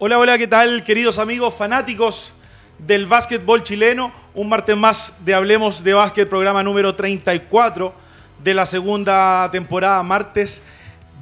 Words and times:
Hola, 0.00 0.18
hola, 0.18 0.36
¿qué 0.38 0.48
tal, 0.48 0.82
queridos 0.82 1.20
amigos 1.20 1.54
fanáticos 1.54 2.32
del 2.80 3.06
básquetbol 3.06 3.62
chileno? 3.62 4.12
Un 4.34 4.48
martes 4.48 4.76
más 4.76 5.24
de 5.24 5.34
Hablemos 5.34 5.84
de 5.84 5.94
Básquet, 5.94 6.28
programa 6.28 6.64
número 6.64 6.96
34 6.96 7.94
de 8.42 8.54
la 8.54 8.66
segunda 8.66 9.48
temporada, 9.52 10.02
martes 10.02 10.62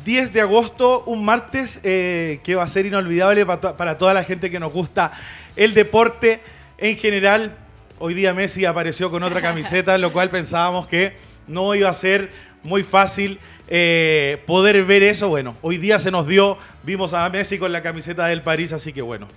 10 0.07 0.33
de 0.33 0.41
agosto, 0.41 1.05
un 1.05 1.23
martes 1.23 1.81
eh, 1.85 2.41
que 2.45 2.55
va 2.55 2.63
a 2.63 2.67
ser 2.67 2.87
inolvidable 2.87 3.45
para, 3.45 3.77
para 3.77 3.99
toda 3.99 4.15
la 4.15 4.25
gente 4.25 4.51
que 4.51 4.59
nos 4.59 4.73
gusta 4.73 5.13
el 5.55 5.75
deporte 5.75 6.41
en 6.79 6.97
general. 6.97 7.55
Hoy 7.99 8.15
día 8.15 8.33
Messi 8.33 8.65
apareció 8.65 9.11
con 9.11 9.23
otra 9.23 9.43
camiseta, 9.43 9.99
lo 9.99 10.15
cual 10.15 10.31
pensábamos 10.31 10.87
que 10.87 11.15
no 11.47 11.75
iba 11.75 11.91
a 11.91 11.95
ser 11.95 12.33
muy 12.63 12.83
fácil 12.83 13.39
eh, 13.69 14.43
poder 14.47 14.85
ver 14.85 15.03
eso. 15.03 15.29
Bueno, 15.29 15.57
hoy 15.63 15.79
día 15.79 15.99
se 15.99 16.11
nos 16.11 16.27
dio, 16.27 16.59
vimos 16.83 17.15
a 17.15 17.29
Messi 17.31 17.59
con 17.59 17.73
la 17.73 17.83
camiseta 17.83 18.27
del 18.27 18.43
París, 18.43 18.73
así 18.73 18.93
que 18.93 19.03
bueno. 19.03 19.29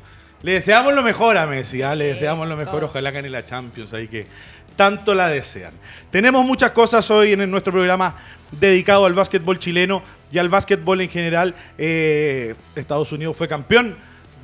Le 0.41 0.53
deseamos 0.53 0.93
lo 0.93 1.01
mejor 1.01 1.37
a 1.37 1.47
Messi, 1.47 1.81
¿ah? 1.81 1.95
le 1.95 2.05
deseamos 2.05 2.47
lo 2.47 2.55
mejor, 2.55 2.83
ojalá 2.83 3.09
gane 3.09 3.29
la 3.29 3.43
Champions, 3.43 3.93
ahí 3.93 4.07
que 4.07 4.27
tanto 4.75 5.15
la 5.15 5.27
desean. 5.29 5.73
Tenemos 6.11 6.45
muchas 6.45 6.71
cosas 6.71 7.09
hoy 7.09 7.33
en 7.33 7.49
nuestro 7.49 7.73
programa 7.73 8.15
dedicado 8.51 9.05
al 9.05 9.13
básquetbol 9.13 9.57
chileno 9.57 10.03
y 10.31 10.37
al 10.37 10.49
básquetbol 10.49 11.01
en 11.01 11.09
general. 11.09 11.55
Eh, 11.77 12.53
Estados 12.75 13.11
Unidos 13.11 13.35
fue 13.35 13.47
campeón 13.47 13.97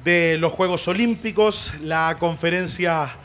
de 0.04 0.38
los 0.40 0.52
Juegos 0.52 0.88
Olímpicos, 0.88 1.74
la 1.84 2.16
conferencia 2.18 3.16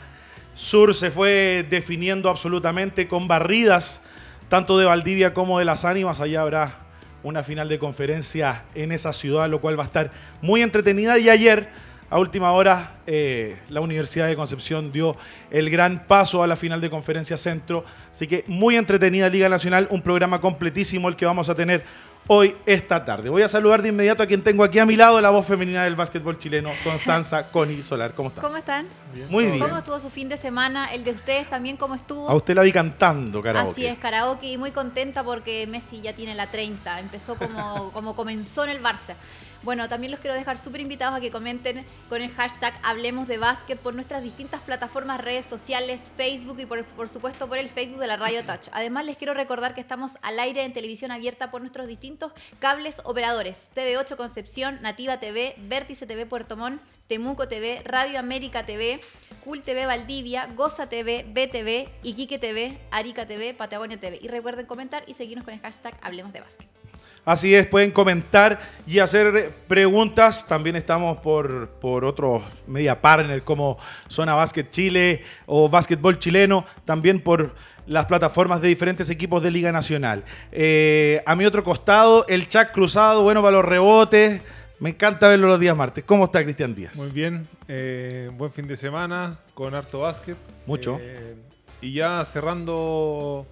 sur 0.53 0.93
se 0.93 1.11
fue 1.11 1.65
definiendo 1.69 2.29
absolutamente 2.29 3.07
con 3.07 3.27
barridas 3.27 4.01
tanto 4.49 4.77
de 4.77 4.85
Valdivia 4.85 5.33
como 5.33 5.59
de 5.59 5.65
Las 5.65 5.85
Ánimas. 5.85 6.19
Allá 6.19 6.41
habrá 6.41 6.77
una 7.23 7.43
final 7.43 7.67
de 7.67 7.79
conferencia 7.79 8.63
en 8.75 8.91
esa 8.91 9.13
ciudad, 9.13 9.49
lo 9.49 9.59
cual 9.59 9.77
va 9.77 9.83
a 9.83 9.87
estar 9.87 10.11
muy 10.41 10.61
entretenida. 10.61 11.17
Y 11.17 11.29
ayer, 11.29 11.69
a 12.09 12.19
última 12.19 12.51
hora, 12.51 12.91
eh, 13.05 13.57
la 13.69 13.81
Universidad 13.81 14.27
de 14.27 14.35
Concepción 14.35 14.91
dio 14.91 15.17
el 15.51 15.69
gran 15.69 16.07
paso 16.07 16.43
a 16.43 16.47
la 16.47 16.55
final 16.55 16.79
de 16.79 16.89
conferencia 16.89 17.37
centro. 17.37 17.83
Así 18.11 18.27
que 18.27 18.45
muy 18.47 18.77
entretenida 18.77 19.29
Liga 19.29 19.49
Nacional, 19.49 19.87
un 19.91 20.01
programa 20.01 20.39
completísimo 20.39 21.09
el 21.09 21.15
que 21.15 21.25
vamos 21.25 21.49
a 21.49 21.55
tener 21.55 21.83
hoy, 22.27 22.55
esta 22.65 23.03
tarde. 23.03 23.29
Voy 23.29 23.41
a 23.41 23.47
saludar 23.47 23.81
de 23.81 23.89
inmediato 23.89 24.23
a 24.23 24.25
quien 24.25 24.43
tengo 24.43 24.63
aquí 24.63 24.79
a 24.79 24.85
mi 24.85 24.95
lado, 24.95 25.19
la 25.21 25.29
voz 25.29 25.45
femenina 25.45 25.83
del 25.83 25.95
básquetbol 25.95 26.37
chileno, 26.37 26.71
Constanza 26.83 27.47
Coni 27.51 27.81
Solar. 27.83 28.13
¿Cómo 28.13 28.29
estás? 28.29 28.43
¿Cómo 28.43 28.57
están? 28.57 28.87
Muy 29.29 29.45
bien. 29.45 29.59
¿Cómo 29.59 29.77
estuvo 29.77 29.99
su 29.99 30.09
fin 30.09 30.29
de 30.29 30.37
semana? 30.37 30.93
El 30.93 31.03
de 31.03 31.11
ustedes 31.11 31.49
también, 31.49 31.77
¿cómo 31.77 31.95
estuvo? 31.95 32.29
A 32.29 32.35
usted 32.35 32.55
la 32.55 32.61
vi 32.61 32.71
cantando, 32.71 33.41
karaoke. 33.41 33.71
Así 33.71 33.85
es, 33.85 33.97
karaoke 33.97 34.51
y 34.51 34.57
muy 34.57 34.71
contenta 34.71 35.23
porque 35.23 35.65
Messi 35.67 36.01
ya 36.01 36.13
tiene 36.13 36.35
la 36.35 36.51
30. 36.51 36.99
Empezó 36.99 37.35
como, 37.35 37.91
como 37.91 38.15
comenzó 38.15 38.63
en 38.65 38.71
el 38.71 38.83
Barça. 38.83 39.15
Bueno, 39.63 39.89
también 39.89 40.11
los 40.11 40.19
quiero 40.19 40.35
dejar 40.35 40.57
súper 40.57 40.81
invitados 40.81 41.17
a 41.17 41.21
que 41.21 41.31
comenten 41.31 41.85
con 42.09 42.21
el 42.21 42.29
hashtag 42.31 42.73
Hablemos 42.83 43.27
de 43.27 43.37
Básquet 43.37 43.79
por 43.79 43.95
nuestras 43.95 44.23
distintas 44.23 44.61
plataformas, 44.61 45.19
redes 45.19 45.45
sociales, 45.45 46.01
Facebook 46.15 46.59
y 46.59 46.65
por, 46.65 47.09
supuesto 47.09 47.47
por 47.47 47.57
el 47.57 47.69
Facebook 47.69 47.99
de 47.99 48.07
la 48.07 48.17
Radio 48.17 48.43
Touch. 48.45 48.67
Además, 48.71 49.05
les 49.05 49.17
quiero 49.17 49.33
recordar 49.33 49.73
que 49.73 49.81
estamos 49.81 50.17
al 50.21 50.39
aire 50.39 50.63
en 50.63 50.73
televisión 50.73 51.11
abierta 51.11 51.51
por 51.51 51.61
nuestros 51.61 51.87
distintos 51.87 52.33
cables 52.59 53.01
operadores. 53.03 53.67
TV8 53.75 54.15
Concepción, 54.15 54.79
Nativa 54.81 55.19
TV, 55.19 55.55
Vértice 55.57 56.05
TV 56.05 56.25
Puerto 56.25 56.55
Montt, 56.55 56.81
Temuco 57.07 57.47
TV, 57.47 57.81
Radio 57.83 58.19
América 58.19 58.65
TV, 58.65 58.99
Cool 59.43 59.61
TV 59.61 59.85
Valdivia, 59.85 60.47
Goza 60.55 60.87
TV, 60.87 61.25
BTV, 61.27 61.89
Iquique 62.03 62.37
TV, 62.37 62.79
Arica 62.91 63.25
TV, 63.25 63.53
Patagonia 63.53 63.99
TV. 63.99 64.19
Y 64.21 64.27
recuerden 64.27 64.65
comentar 64.65 65.03
y 65.07 65.13
seguirnos 65.13 65.45
con 65.45 65.53
el 65.53 65.61
hashtag 65.61 65.97
Hablemos 66.01 66.33
de 66.33 66.41
Básquet. 66.41 66.86
Así 67.27 67.53
es, 67.53 67.67
pueden 67.67 67.91
comentar 67.91 68.57
y 68.87 68.99
hacer 68.99 69.51
preguntas. 69.67 70.47
También 70.47 70.77
estamos 70.77 71.17
por, 71.17 71.67
por 71.71 72.05
otros 72.05 72.41
media 72.67 73.01
partner 73.01 73.43
como 73.43 73.77
Zona 74.07 74.33
Básquet 74.33 74.71
Chile 74.71 75.23
o 75.45 75.67
Básquetbol 75.67 76.19
Chileno, 76.19 76.63
también 76.85 77.19
por 77.19 77.53
las 77.85 78.05
plataformas 78.05 78.61
de 78.61 78.69
diferentes 78.69 79.09
equipos 79.09 79.43
de 79.43 79.51
Liga 79.51 79.73
Nacional. 79.73 80.23
Eh, 80.53 81.21
a 81.25 81.35
mi 81.35 81.43
otro 81.43 81.65
costado, 81.65 82.25
el 82.29 82.47
chat 82.47 82.71
cruzado, 82.71 83.23
bueno, 83.23 83.41
para 83.41 83.57
los 83.57 83.65
rebotes. 83.65 84.41
Me 84.79 84.91
encanta 84.91 85.27
verlo 85.27 85.49
los 85.49 85.59
días 85.59 85.75
martes. 85.75 86.05
¿Cómo 86.05 86.23
está 86.23 86.41
Cristian 86.45 86.73
Díaz? 86.73 86.95
Muy 86.95 87.09
bien, 87.09 87.45
eh, 87.67 88.31
buen 88.37 88.53
fin 88.53 88.67
de 88.67 88.77
semana 88.77 89.37
con 89.53 89.75
harto 89.75 89.99
básquet. 89.99 90.37
Mucho. 90.65 90.97
Eh, 91.01 91.35
y 91.81 91.91
ya 91.91 92.23
cerrando 92.23 93.45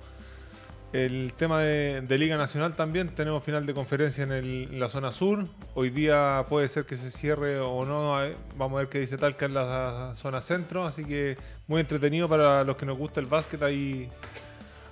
el 0.95 1.33
tema 1.33 1.59
de, 1.59 2.17
Liga 2.17 2.37
Nacional 2.37 2.73
también, 2.73 3.09
tenemos 3.09 3.43
final 3.43 3.65
de 3.65 3.73
conferencia 3.73 4.23
en, 4.23 4.79
la 4.79 4.87
zona 4.87 5.11
sur. 5.11 5.45
Hoy 5.73 5.89
día 5.89 6.45
puede 6.47 6.69
ser 6.69 6.85
que 6.85 6.95
se 6.95 7.11
cierre 7.11 7.59
o 7.59 7.83
no, 7.85 8.17
vamos 8.57 8.77
a 8.77 8.79
ver 8.79 8.87
qué 8.87 8.99
dice 8.99 9.17
Talca 9.17 9.45
en 9.45 9.53
la 9.55 10.13
zona 10.15 10.39
centro, 10.39 10.85
así 10.85 11.03
que 11.03 11.37
muy 11.67 11.81
entretenido 11.81 12.29
para 12.29 12.63
los 12.63 12.77
que 12.77 12.85
nos 12.85 12.97
gusta 12.97 13.19
el 13.19 13.25
básquet. 13.25 13.61
Ahí 13.61 14.09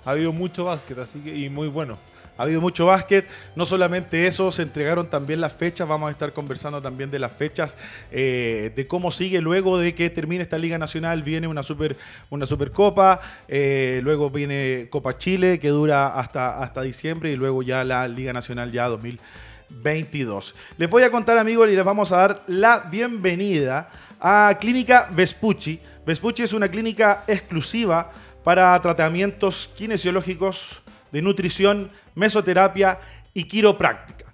ha 0.04 0.10
habido 0.10 0.30
mucho 0.32 0.66
básquet, 0.66 0.98
así 0.98 1.20
que 1.20 1.34
y 1.34 1.48
muy 1.48 1.68
bueno. 1.68 1.98
Ha 2.36 2.42
habido 2.42 2.60
mucho 2.60 2.86
básquet, 2.86 3.28
no 3.54 3.64
solamente 3.64 4.26
eso, 4.26 4.50
se 4.50 4.62
entregaron 4.62 5.08
también 5.08 5.40
las 5.40 5.54
fechas, 5.54 5.86
vamos 5.86 6.08
a 6.08 6.10
estar 6.10 6.32
conversando 6.32 6.82
también 6.82 7.08
de 7.12 7.20
las 7.20 7.32
fechas, 7.32 7.78
eh, 8.10 8.72
de 8.74 8.86
cómo 8.88 9.12
sigue 9.12 9.40
luego 9.40 9.78
de 9.78 9.94
que 9.94 10.10
termine 10.10 10.42
esta 10.42 10.58
Liga 10.58 10.76
Nacional, 10.76 11.22
viene 11.22 11.46
una 11.46 11.62
super 11.62 11.96
una 12.30 12.46
Supercopa, 12.46 13.20
eh, 13.46 14.00
luego 14.02 14.30
viene 14.30 14.88
Copa 14.90 15.16
Chile 15.16 15.60
que 15.60 15.68
dura 15.68 16.18
hasta, 16.18 16.60
hasta 16.60 16.82
diciembre 16.82 17.30
y 17.30 17.36
luego 17.36 17.62
ya 17.62 17.84
la 17.84 18.08
Liga 18.08 18.32
Nacional 18.32 18.72
ya 18.72 18.88
2022. 18.88 20.56
Les 20.76 20.90
voy 20.90 21.04
a 21.04 21.10
contar 21.10 21.38
amigos 21.38 21.68
y 21.68 21.76
les 21.76 21.84
vamos 21.84 22.10
a 22.10 22.16
dar 22.16 22.42
la 22.48 22.80
bienvenida 22.90 23.88
a 24.20 24.58
Clínica 24.60 25.08
Vespucci. 25.12 25.78
Vespucci 26.04 26.42
es 26.42 26.52
una 26.52 26.68
clínica 26.68 27.22
exclusiva 27.28 28.10
para 28.42 28.78
tratamientos 28.80 29.70
kinesiológicos 29.76 30.82
de 31.14 31.22
nutrición, 31.22 31.92
mesoterapia 32.16 32.98
y 33.34 33.44
quiropráctica. 33.44 34.24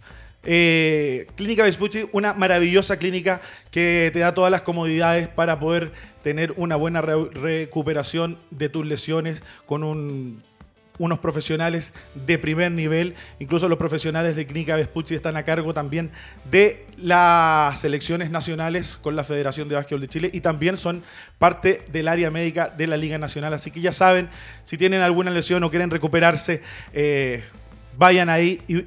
Eh, 0.43 1.27
clínica 1.37 1.63
Vespucci, 1.63 2.09
una 2.13 2.33
maravillosa 2.33 2.97
clínica 2.97 3.43
que 3.71 4.09
te 4.15 4.21
da 4.21 4.33
todas 4.33 4.51
las 4.51 4.63
comodidades 4.63 5.29
para 5.29 5.61
poder 5.61 5.93
tener 6.23 6.55
una 6.57 6.77
buena 6.77 7.03
re 7.03 7.29
recuperación 7.35 8.39
de 8.51 8.71
tus 8.71 8.87
lesiones 8.87 9.43
con 9.67 9.85
un, 9.85 10.43
unos 11.01 11.19
profesionales 11.19 11.95
de 12.15 12.39
primer 12.39 12.71
nivel. 12.71 13.15
Incluso 13.39 13.69
los 13.69 13.79
profesionales 13.79 14.37
de 14.37 14.47
Clínica 14.47 14.77
Vespucci 14.77 15.15
están 15.15 15.37
a 15.37 15.45
cargo 15.45 15.73
también 15.73 16.11
de 16.51 16.87
las 16.99 17.81
selecciones 17.81 18.31
nacionales 18.31 18.99
con 18.99 19.17
la 19.17 19.25
Federación 19.25 19.69
de 19.69 19.77
Básquetbol 19.77 20.03
de 20.03 20.09
Chile 20.09 20.31
y 20.33 20.43
también 20.43 20.77
son 20.77 21.03
parte 21.39 21.83
del 21.91 22.07
área 22.07 22.31
médica 22.31 22.69
de 22.69 22.87
la 22.87 22.99
Liga 22.99 23.17
Nacional. 23.17 23.55
Así 23.55 23.71
que 23.71 23.81
ya 23.81 23.93
saben, 23.93 24.29
si 24.63 24.77
tienen 24.77 25.01
alguna 25.01 25.31
lesión 25.31 25.65
o 25.65 25.71
quieren 25.71 25.91
recuperarse, 25.91 26.63
eh, 26.93 27.43
vayan 27.97 28.29
ahí 28.29 28.61
y 28.69 28.85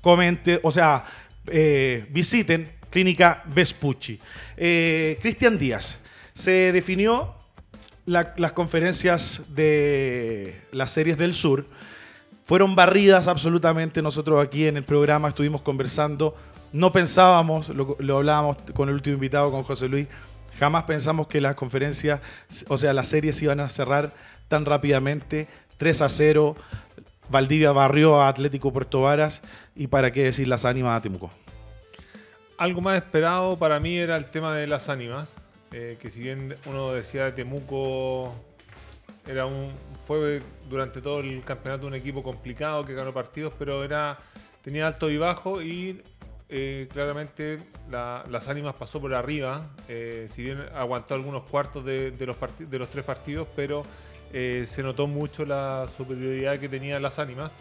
comenten, 0.00 0.60
o 0.62 0.70
sea, 0.70 1.04
eh, 1.48 2.06
visiten 2.10 2.70
Clínica 2.90 3.42
Vespucci. 3.46 4.20
Eh, 4.56 5.18
Cristian 5.20 5.58
Díaz, 5.58 5.98
se 6.32 6.70
definió 6.70 7.34
la, 8.06 8.34
las 8.36 8.52
conferencias 8.52 9.42
de 9.48 10.62
las 10.72 10.90
series 10.90 11.18
del 11.18 11.34
sur 11.34 11.66
fueron 12.44 12.76
barridas 12.76 13.28
absolutamente. 13.28 14.02
Nosotros 14.02 14.42
aquí 14.42 14.66
en 14.66 14.76
el 14.76 14.84
programa 14.84 15.28
estuvimos 15.28 15.62
conversando. 15.62 16.34
No 16.72 16.92
pensábamos, 16.92 17.68
lo, 17.68 17.96
lo, 17.98 18.16
hablábamos 18.16 18.56
con 18.74 18.88
el 18.88 18.96
último 18.96 19.14
invitado, 19.14 19.50
con 19.50 19.62
José 19.62 19.88
Luis, 19.88 20.08
jamás 20.58 20.84
pensamos 20.84 21.26
que 21.28 21.40
las 21.40 21.54
conferencias, 21.54 22.20
o 22.68 22.78
sea, 22.78 22.92
las 22.92 23.08
series 23.08 23.40
iban 23.42 23.60
a 23.60 23.68
cerrar 23.68 24.12
tan 24.48 24.64
rápidamente. 24.64 25.48
3 25.76 26.02
a 26.02 26.08
0. 26.08 26.56
Valdivia 27.28 27.72
barrió 27.72 28.20
a 28.20 28.28
Atlético 28.28 28.72
Puerto 28.72 29.02
Varas 29.02 29.42
y 29.74 29.86
para 29.86 30.12
qué 30.12 30.24
decir 30.24 30.46
las 30.46 30.64
ánimas 30.64 30.98
a 30.98 31.00
Temuco. 31.00 31.30
Algo 32.58 32.80
más 32.80 32.96
esperado 32.96 33.58
para 33.58 33.80
mí 33.80 33.96
era 33.96 34.16
el 34.16 34.26
tema 34.26 34.54
de 34.54 34.66
las 34.66 34.88
ánimas. 34.88 35.36
Eh, 35.76 35.96
que 36.00 36.08
si 36.08 36.20
bien 36.20 36.54
uno 36.68 36.92
decía 36.92 37.24
de 37.24 37.32
Temuco 37.32 38.32
era 39.26 39.44
un 39.44 39.72
fue 40.06 40.40
durante 40.70 41.02
todo 41.02 41.18
el 41.18 41.42
campeonato 41.42 41.88
un 41.88 41.94
equipo 41.94 42.22
complicado 42.22 42.84
que 42.84 42.94
ganó 42.94 43.12
partidos, 43.12 43.52
pero 43.58 43.82
era 43.82 44.16
tenía 44.62 44.86
alto 44.86 45.10
y 45.10 45.18
bajo 45.18 45.60
y 45.60 46.00
eh, 46.48 46.86
claramente 46.92 47.58
la, 47.90 48.24
las 48.30 48.46
ánimas 48.46 48.76
pasó 48.76 49.00
por 49.00 49.14
arriba, 49.14 49.68
eh, 49.88 50.26
si 50.28 50.44
bien 50.44 50.64
aguantó 50.76 51.14
algunos 51.14 51.42
cuartos 51.42 51.84
de, 51.84 52.12
de, 52.12 52.26
los, 52.26 52.36
de 52.56 52.78
los 52.78 52.88
tres 52.88 53.04
partidos, 53.04 53.48
pero 53.56 53.82
se 54.30 54.82
notó 54.82 55.08
mucho 55.08 55.44
la 55.44 55.86
superioridad 55.96 56.58
que 56.58 56.68
tenían 56.68 57.00
las 57.02 57.20
ánimas. 57.20 57.52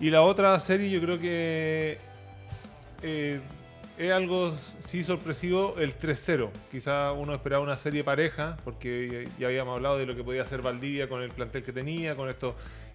Y 0.00 0.10
la 0.10 0.20
otra 0.20 0.58
serie 0.60 0.90
yo 0.90 1.00
creo 1.00 1.18
que 1.18 1.98
es 4.00 4.12
algo 4.12 4.54
sí 4.78 5.02
sorpresivo 5.02 5.74
el 5.76 5.94
3-0. 5.98 6.48
Quizá 6.70 7.12
uno 7.12 7.34
esperaba 7.34 7.62
una 7.62 7.76
serie 7.76 8.02
pareja, 8.02 8.56
porque 8.64 9.28
ya 9.38 9.48
habíamos 9.48 9.76
hablado 9.76 9.98
de 9.98 10.06
lo 10.06 10.16
que 10.16 10.24
podía 10.24 10.42
hacer 10.42 10.62
Valdivia 10.62 11.06
con 11.06 11.22
el 11.22 11.28
plantel 11.28 11.62
que 11.62 11.72
tenía, 11.72 12.16
con 12.16 12.30
estos 12.30 12.54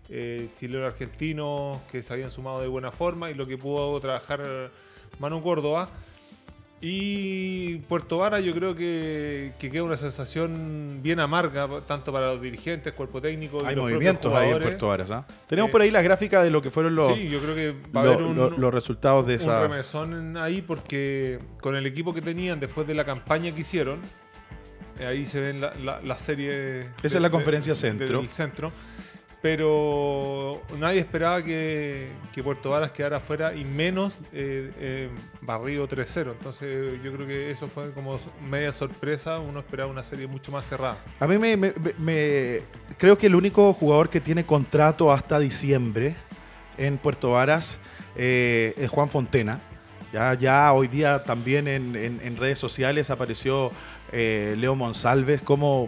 eh, 0.10 0.50
chilenos 0.56 0.92
argentinos 0.92 1.78
que 1.92 2.02
se 2.02 2.12
habían 2.12 2.32
sumado 2.32 2.60
de 2.60 2.68
buena 2.68 2.92
forma 2.92 3.30
y 3.30 3.36
lo 3.36 3.46
que 3.46 3.56
pudo 3.56 4.00
trabajar 4.00 4.72
Manu 5.20 5.44
Córdoba. 5.44 5.90
Y 6.82 7.78
Puerto 7.88 8.18
Vara 8.20 8.40
yo 8.42 8.54
creo 8.54 8.76
que, 8.76 9.54
que 9.60 9.72
queda 9.72 9.84
una 9.84 9.98
sensación 9.98 11.00
bien 11.02 11.20
amarga, 11.20 11.68
tanto 11.88 12.12
para 12.12 12.28
los 12.34 12.42
dirigentes, 12.42 12.94
cuerpo 12.94 13.22
técnico 13.22 13.58
y 13.64 13.68
Hay 13.68 13.76
los 13.76 13.86
movimientos 13.86 14.32
ahí 14.34 14.52
en. 14.52 14.62
Puerto 14.62 14.88
Varas. 14.90 15.10
¿ah? 15.10 15.26
Tenemos 15.48 15.70
Eh, 15.70 15.72
por 15.72 15.82
ahí 15.82 15.90
las 15.90 16.04
gráficas 16.04 16.44
de 16.44 16.50
lo 16.52 16.62
que 16.62 16.70
fueron 16.72 16.94
los, 16.94 17.16
Sí, 17.16 17.30
yo 17.30 17.40
creo 17.40 17.56
que 17.56 17.74
va 17.96 18.02
a 18.02 18.06
lo- 18.06 18.12
haber 18.12 18.24
un, 18.26 18.36
lo- 18.36 18.50
los 18.52 18.74
resultados 18.74 19.26
de 19.26 19.36
un 19.36 19.40
esa. 19.42 19.62
remesón 19.68 20.38
ahí 20.38 20.62
porque 20.62 21.40
con 21.62 21.76
el 21.76 21.86
equipo 21.86 22.14
que 22.14 22.22
tenían 22.22 22.60
después 22.60 22.86
de 22.86 22.94
la 22.94 23.06
campaña 23.06 23.54
que 23.56 23.62
hicieron, 23.62 24.00
eh, 25.00 25.06
ahí 25.06 25.26
se 25.26 25.40
ven 25.40 25.62
la, 25.62 25.74
la- 25.76 26.02
la 26.02 26.18
serie. 26.18 26.82
Esa 27.02 27.18
es 27.18 27.22
la 27.22 27.30
conferencia 27.32 27.74
centro. 27.74 28.20
Del 28.20 28.30
centro. 28.30 28.72
Pero 29.46 30.60
nadie 30.80 31.00
esperaba 31.02 31.44
que, 31.44 32.10
que 32.34 32.42
Puerto 32.42 32.72
Varas 32.72 32.90
quedara 32.90 33.18
afuera 33.18 33.54
y 33.54 33.64
menos 33.64 34.20
eh, 34.34 34.72
eh, 34.80 35.10
barrido 35.42 35.88
3-0. 35.88 36.32
Entonces 36.32 37.00
yo 37.04 37.14
creo 37.14 37.28
que 37.28 37.52
eso 37.52 37.68
fue 37.68 37.92
como 37.92 38.18
media 38.50 38.74
sorpresa. 38.74 39.38
Uno 39.38 39.60
esperaba 39.60 39.88
una 39.88 40.04
serie 40.04 40.26
mucho 40.26 40.52
más 40.52 40.66
cerrada. 40.68 40.98
A 41.20 41.28
mí 41.28 41.38
me, 41.38 42.62
creo 42.98 43.16
que 43.20 43.28
el 43.28 43.36
único 43.36 43.72
jugador 43.74 44.10
que 44.10 44.20
tiene 44.20 44.44
contrato 44.44 45.12
hasta 45.14 45.38
diciembre 45.38 46.16
en 46.76 46.98
Puerto 46.98 47.30
Varas 47.34 47.78
eh, 48.16 48.74
es 48.78 48.90
Juan 48.90 49.10
Fontena. 49.10 49.62
Ya, 50.12 50.34
ya 50.34 50.74
hoy 50.74 50.88
día 50.88 51.24
también 51.24 51.68
en, 51.68 51.96
en- 51.96 52.20
en 52.24 52.36
redes 52.38 52.58
sociales 52.58 53.12
apareció 53.12 53.72
eh, 54.12 54.56
Leo 54.58 54.76
Monsalves 54.76 55.42
como 55.44 55.88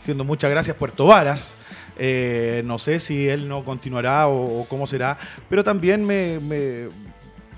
siendo 0.00 0.22
muchas 0.24 0.50
gracias 0.50 0.76
Puerto 0.76 1.06
Varas. 1.06 1.56
Eh, 1.98 2.62
no 2.64 2.78
sé 2.78 3.00
si 3.00 3.28
él 3.28 3.48
no 3.48 3.64
continuará 3.64 4.28
o, 4.28 4.64
cómo 4.68 4.86
será, 4.86 5.18
pero 5.48 5.62
también 5.64 6.04
me, 6.06 6.38
me- 6.40 6.88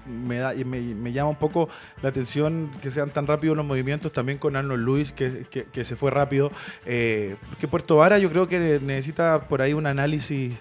me, 0.07 0.37
da- 0.37 0.53
me- 0.67 0.81
me 0.81 1.13
llama 1.13 1.31
un 1.31 1.37
poco 1.37 1.69
la 2.03 2.11
atención 2.11 2.71
que 2.83 2.91
sean 2.91 3.11
tan 3.11 3.27
rápidos 3.27 3.57
los 3.57 3.65
movimientos 3.65 4.13
también 4.13 4.37
con 4.39 4.55
Arnold 4.57 4.83
Luis, 4.85 5.13
que, 5.13 5.47
que- 5.51 5.65
que 5.65 5.85
se 5.85 5.97
fue 5.97 6.11
rápido. 6.11 6.51
Eh, 6.85 7.37
porque 7.49 7.69
Puerto 7.69 7.97
Vara 7.97 8.19
yo 8.19 8.29
creo 8.31 8.47
que 8.47 8.81
necesita 8.83 9.49
por 9.49 9.63
ahí 9.63 9.73
un 9.73 9.87
análisis 9.87 10.55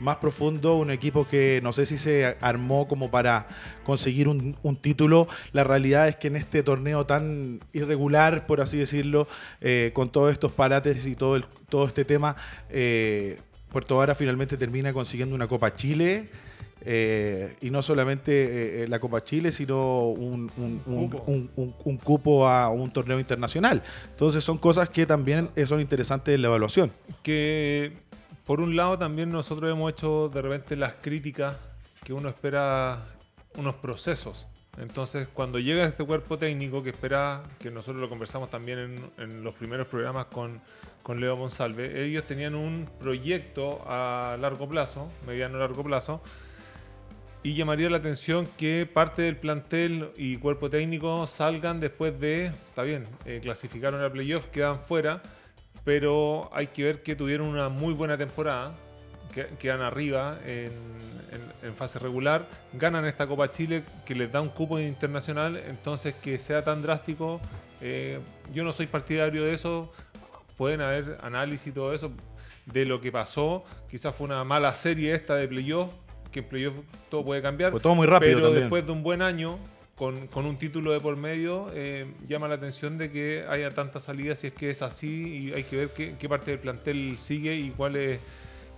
más 0.00 0.16
profundo, 0.16 0.76
un 0.76 0.90
equipo 0.90 1.26
que 1.28 1.60
no 1.62 1.72
sé 1.72 1.86
si 1.86 1.96
se 1.96 2.36
armó 2.40 2.86
como 2.88 3.10
para 3.10 3.46
conseguir 3.84 4.28
un, 4.28 4.56
un 4.62 4.76
título. 4.76 5.26
La 5.52 5.64
realidad 5.64 6.08
es 6.08 6.16
que 6.16 6.28
en 6.28 6.36
este 6.36 6.62
torneo 6.62 7.06
tan 7.06 7.60
irregular, 7.72 8.46
por 8.46 8.60
así 8.60 8.76
decirlo, 8.76 9.26
eh, 9.60 9.90
con 9.94 10.10
todos 10.10 10.32
estos 10.32 10.52
parates 10.52 11.06
y 11.06 11.16
todo, 11.16 11.36
el- 11.36 11.44
todo 11.68 11.86
este 11.86 12.04
tema, 12.04 12.36
eh, 12.70 13.38
Puerto 13.70 13.96
Vara 13.96 14.14
finalmente 14.14 14.56
termina 14.56 14.92
consiguiendo 14.92 15.34
una 15.34 15.46
Copa 15.48 15.74
Chile. 15.74 16.28
eh, 16.86 17.56
y 17.62 17.70
no 17.70 17.80
solamente 17.80 18.82
eh, 18.84 18.88
la 18.88 18.98
Copa 18.98 19.24
Chile, 19.24 19.52
sino 19.52 20.08
un, 20.08 20.50
un- 20.58 20.82
un- 20.84 21.08
Cupo. 21.08 22.42
un- 22.42 22.46
a 22.46 22.68
un 22.68 22.92
torneo 22.92 23.18
internacional. 23.18 23.82
Entonces 24.10 24.44
son 24.44 24.58
cosas 24.58 24.90
que 24.90 25.06
también 25.06 25.48
son 25.66 25.80
interesantes 25.80 26.34
en 26.34 26.42
la 26.42 26.48
evaluación. 26.48 26.92
que 27.22 27.92
por 28.46 28.60
un 28.60 28.76
lado 28.76 28.98
también 28.98 29.30
nosotros 29.30 29.70
hemos 29.70 29.92
hecho 29.92 30.28
de 30.28 30.42
repente 30.42 30.76
las 30.76 30.94
críticas 30.94 31.56
que 32.04 32.12
uno 32.12 32.28
espera 32.28 33.06
unos 33.56 33.76
procesos. 33.76 34.46
Entonces, 34.78 35.28
cuando 35.32 35.58
llega 35.60 35.84
este 35.84 36.04
cuerpo 36.04 36.36
técnico 36.36 36.82
que 36.82 36.90
espera, 36.90 37.42
que 37.60 37.70
nosotros 37.70 38.00
lo 38.00 38.08
conversamos 38.08 38.50
también 38.50 38.78
en, 38.78 39.10
en 39.18 39.44
los 39.44 39.54
primeros 39.54 39.86
programas 39.86 40.26
con, 40.26 40.60
con 41.02 41.20
Leo 41.20 41.36
Monsalve, 41.36 42.04
ellos 42.04 42.24
tenían 42.24 42.54
un 42.54 42.88
proyecto 42.98 43.82
a 43.86 44.36
largo 44.40 44.68
plazo, 44.68 45.10
mediano 45.26 45.58
largo 45.58 45.84
plazo, 45.84 46.20
y 47.44 47.54
llamaría 47.54 47.90
la 47.90 47.98
atención 47.98 48.48
que 48.56 48.88
parte 48.92 49.22
del 49.22 49.36
plantel 49.36 50.10
y 50.16 50.38
cuerpo 50.38 50.70
técnico 50.70 51.26
salgan 51.26 51.78
después 51.78 52.18
de, 52.18 52.46
está 52.46 52.82
bien, 52.82 53.06
eh, 53.26 53.38
clasificaron 53.42 54.02
a 54.02 54.10
playoff, 54.10 54.46
quedan 54.46 54.80
fuera, 54.80 55.22
pero 55.84 56.50
hay 56.52 56.68
que 56.68 56.82
ver 56.84 57.02
que 57.02 57.14
tuvieron 57.16 57.46
una 57.48 57.68
muy 57.68 57.94
buena 57.94 58.16
temporada, 58.16 58.74
que 59.32 59.46
quedan 59.58 59.80
arriba 59.82 60.38
en, 60.44 60.72
en- 61.32 61.68
en 61.68 61.74
fase 61.74 61.98
regular, 61.98 62.46
ganan 62.72 63.04
esta 63.04 63.26
Copa 63.26 63.50
Chile 63.50 63.84
que 64.04 64.14
les 64.14 64.30
da 64.30 64.40
un 64.40 64.48
cupo 64.48 64.78
internacional, 64.78 65.56
entonces 65.56 66.14
que 66.14 66.38
sea 66.38 66.62
tan 66.62 66.82
drástico, 66.82 67.40
eh, 67.80 68.20
yo 68.52 68.64
no 68.64 68.72
soy 68.72 68.86
partidario 68.86 69.44
de 69.44 69.52
eso, 69.54 69.92
pueden 70.56 70.80
haber 70.80 71.18
análisis 71.22 71.68
y 71.68 71.72
todo 71.72 71.92
eso 71.92 72.12
de 72.66 72.86
lo 72.86 73.00
que 73.00 73.10
pasó, 73.12 73.64
quizás 73.90 74.14
fue 74.14 74.26
una 74.26 74.42
mala 74.44 74.72
serie 74.74 75.14
esta 75.14 75.34
de 75.34 75.48
playoff, 75.48 75.90
que 76.30 76.38
en 76.40 76.46
playoff 76.46 76.74
todo 77.10 77.24
puede 77.24 77.42
cambiar. 77.42 77.70
Fue 77.72 77.80
todo 77.80 77.94
muy 77.94 78.06
rápido 78.06 78.34
Pero 78.36 78.46
también. 78.46 78.62
después 78.64 78.86
de 78.86 78.92
un 78.92 79.02
buen 79.02 79.20
año, 79.22 79.58
con, 79.96 80.28
un 80.34 80.58
título 80.58 80.92
de 80.92 81.00
por 81.00 81.16
medio, 81.16 81.70
eh, 81.72 82.06
llama 82.28 82.48
la 82.48 82.56
atención 82.56 82.98
de 82.98 83.10
que 83.10 83.44
haya 83.48 83.70
tantas 83.70 84.04
salidas 84.04 84.40
si 84.40 84.48
es 84.48 84.52
que 84.52 84.70
es 84.70 84.82
así 84.82 85.46
y 85.48 85.52
hay 85.52 85.64
que 85.64 85.76
ver 85.76 85.88
qué, 85.90 86.16
qué 86.18 86.28
parte 86.28 86.50
del 86.50 86.60
plantel 86.60 87.16
sigue 87.16 87.54
y 87.54 87.70
cuáles 87.70 88.18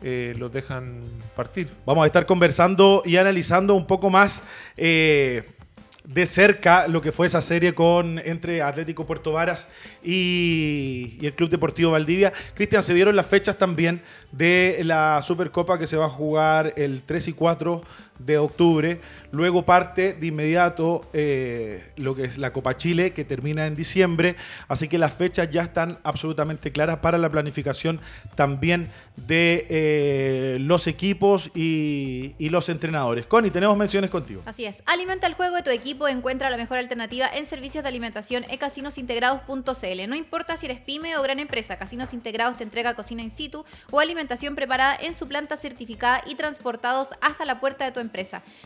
eh, 0.02 0.34
los 0.36 0.52
dejan 0.52 1.04
partir. 1.34 1.70
Vamos 1.86 2.04
a 2.04 2.06
estar 2.06 2.26
conversando 2.26 3.02
y 3.06 3.16
analizando 3.16 3.74
un 3.74 3.86
poco 3.86 4.10
más 4.10 4.42
eh, 4.76 5.46
de 6.04 6.26
cerca 6.26 6.86
lo 6.86 7.00
que 7.00 7.12
fue 7.12 7.26
esa 7.26 7.40
serie 7.40 7.74
con 7.74 8.18
entre 8.18 8.60
Atlético 8.60 9.06
Puerto 9.06 9.32
Varas 9.32 9.70
y, 10.04 11.16
y 11.18 11.26
el 11.26 11.32
Club 11.32 11.48
Deportivo 11.48 11.92
Valdivia. 11.92 12.30
Cristian, 12.54 12.82
se 12.82 12.92
dieron 12.92 13.16
las 13.16 13.24
fechas 13.24 13.56
también 13.56 14.02
de 14.32 14.82
la 14.84 15.22
Supercopa 15.22 15.78
que 15.78 15.86
se 15.86 15.96
va 15.96 16.06
a 16.06 16.10
jugar 16.10 16.74
el 16.76 17.02
3 17.02 17.28
y 17.28 17.32
4 17.32 17.82
de 18.18 18.38
octubre. 18.38 19.00
Luego 19.32 19.66
parte 19.66 20.14
de 20.14 20.26
inmediato 20.28 21.08
eh, 21.12 21.92
lo 21.96 22.14
que 22.14 22.24
es 22.24 22.38
la 22.38 22.52
Copa 22.52 22.76
Chile, 22.76 23.12
que 23.12 23.24
termina 23.24 23.66
en 23.66 23.76
diciembre. 23.76 24.36
Así 24.68 24.88
que 24.88 24.98
las 24.98 25.14
fechas 25.14 25.50
ya 25.50 25.62
están 25.62 25.98
absolutamente 26.04 26.72
claras 26.72 26.98
para 26.98 27.18
la 27.18 27.30
planificación 27.30 28.00
también 28.34 28.90
de 29.16 29.66
eh, 29.68 30.58
los 30.60 30.86
equipos 30.86 31.50
y, 31.54 32.34
los 32.46 32.68
entrenadores. 32.68 33.26
Connie, 33.26 33.50
tenemos 33.50 33.76
menciones 33.76 34.08
contigo. 34.08 34.40
Así 34.46 34.64
es. 34.64 34.82
Alimenta 34.86 35.26
el 35.26 35.34
juego 35.34 35.56
de 35.56 35.62
tu 35.62 35.70
equipo. 35.70 36.08
Encuentra 36.08 36.48
la 36.48 36.56
mejor 36.56 36.78
alternativa 36.78 37.28
en 37.28 37.46
servicios 37.46 37.82
de 37.82 37.88
alimentación 37.88 38.44
ecasinosintegrados.cl. 38.48 40.08
No 40.08 40.14
importa 40.14 40.56
si 40.56 40.66
eres 40.66 40.80
pyme 40.80 41.16
o 41.18 41.22
gran 41.22 41.38
empresa, 41.40 41.76
Casinos 41.76 42.14
Integrados 42.14 42.56
te 42.56 42.64
entrega 42.64 42.94
cocina 42.94 43.22
in 43.22 43.30
situ 43.30 43.64
o 43.90 44.00
alimentación 44.00 44.54
preparada 44.54 44.96
en 45.00 45.14
su 45.14 45.28
planta 45.28 45.56
certificada 45.56 46.22
y 46.26 46.36
transportados 46.36 47.08
hasta 47.20 47.44
la 47.44 47.60
puerta 47.60 47.84
de 47.84 47.92
tu 47.92 48.00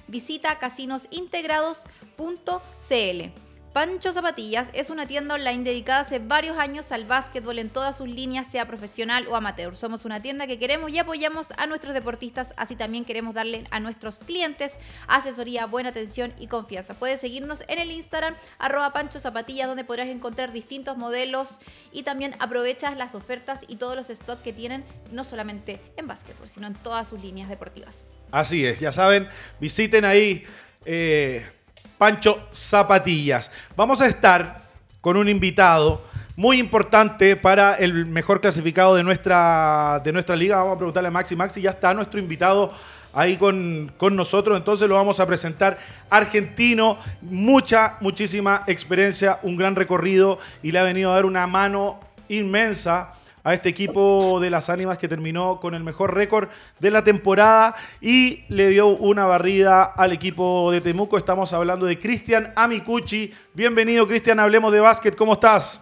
Visita 0.08 0.58
casinosintegrados.cl. 0.58 3.50
Pancho 3.72 4.12
Zapatillas 4.12 4.68
es 4.72 4.90
una 4.90 5.06
tienda 5.06 5.36
online 5.36 5.62
dedicada 5.62 6.00
hace 6.00 6.18
varios 6.18 6.58
años 6.58 6.90
al 6.90 7.04
básquetbol 7.04 7.60
en 7.60 7.70
todas 7.70 7.96
sus 7.96 8.08
líneas, 8.08 8.48
sea 8.48 8.66
profesional 8.66 9.28
o 9.28 9.36
amateur. 9.36 9.76
Somos 9.76 10.04
una 10.04 10.20
tienda 10.20 10.48
que 10.48 10.58
queremos 10.58 10.90
y 10.90 10.98
apoyamos 10.98 11.52
a 11.56 11.68
nuestros 11.68 11.94
deportistas, 11.94 12.52
así 12.56 12.74
también 12.74 13.04
queremos 13.04 13.32
darle 13.32 13.64
a 13.70 13.78
nuestros 13.78 14.24
clientes 14.24 14.72
asesoría, 15.06 15.66
buena 15.66 15.90
atención 15.90 16.34
y 16.36 16.48
confianza. 16.48 16.94
Puedes 16.94 17.20
seguirnos 17.20 17.62
en 17.68 17.78
el 17.78 17.92
Instagram, 17.92 18.34
arroba 18.58 18.92
Pancho 18.92 19.20
Zapatillas, 19.20 19.68
donde 19.68 19.84
podrás 19.84 20.08
encontrar 20.08 20.50
distintos 20.50 20.96
modelos 20.96 21.58
y 21.92 22.02
también 22.02 22.34
aprovechas 22.40 22.96
las 22.96 23.14
ofertas 23.14 23.60
y 23.68 23.76
todos 23.76 23.94
los 23.94 24.08
stocks 24.08 24.42
que 24.42 24.52
tienen, 24.52 24.84
no 25.12 25.22
solamente 25.22 25.80
en 25.96 26.08
básquetbol, 26.08 26.48
sino 26.48 26.66
en 26.66 26.74
todas 26.74 27.06
sus 27.06 27.22
líneas 27.22 27.48
deportivas. 27.48 28.08
Así 28.30 28.64
es, 28.64 28.78
ya 28.78 28.92
saben, 28.92 29.28
visiten 29.58 30.04
ahí 30.04 30.44
eh, 30.84 31.44
Pancho 31.98 32.46
Zapatillas. 32.52 33.50
Vamos 33.76 34.00
a 34.00 34.06
estar 34.06 34.62
con 35.00 35.16
un 35.16 35.28
invitado 35.28 36.04
muy 36.36 36.58
importante 36.58 37.36
para 37.36 37.74
el 37.74 38.06
mejor 38.06 38.40
clasificado 38.40 38.94
de 38.94 39.02
nuestra, 39.02 40.00
de 40.04 40.12
nuestra 40.12 40.36
liga. 40.36 40.58
Vamos 40.58 40.74
a 40.74 40.78
preguntarle 40.78 41.08
a 41.08 41.10
Maxi. 41.10 41.34
Maxi, 41.34 41.60
ya 41.60 41.70
está 41.70 41.92
nuestro 41.92 42.20
invitado 42.20 42.72
ahí 43.12 43.36
con, 43.36 43.92
con 43.96 44.14
nosotros, 44.14 44.56
entonces 44.56 44.88
lo 44.88 44.94
vamos 44.94 45.18
a 45.18 45.26
presentar. 45.26 45.78
Argentino, 46.08 46.98
mucha, 47.20 47.96
muchísima 48.00 48.62
experiencia, 48.68 49.40
un 49.42 49.56
gran 49.56 49.74
recorrido 49.74 50.38
y 50.62 50.72
le 50.72 50.78
ha 50.78 50.84
venido 50.84 51.10
a 51.10 51.16
dar 51.16 51.26
una 51.26 51.46
mano 51.46 52.00
inmensa 52.28 53.12
a 53.42 53.54
este 53.54 53.68
equipo 53.68 54.38
de 54.40 54.50
las 54.50 54.68
ánimas 54.68 54.98
que 54.98 55.08
terminó 55.08 55.60
con 55.60 55.74
el 55.74 55.82
mejor 55.82 56.14
récord 56.14 56.48
de 56.78 56.90
la 56.90 57.02
temporada 57.04 57.74
y 58.00 58.44
le 58.48 58.68
dio 58.68 58.88
una 58.88 59.26
barrida 59.26 59.82
al 59.84 60.12
equipo 60.12 60.70
de 60.72 60.80
Temuco. 60.80 61.16
Estamos 61.18 61.52
hablando 61.52 61.86
de 61.86 61.98
Cristian 61.98 62.52
Amicucci. 62.56 63.32
Bienvenido, 63.54 64.06
Cristian, 64.06 64.40
hablemos 64.40 64.72
de 64.72 64.80
básquet. 64.80 65.16
¿Cómo 65.16 65.34
estás? 65.34 65.80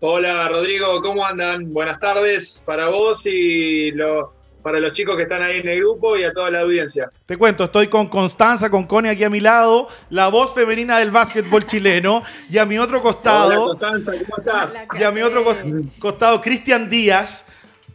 Hola 0.00 0.48
Rodrigo, 0.48 1.00
¿cómo 1.00 1.24
andan? 1.24 1.72
Buenas 1.72 2.00
tardes 2.00 2.62
para 2.66 2.88
vos 2.88 3.24
y 3.26 3.92
lo- 3.92 4.34
para 4.62 4.78
los 4.80 4.92
chicos 4.92 5.16
que 5.16 5.24
están 5.24 5.42
ahí 5.42 5.58
en 5.60 5.68
el 5.68 5.78
grupo 5.80 6.16
y 6.16 6.24
a 6.24 6.32
toda 6.32 6.50
la 6.50 6.60
audiencia. 6.60 7.10
Te 7.26 7.36
cuento, 7.36 7.64
estoy 7.64 7.88
con 7.88 8.08
Constanza, 8.08 8.70
con 8.70 8.84
Connie 8.86 9.10
aquí 9.10 9.24
a 9.24 9.30
mi 9.30 9.40
lado, 9.40 9.88
la 10.10 10.28
voz 10.28 10.54
femenina 10.54 10.98
del 10.98 11.10
básquetbol 11.10 11.66
chileno, 11.66 12.22
y 12.48 12.58
a 12.58 12.64
mi 12.66 12.78
otro 12.78 12.98
Hola 12.98 13.02
costado, 13.02 13.66
Constanza, 13.68 14.12
¿cómo 14.12 14.38
estás? 14.38 14.74
y 14.98 15.02
a 15.02 15.10
mi 15.10 15.22
otro 15.22 15.44
cos- 15.44 15.56
costado, 15.98 16.40
Cristian 16.40 16.88
Díaz, 16.88 17.44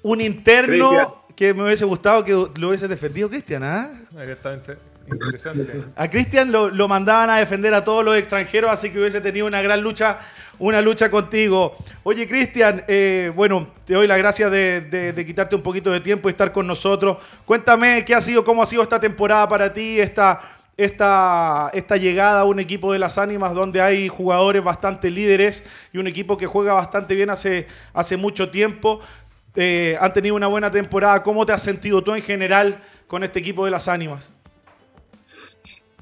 un 0.03 0.21
interno 0.21 1.23
que 1.35 1.53
me 1.53 1.63
hubiese 1.63 1.85
gustado 1.85 2.23
que 2.23 2.31
lo 2.33 2.67
hubiese 2.67 2.87
defendido, 2.87 3.29
Cristian, 3.29 3.63
¿ah? 3.63 3.89
Directamente. 4.11 4.77
A 5.95 6.09
Cristian 6.09 6.51
lo, 6.51 6.87
mandaban 6.87 7.29
a 7.29 7.39
defender 7.39 7.73
a 7.73 7.83
todos 7.83 8.03
los 8.03 8.17
extranjeros, 8.17 8.71
así 8.71 8.91
que 8.91 8.99
hubiese 8.99 9.21
tenido 9.21 9.47
una 9.47 9.61
gran 9.61 9.81
lucha 9.81 10.19
una 10.59 10.81
lucha 10.81 11.09
contigo. 11.09 11.73
Oye, 12.03 12.27
Cristian, 12.27 12.83
eh, 12.87 13.31
bueno, 13.35 13.67
te 13.85 13.93
doy 13.93 14.07
las 14.07 14.17
gracias 14.17 14.51
de, 14.51 15.23
quitarte 15.25 15.55
un 15.55 15.61
poquito 15.61 15.91
de 15.91 15.99
tiempo 15.99 16.29
y 16.29 16.31
estar 16.31 16.51
con 16.51 16.65
nosotros. 16.65 17.17
Cuéntame 17.45 18.03
qué 18.05 18.15
ha 18.15 18.21
sido, 18.21 18.43
cómo 18.43 18.63
ha 18.63 18.65
sido 18.65 18.81
esta 18.81 18.99
temporada 18.99 19.47
para 19.47 19.71
ti, 19.71 19.99
esta, 19.99 20.41
llegada 21.95 22.41
a 22.41 22.45
un 22.45 22.59
equipo 22.59 22.91
de 22.91 22.99
las 22.99 23.17
ánimas 23.17 23.53
donde 23.53 23.81
hay 23.81 24.07
jugadores 24.07 24.63
bastante 24.63 25.09
líderes 25.09 25.63
y 25.93 25.97
un 25.99 26.07
equipo 26.07 26.37
que 26.37 26.47
juega 26.47 26.73
bastante 26.73 27.15
bien 27.15 27.29
hace, 27.29 27.67
hace 27.93 28.17
mucho 28.17 28.49
tiempo. 28.49 28.99
Eh, 29.55 29.97
han 29.99 30.13
tenido 30.13 30.35
una 30.35 30.47
buena 30.47 30.69
temporada. 30.71 31.23
¿Cómo 31.23 31.45
te 31.45 31.51
has 31.51 31.63
sentido 31.63 32.03
tú 32.03 32.13
en 32.13 32.21
general 32.21 32.83
con 33.07 33.23
este 33.23 33.39
equipo 33.39 33.65
de 33.65 33.71
las 33.71 33.87
ánimas? 33.87 34.31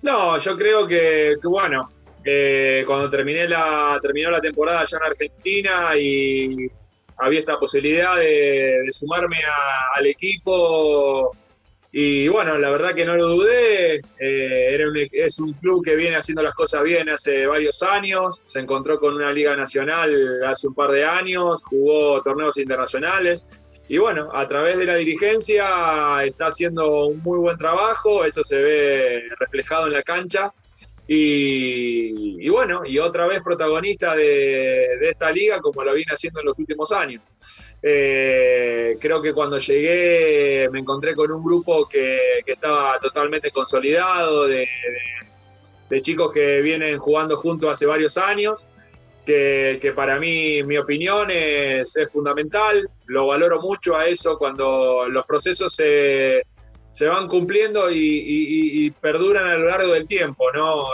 No, 0.05 0.37
yo 0.37 0.55
creo 0.55 0.87
que, 0.87 1.35
bueno, 1.41 1.89
eh, 2.23 2.83
cuando 2.85 3.09
terminé 3.09 3.47
la, 3.47 3.97
terminó 3.99 4.29
la 4.29 4.39
temporada 4.39 4.81
allá 4.81 4.99
en 4.99 5.11
Argentina 5.11 5.97
y 5.97 6.67
había 7.17 7.39
esta 7.39 7.57
posibilidad 7.57 8.15
de, 8.17 8.87
sumarme 8.91 9.37
al 9.95 10.05
equipo. 10.05 11.35
Y 11.91 12.27
bueno, 12.27 12.55
la 12.59 12.69
verdad 12.69 12.93
que 12.93 13.03
no 13.03 13.15
lo 13.15 13.29
dudé. 13.29 13.95
Eh, 13.95 14.75
era 14.75 14.85
es 15.11 15.39
un 15.39 15.53
club 15.53 15.83
que 15.83 15.95
viene 15.95 16.17
haciendo 16.17 16.43
las 16.43 16.53
cosas 16.53 16.83
bien 16.83 17.09
hace 17.09 17.47
varios 17.47 17.81
años. 17.81 18.39
Se 18.45 18.59
encontró 18.59 18.99
con 18.99 19.15
una 19.15 19.31
liga 19.31 19.55
nacional 19.55 20.13
hace 20.45 20.67
un 20.67 20.75
par 20.75 20.91
de 20.91 21.03
años, 21.03 21.63
jugó 21.63 22.21
torneos 22.21 22.57
internacionales. 22.57 23.43
Y 23.87 23.97
bueno, 23.99 24.29
a 24.33 24.47
través 24.47 24.77
de 24.77 24.85
la 24.85 24.95
dirigencia 24.95 26.23
está 26.23 26.47
haciendo 26.47 27.07
un 27.07 27.19
muy 27.21 27.37
buen 27.37 27.57
trabajo, 27.57 28.25
eso 28.25 28.43
se 28.43 28.57
ve 28.57 29.23
reflejado 29.39 29.87
en 29.87 29.93
la 29.93 30.03
cancha. 30.03 30.51
Y, 31.07 32.49
bueno, 32.49 32.81
y 32.83 32.97
otra 32.97 33.27
vez 33.27 33.43
protagonista 33.43 34.15
de, 34.15 35.09
esta 35.09 35.31
liga 35.31 35.59
como 35.59 35.83
lo 35.83 35.93
viene 35.93 36.11
haciendo 36.11 36.39
en 36.39 36.47
los 36.47 36.57
últimos 36.57 36.91
años. 36.91 37.21
Eh, 37.83 38.97
creo 38.99 39.21
que 39.21 39.31
cuando 39.31 39.59
llegué 39.59 40.67
me 40.71 40.79
encontré 40.79 41.13
con 41.13 41.31
un 41.31 41.43
grupo 41.43 41.87
que, 41.87 42.39
estaba 42.43 42.99
totalmente 42.99 43.51
consolidado, 43.51 44.47
de, 44.47 44.67
chicos 46.01 46.31
que 46.33 46.61
vienen 46.61 46.97
jugando 46.97 47.37
juntos 47.37 47.71
hace 47.71 47.85
varios 47.85 48.17
años, 48.17 48.65
que, 49.25 49.93
para 49.95 50.19
mí, 50.19 50.63
mi 50.63 50.77
opinión 50.77 51.29
es, 51.31 51.95
es 51.95 52.11
fundamental, 52.11 52.89
lo 53.07 53.27
valoro 53.27 53.61
mucho 53.61 53.95
a 53.95 54.07
eso 54.07 54.37
cuando 54.37 55.07
los 55.09 55.25
procesos 55.25 55.75
se 55.75 56.43
se 56.95 57.09
van 57.09 57.27
cumpliendo 57.27 57.91
y, 57.91 58.89
perduran 59.01 59.45
a 59.47 59.55
lo 59.57 59.67
largo 59.67 59.91
del 59.91 60.07
tiempo, 60.07 60.49
¿no? 60.53 60.87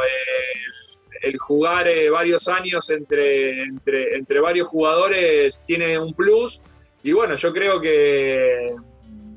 el, 1.22 1.38
jugar 1.38 1.88
eh, 1.88 2.10
varios 2.10 2.48
años 2.48 2.90
entre, 2.90 3.66
entre, 3.66 4.40
varios 4.40 4.68
jugadores 4.68 5.64
tiene 5.68 6.00
un 6.00 6.16
plus 6.16 6.64
y 7.04 7.12
bueno, 7.12 7.36
yo 7.36 7.54
creo 7.54 7.80
que 7.80 8.74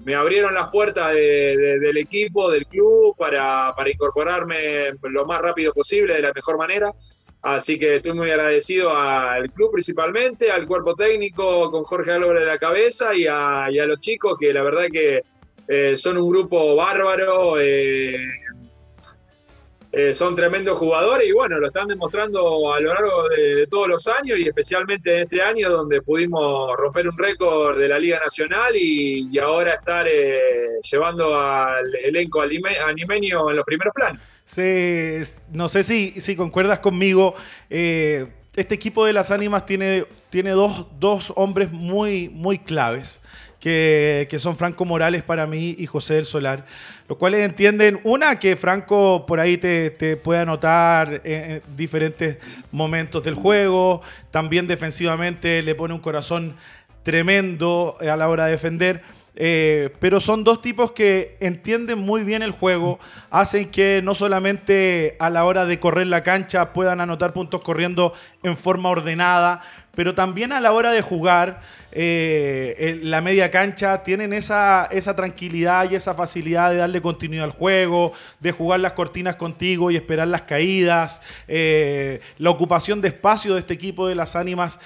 me 0.06 0.14
abrieron 0.14 0.54
las 0.54 0.70
puertas 0.70 1.12
del 1.12 1.98
equipo, 1.98 2.50
del 2.50 2.64
club, 2.66 3.14
para, 3.18 3.74
incorporarme 3.92 4.92
lo 5.02 5.26
más 5.26 5.42
rápido 5.42 5.74
posible, 5.74 6.14
de 6.14 6.22
la 6.22 6.32
mejor 6.32 6.56
manera. 6.56 6.92
Así 7.44 7.78
que 7.78 7.96
estoy 7.96 8.14
muy 8.14 8.30
agradecido 8.30 8.96
al 8.96 9.50
club 9.52 9.72
principalmente, 9.72 10.50
al 10.50 10.66
cuerpo 10.66 10.94
técnico 10.94 11.70
con 11.70 11.84
Jorge 11.84 12.12
Álvarez 12.12 12.40
de 12.40 12.46
la 12.46 12.56
cabeza 12.56 13.14
y 13.14 13.26
a, 13.26 13.68
los 13.68 14.00
chicos 14.00 14.38
que 14.40 14.50
la 14.50 14.62
verdad 14.62 14.86
que 14.90 15.20
eh, 15.68 15.94
son 15.94 16.16
un 16.16 16.30
grupo 16.30 16.74
bárbaro, 16.74 17.60
eh, 17.60 18.16
eh, 19.92 20.14
son 20.14 20.34
tremendos 20.34 20.78
jugadores 20.78 21.28
y 21.28 21.32
bueno, 21.32 21.58
lo 21.58 21.66
están 21.66 21.86
demostrando 21.86 22.72
a 22.72 22.80
lo 22.80 22.94
largo 22.94 23.28
de, 23.28 23.66
todos 23.66 23.88
los 23.88 24.08
años 24.08 24.38
y 24.38 24.48
especialmente 24.48 25.14
en 25.14 25.20
este 25.24 25.42
año 25.42 25.68
donde 25.68 26.00
pudimos 26.00 26.74
romper 26.78 27.06
un 27.10 27.18
récord 27.18 27.78
de 27.78 27.88
la 27.88 27.98
Liga 27.98 28.20
Nacional 28.20 28.74
y, 28.74 29.38
ahora 29.38 29.74
estar 29.74 30.06
llevando 30.90 31.38
al 31.38 31.94
elenco 31.96 32.40
animeño 32.40 33.50
en 33.50 33.56
los 33.56 33.66
primeros 33.66 33.92
planos. 33.92 34.22
No 35.52 35.68
sé 35.68 35.82
si, 35.82 36.36
concuerdas 36.36 36.78
conmigo, 36.80 37.34
este 37.70 38.74
equipo 38.74 39.04
de 39.04 39.12
las 39.12 39.30
ánimas 39.30 39.66
tiene, 39.66 40.04
tiene 40.30 40.50
dos, 40.50 40.86
dos 40.98 41.32
hombres 41.36 41.72
muy, 41.72 42.28
muy 42.28 42.58
claves 42.58 43.20
que, 43.64 44.36
son 44.38 44.56
Franco 44.56 44.84
Morales 44.84 45.22
para 45.22 45.46
mí 45.46 45.74
y 45.78 45.86
José 45.86 46.14
del 46.14 46.26
Solar, 46.26 46.66
los 47.08 47.16
cuales 47.16 47.40
entienden, 47.40 47.98
una, 48.04 48.38
que 48.38 48.56
Franco 48.56 49.24
por 49.26 49.40
ahí 49.40 49.56
te, 49.56 50.16
puede 50.18 50.40
anotar 50.40 51.22
en, 51.24 51.62
diferentes 51.74 52.36
momentos 52.70 53.24
del 53.24 53.34
juego, 53.34 54.02
también 54.30 54.66
defensivamente 54.66 55.62
le 55.62 55.74
pone 55.74 55.94
un 55.94 56.00
corazón 56.00 56.56
tremendo 57.02 57.96
a 58.00 58.16
la 58.16 58.28
hora 58.28 58.44
de 58.44 58.52
defender. 58.52 59.02
Eh, 59.36 59.90
pero 59.98 60.20
son 60.20 60.44
dos 60.44 60.62
tipos 60.62 60.92
que 60.92 61.36
entienden 61.40 61.98
muy 61.98 62.22
bien 62.22 62.42
el 62.42 62.52
juego, 62.52 63.00
hacen 63.30 63.68
que 63.68 64.00
no 64.02 64.14
solamente 64.14 65.16
a 65.18 65.28
la 65.28 65.44
hora 65.44 65.66
de 65.66 65.80
correr 65.80 66.06
la 66.06 66.22
cancha 66.22 66.72
puedan 66.72 67.00
anotar 67.00 67.32
puntos 67.32 67.60
corriendo 67.62 68.12
en 68.44 68.56
forma 68.56 68.90
ordenada, 68.90 69.60
pero 69.96 70.14
también 70.14 70.52
a 70.52 70.60
la 70.60 70.72
hora 70.72 70.92
de 70.92 71.02
jugar 71.02 71.62
eh, 71.90 72.74
en 72.78 73.10
la 73.10 73.20
media 73.20 73.50
cancha 73.50 74.04
tienen 74.04 74.32
esa, 74.32 74.86
esa 74.86 75.16
tranquilidad 75.16 75.90
y 75.90 75.96
esa 75.96 76.14
facilidad 76.14 76.70
de 76.70 76.76
darle 76.76 77.00
continuidad 77.00 77.44
al 77.44 77.52
juego, 77.52 78.12
de 78.38 78.52
jugar 78.52 78.80
las 78.80 78.92
cortinas 78.92 79.34
contigo 79.34 79.90
y 79.90 79.96
esperar 79.96 80.28
las 80.28 80.42
caídas. 80.42 81.22
Eh, 81.48 82.20
la 82.38 82.50
ocupación 82.50 83.00
de 83.00 83.08
espacio 83.08 83.54
de 83.54 83.60
este 83.60 83.74
equipo 83.74 84.06
de 84.06 84.14
las 84.14 84.36
ánimas 84.36 84.78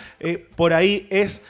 por 0.57 0.73
ahí 0.73 1.07
es 1.11 1.43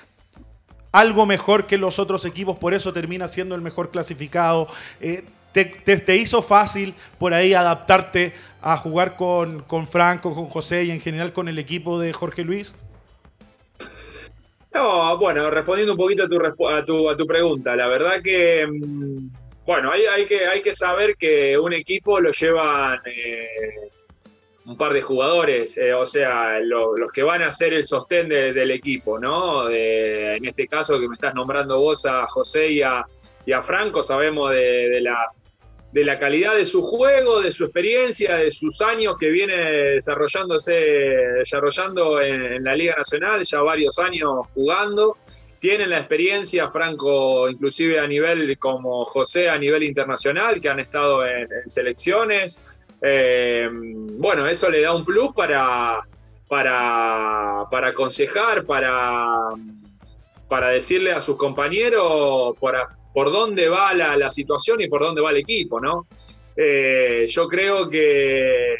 algo 0.93 1.27
mejor 1.27 1.67
que 1.67 1.79
los 1.79 1.99
otros 1.99 2.25
equipos, 2.25 2.59
por 2.59 2.75
eso 2.75 2.93
termina 2.93 3.29
siendo 3.29 3.55
el 3.55 3.61
mejor 3.61 3.91
clasificado. 3.91 4.69
Te, 5.53 5.65
te, 5.65 6.17
hizo 6.17 6.43
fácil 6.43 6.95
por 7.19 7.35
ahí 7.35 7.55
adaptarte 7.55 8.33
a 8.61 8.77
jugar 8.77 9.17
con, 9.17 9.63
con 9.63 9.87
Franco, 9.87 10.35
con 10.35 10.47
José 10.47 10.85
y 10.85 10.91
en 10.91 11.01
general 11.01 11.33
con 11.33 11.49
el 11.49 11.59
equipo 11.59 11.99
de 11.99 12.13
Jorge 12.13 12.45
Luis? 12.45 12.75
No, 14.73 15.17
bueno, 15.19 15.51
respondiendo 15.51 15.95
un 15.95 15.99
poquito 15.99 16.25
a 16.25 16.85
tu, 16.85 17.09
a 17.09 17.17
tu, 17.17 17.27
pregunta, 17.27 17.75
la 17.75 17.89
verdad 17.89 18.23
que, 18.23 18.67
mm, 18.67 19.31
bueno, 19.67 19.91
hay, 19.91 20.03
hay, 20.05 20.27
que, 20.27 20.47
hay 20.47 20.61
que 20.61 20.75
saber 20.75 21.17
que 21.17 21.59
un 21.59 21.73
equipo 21.73 22.21
lo 22.21 22.31
llevan 22.31 23.01
eh, 23.07 23.91
un 24.69 24.77
par 24.77 24.93
de 24.93 25.03
jugadores, 25.03 25.77
eh, 25.79 25.95
o 25.95 26.07
sea, 26.07 26.61
los 26.61 27.11
que 27.13 27.23
van 27.23 27.43
a 27.43 27.51
ser 27.51 27.73
el 27.73 27.85
sostén 27.85 28.29
del 28.29 28.71
equipo, 28.71 29.19
¿no? 29.19 29.69
en 29.69 30.45
este 30.45 30.69
caso 30.69 31.01
que 31.01 31.09
me 31.09 31.15
estás 31.15 31.35
nombrando 31.35 31.81
vos 31.81 32.07
a 32.07 32.27
José 32.27 32.69
y 32.73 32.83
a, 32.83 33.05
Franco, 33.63 34.03
sabemos 34.03 34.51
de 34.51 35.01
la 35.01 35.33
de 35.93 36.05
la 36.05 36.19
calidad 36.19 36.55
de 36.55 36.67
su 36.67 36.83
juego, 36.83 37.41
de 37.41 37.53
su 37.53 37.65
experiencia, 37.65 38.37
de 38.37 38.51
sus 38.51 38.81
años 38.83 39.17
que 39.19 39.29
viene 39.29 39.55
desarrollándose, 39.95 40.73
desarrollando 40.73 42.21
en, 42.21 42.63
la 42.63 42.75
Liga 42.75 42.95
Nacional, 42.97 43.43
ya 43.45 43.63
varios 43.63 43.99
años 43.99 44.47
jugando. 44.55 45.17
Tienen 45.61 45.91
la 45.91 45.99
experiencia, 45.99 46.71
Franco, 46.71 47.49
inclusive 47.49 47.99
a 47.99 48.07
nivel 48.07 48.57
como 48.59 49.05
José, 49.07 49.49
a 49.49 49.59
nivel 49.59 49.83
internacional, 49.83 50.61
que 50.61 50.69
han 50.69 50.79
estado 50.79 51.27
en, 51.27 51.49
selecciones. 51.67 52.61
Eh, 53.03 53.69
bueno, 53.73 54.47
eso 54.47 54.69
le 54.69 54.83
da 54.83 54.95
un 54.95 55.05
plus 55.05 55.33
para, 55.35 56.01
para, 56.49 57.65
para 57.71 57.89
aconsejar, 57.89 58.65
para, 58.65 59.49
para 60.49 60.69
decirle 60.71 61.13
a 61.13 61.21
sus 61.21 61.37
compañeros, 61.37 62.57
por 62.59 63.33
dónde 63.33 63.69
va 63.69 63.95
la, 63.95 64.31
situación 64.31 64.81
y 64.81 64.89
por 64.89 65.01
dónde 65.01 65.21
va 65.21 65.31
el 65.31 65.39
equipo, 65.39 65.81
¿no? 65.81 66.07
Eh, 66.57 67.27
yo 67.29 67.47
creo 67.47 67.89
que, 67.89 68.75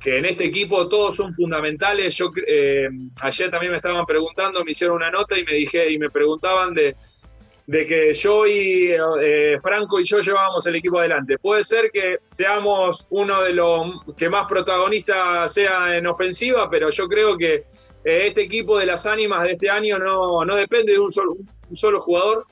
que 0.00 0.18
en 0.18 0.24
este 0.24 0.44
equipo 0.44 0.88
todos 0.88 1.16
son 1.16 1.34
fundamentales. 1.34 2.16
Yo 2.16 2.30
eh, 2.46 2.88
ayer 3.20 3.50
también 3.50 3.72
me 3.72 3.78
estaban 3.78 4.06
preguntando, 4.06 4.64
me 4.64 4.72
hicieron 4.72 4.96
una 4.96 5.10
nota 5.10 5.38
y 5.38 5.44
me 5.44 5.52
dije 5.52 5.90
y 5.90 5.98
me 5.98 6.10
preguntaban 6.10 6.72
de, 6.74 6.96
que 7.70 8.14
yo 8.14 8.46
y 8.46 8.92
eh, 8.92 9.58
Franco 9.62 10.00
y 10.00 10.04
yo 10.04 10.20
llevábamos 10.20 10.66
el 10.66 10.76
equipo 10.76 10.98
adelante. 10.98 11.38
Puede 11.38 11.64
ser 11.64 11.90
que 11.90 12.18
seamos 12.30 13.06
uno 13.10 13.42
de 13.42 13.52
los 13.52 14.02
que 14.16 14.28
más 14.28 14.46
protagonistas 14.48 15.52
sea 15.52 15.96
en 15.96 16.06
ofensiva, 16.06 16.68
pero 16.68 16.90
yo 16.90 17.08
creo 17.08 17.36
que 17.36 17.64
este 18.04 18.42
equipo 18.42 18.78
de 18.78 18.86
las 18.86 19.06
ánimas 19.06 19.44
de 19.44 19.52
este 19.52 19.70
año 19.70 19.98
no, 19.98 20.44
no 20.44 20.56
depende 20.56 20.92
de 20.92 20.98
un 20.98 21.12
solo, 21.12 22.00
jugador, 22.00 22.46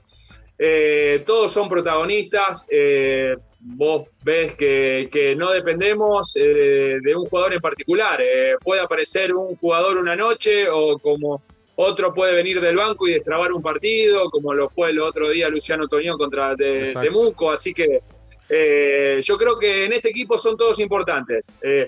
eh, 0.58 1.22
todos 1.26 1.52
son 1.52 1.68
protagonistas. 1.68 2.66
Eh, 2.70 3.34
vos 3.58 4.08
ves 4.22 4.54
que, 4.54 5.34
no 5.36 5.50
dependemos 5.50 6.32
eh, 6.36 6.98
de 7.02 7.16
un 7.16 7.26
jugador 7.26 7.54
en 7.54 7.60
particular. 7.60 8.22
puede 8.62 8.80
aparecer 8.80 9.34
un 9.34 9.56
jugador 9.56 9.96
una 9.96 10.14
noche 10.14 10.68
o 10.68 10.98
como 10.98 11.42
otro 11.80 12.12
puede 12.12 12.34
venir 12.34 12.60
del 12.60 12.76
banco 12.76 13.08
y 13.08 13.12
destrabar 13.12 13.52
un 13.52 13.62
partido, 13.62 14.30
como 14.30 14.54
lo 14.54 14.68
fue 14.68 14.90
el 14.90 15.00
otro 15.00 15.30
día 15.30 15.48
Luciano 15.48 15.88
Toñón 15.88 16.18
contra 16.18 16.54
Temuco. 16.56 17.50
Así 17.50 17.72
que 17.72 18.00
Eh, 18.52 19.20
yo 19.22 19.38
creo 19.38 19.56
que 19.60 19.84
en 19.84 19.92
este 19.92 20.08
equipo 20.08 20.36
son 20.36 20.56
todos 20.56 20.80
importantes. 20.80 21.52
Eh, 21.62 21.86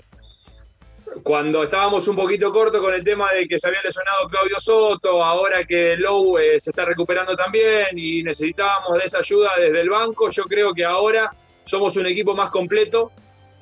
cuando 1.21 1.61
estábamos 1.63 2.07
un 2.07 2.15
poquito 2.15 2.53
corto 2.53 2.81
con 2.81 2.93
el 2.93 3.03
tema 3.03 3.33
de 3.33 3.45
que 3.49 3.59
se 3.59 3.67
había 3.67 3.81
lesionado 3.83 4.29
Claudio 4.29 4.57
Soto, 4.59 5.21
ahora 5.21 5.63
que 5.65 5.97
Lowe 5.97 6.37
eh, 6.39 6.59
se 6.61 6.69
está 6.69 6.85
recuperando 6.85 7.35
también 7.35 7.87
y 7.97 8.23
necesitábamos 8.23 8.97
de 8.97 9.03
esa 9.03 9.19
ayuda 9.19 9.51
desde 9.59 9.81
el 9.81 9.89
banco, 9.89 10.29
yo 10.29 10.43
creo 10.45 10.73
que 10.73 10.85
ahora 10.85 11.29
somos 11.65 11.97
un 11.97 12.05
equipo 12.05 12.33
más 12.33 12.49
completo 12.49 13.11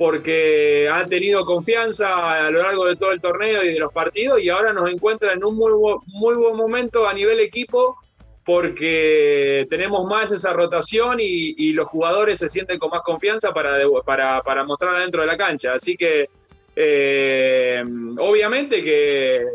porque 0.02 0.90
han 0.92 1.08
tenido 1.10 1.46
confianza 1.46 2.48
a 2.48 2.50
lo 2.50 2.64
largo 2.64 2.86
de 2.86 2.96
todo 2.96 3.12
el 3.12 3.22
torneo 3.22 3.64
y 3.64 3.74
de 3.74 3.78
los 3.78 3.94
partidos 3.94 4.42
y 4.42 4.50
ahora 4.50 4.74
nos 4.74 4.90
encuentran 4.90 5.38
en 5.38 5.44
un 5.44 5.56
muy, 5.56 5.72
muy 6.08 6.34
buen 6.34 6.56
momento 6.56 7.08
a 7.08 7.14
nivel 7.14 7.40
equipo 7.40 8.00
porque 8.44 9.68
tenemos 9.70 10.08
más 10.08 10.32
esa 10.32 10.54
rotación 10.54 11.18
y, 11.20 11.72
los 11.74 11.88
jugadores 11.88 12.40
se 12.40 12.50
sienten 12.50 12.80
con 12.80 12.90
más 12.90 13.04
confianza 13.04 13.52
para, 13.54 13.78
para, 14.04 14.42
para 14.42 14.64
mostrar 14.64 15.00
dentro 15.00 15.22
de 15.22 15.28
la 15.28 15.38
cancha. 15.38 15.74
Así 15.76 15.96
que 15.96 16.30
eh, 16.76 17.84
obviamente 18.18 18.84
que 18.84 19.46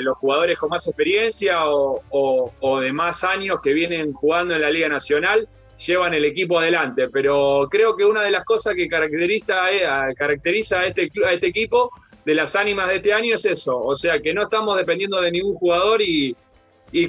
los 0.00 0.18
jugadores 0.18 0.58
con 0.58 0.68
más 0.68 0.86
experiencia 0.86 1.60
o, 1.64 2.80
de 2.82 2.92
más 2.92 3.24
años 3.24 3.58
que 3.62 3.72
vienen 3.72 4.12
jugando 4.12 4.54
en 4.54 4.60
la 4.60 4.68
Liga 4.68 4.90
Nacional 4.90 5.48
llevan 5.78 6.14
el 6.14 6.24
equipo 6.24 6.58
adelante, 6.58 7.08
pero 7.12 7.68
creo 7.70 7.96
que 7.96 8.04
una 8.04 8.22
de 8.22 8.30
las 8.30 8.44
cosas 8.44 8.74
que 8.74 8.88
caracteriza, 8.88 9.70
eh, 9.72 9.82
este, 10.86 11.10
a 11.26 11.32
este 11.32 11.46
equipo 11.46 11.90
de 12.24 12.34
las 12.34 12.56
ánimas 12.56 12.88
de 12.88 12.96
este 12.96 13.12
año 13.12 13.34
es 13.34 13.44
eso, 13.44 13.78
o 13.78 13.94
sea 13.94 14.20
que 14.20 14.32
no 14.32 14.42
estamos 14.42 14.76
dependiendo 14.76 15.20
de 15.20 15.30
ningún 15.30 15.54
jugador 15.54 16.00
y, 16.00 16.36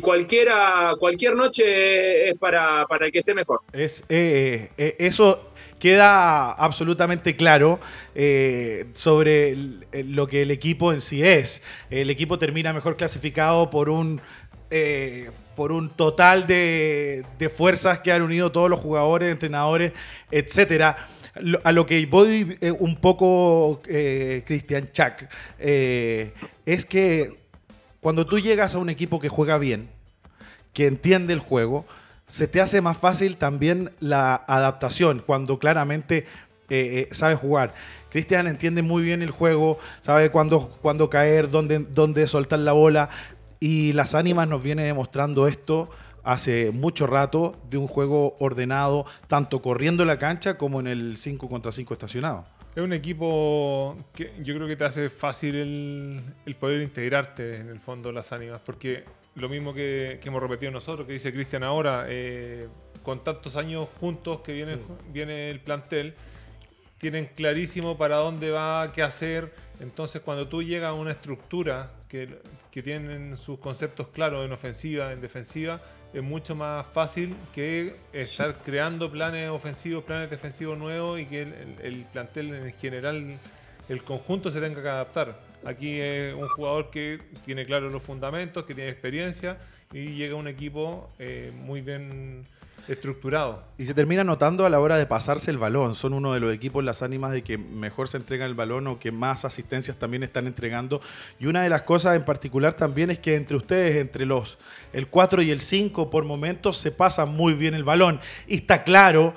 cualquiera, 0.01 0.93
cualquier 1.00 1.36
noche 1.36 2.29
es 2.29 2.38
para, 2.39 2.86
para 2.88 3.12
que 3.12 3.19
esté 3.19 3.36
mejor. 3.36 3.60
Es, 3.72 4.03
eh, 4.10 4.72
eso 4.98 5.51
queda 5.79 6.53
absolutamente 6.53 7.36
claro 7.36 7.79
eh, 8.13 8.86
sobre 8.93 9.55
lo 9.93 10.27
que 10.27 10.41
el 10.41 10.51
equipo 10.51 10.93
en 10.93 11.01
sí 11.01 11.24
es. 11.24 11.62
El 11.89 12.10
equipo 12.10 12.39
termina 12.39 12.74
mejor 12.74 12.98
clasificado 12.98 13.69
por 13.69 13.89
un... 13.89 14.22
Eh, 14.72 15.29
por 15.55 15.71
un 15.71 15.89
total 15.89 16.47
de, 16.47 17.25
fuerzas 17.55 18.00
que 18.00 18.12
han 18.12 18.21
unido 18.21 18.51
todos 18.51 18.69
los 18.69 18.79
jugadores, 18.79 19.31
entrenadores, 19.31 19.93
etcétera. 20.31 21.07
A 21.63 21.71
lo 21.71 21.85
que 21.85 22.05
voy 22.05 22.57
eh, 22.62 22.71
un 22.71 22.95
poco, 22.95 23.81
Cristian 23.83 24.89
Chak, 24.91 25.29
es 25.57 26.85
que 26.85 27.45
cuando 28.00 28.25
tú 28.25 28.39
llegas 28.39 28.75
a 28.75 28.77
un 28.77 28.89
equipo 28.89 29.19
que 29.19 29.29
juega 29.29 29.57
bien, 29.57 29.89
que 30.74 30.88
entiende 30.88 31.33
el 31.33 31.39
juego, 31.39 31.85
se 32.27 32.47
te 32.47 32.62
hace 32.62 32.81
más 32.81 32.97
fácil 32.97 33.38
también 33.38 33.91
la 34.00 34.35
adaptación 34.35 35.24
cuando 35.25 35.59
claramente 35.59 36.25
eh, 36.69 37.07
eh, 37.09 37.09
sabes 37.12 37.38
jugar. 37.38 37.74
Cristian 38.09 38.47
entiende 38.47 38.81
muy 38.81 39.03
bien 39.03 39.21
el 39.21 39.31
juego, 39.31 39.77
sabe 40.01 40.31
cuándo, 40.31 40.69
cuándo 40.81 41.09
caer, 41.09 41.50
dónde, 41.50 41.79
dónde 41.79 42.27
soltar 42.27 42.59
la 42.59 42.71
bola. 42.71 43.09
Y 43.59 43.93
las 43.93 44.15
ánimas 44.15 44.47
nos 44.47 44.63
viene 44.63 44.83
demostrando 44.83 45.47
esto 45.47 45.89
hace 46.24 46.71
mucho 46.71 47.07
rato 47.07 47.55
de 47.69 47.77
un 47.77 47.88
juego 47.88 48.35
ordenado, 48.39 49.05
tanto 49.27 49.62
corriendo 49.62 50.05
la 50.05 50.17
cancha 50.17 50.57
como 50.57 50.79
en 50.79 50.88
el 50.88 51.17
5 51.17 51.47
contra 51.47 51.71
5 51.71 51.93
estacionado. 51.93 52.45
Es 52.75 52.83
un 52.83 52.91
equipo 52.91 53.95
que 54.13 54.33
yo 54.39 54.53
creo 54.55 54.67
que 54.67 54.75
te 54.75 54.83
hace 54.83 55.09
fácil 55.09 55.55
el, 55.55 56.21
el 56.45 56.55
poder 56.55 56.81
integrarte 56.81 57.57
en 57.57 57.69
el 57.69 57.79
fondo 57.79 58.12
las 58.12 58.33
ánimas, 58.33 58.59
porque 58.65 59.05
lo 59.35 59.50
mismo 59.50 59.74
que, 59.74 60.19
hemos 60.24 60.41
repetido 60.41 60.71
nosotros, 60.71 61.05
que 61.05 61.13
dice 61.13 61.31
Cristian 61.31 61.63
ahora, 61.63 62.05
eh, 62.07 62.67
con 63.03 63.24
tantos 63.24 63.57
años 63.57 63.88
juntos 64.00 64.39
que 64.39 64.53
viene, 64.53 64.77
mm. 64.77 65.13
viene 65.13 65.50
el 65.50 65.59
plantel, 65.59 66.15
tienen 66.98 67.29
clarísimo 67.35 67.98
para 67.98 68.15
dónde 68.15 68.51
va, 68.51 68.91
qué 68.94 69.03
hacer. 69.03 69.53
Entonces, 69.79 70.22
cuando 70.22 70.48
tú 70.48 70.63
llegas 70.63 70.91
a 70.91 70.94
una 70.94 71.11
estructura 71.11 71.91
que, 72.15 72.39
que 72.71 72.81
tienen 72.81 73.35
sus 73.37 73.59
conceptos 73.59 74.07
claros 74.07 74.45
en 74.45 74.51
ofensiva, 74.51 75.11
en 75.11 75.21
defensiva, 75.21 75.81
es 76.13 76.23
mucho 76.23 76.55
más 76.55 76.85
fácil 76.85 77.35
que 77.53 77.97
estar 78.13 78.61
creando 78.63 79.11
planes 79.11 79.49
ofensivos, 79.49 80.03
planes 80.03 80.29
defensivos 80.29 80.77
nuevos 80.77 81.19
y 81.19 81.25
que 81.25 81.41
el, 81.41 81.75
el 81.81 82.05
plantel 82.05 82.53
en 82.53 82.73
general, 82.73 83.37
el 83.89 84.03
conjunto 84.03 84.49
se 84.49 84.61
tenga 84.61 84.81
que 84.81 84.89
adaptar. 84.89 85.39
Aquí 85.65 85.99
es 85.99 86.33
un 86.33 86.47
jugador 86.47 86.89
que 86.89 87.19
tiene 87.43 87.65
claros 87.65 87.91
los 87.91 88.03
fundamentos, 88.03 88.63
que 88.65 88.73
tiene 88.73 88.89
experiencia 88.91 89.57
y 89.91 90.15
llega 90.15 90.35
a 90.35 90.37
un 90.37 90.47
equipo 90.47 91.09
eh, 91.19 91.51
muy 91.53 91.81
bien 91.81 92.45
estructurado. 92.87 93.63
Y 93.77 93.85
se 93.85 93.93
termina 93.93 94.24
notando 94.24 94.65
a 94.65 94.69
la 94.69 94.79
hora 94.79 94.98
de 94.98 95.05
pasarse 95.05 95.51
el 95.51 95.57
balón. 95.57 95.95
Son 95.95 96.13
uno 96.13 96.33
de 96.33 96.39
los 96.39 96.53
equipos 96.53 96.83
las 96.83 97.01
ánimas 97.01 97.31
de 97.31 97.43
que 97.43 97.57
mejor 97.57 98.07
se 98.07 98.17
entrega 98.17 98.45
el 98.45 98.55
balón 98.55 98.87
o 98.87 99.00
que 99.00 99.11
más 99.11 99.45
asistencias 99.45 99.98
también 99.98 100.24
están 100.24 100.48
entregando. 100.48 101.01
Y 101.39 101.48
una 101.48 101.63
de 101.63 101.69
las 101.69 101.83
cosas 101.83 102.15
en 102.15 102.25
particular 102.25 102.75
también 102.75 103.09
es 103.11 103.19
que 103.19 103.35
entre 103.35 103.57
ustedes, 103.57 103.98
entre 103.98 104.25
los 104.25 104.57
el 104.93 105.07
4 105.07 105.41
y 105.41 105.51
el 105.51 105.59
5, 105.59 106.09
por 106.09 106.25
momentos 106.25 106.77
se 106.77 106.91
pasa 106.91 107.25
muy 107.25 107.53
bien 107.53 107.74
el 107.74 107.83
balón. 107.83 108.19
Y 108.48 108.55
está 108.55 108.83
claro 108.83 109.33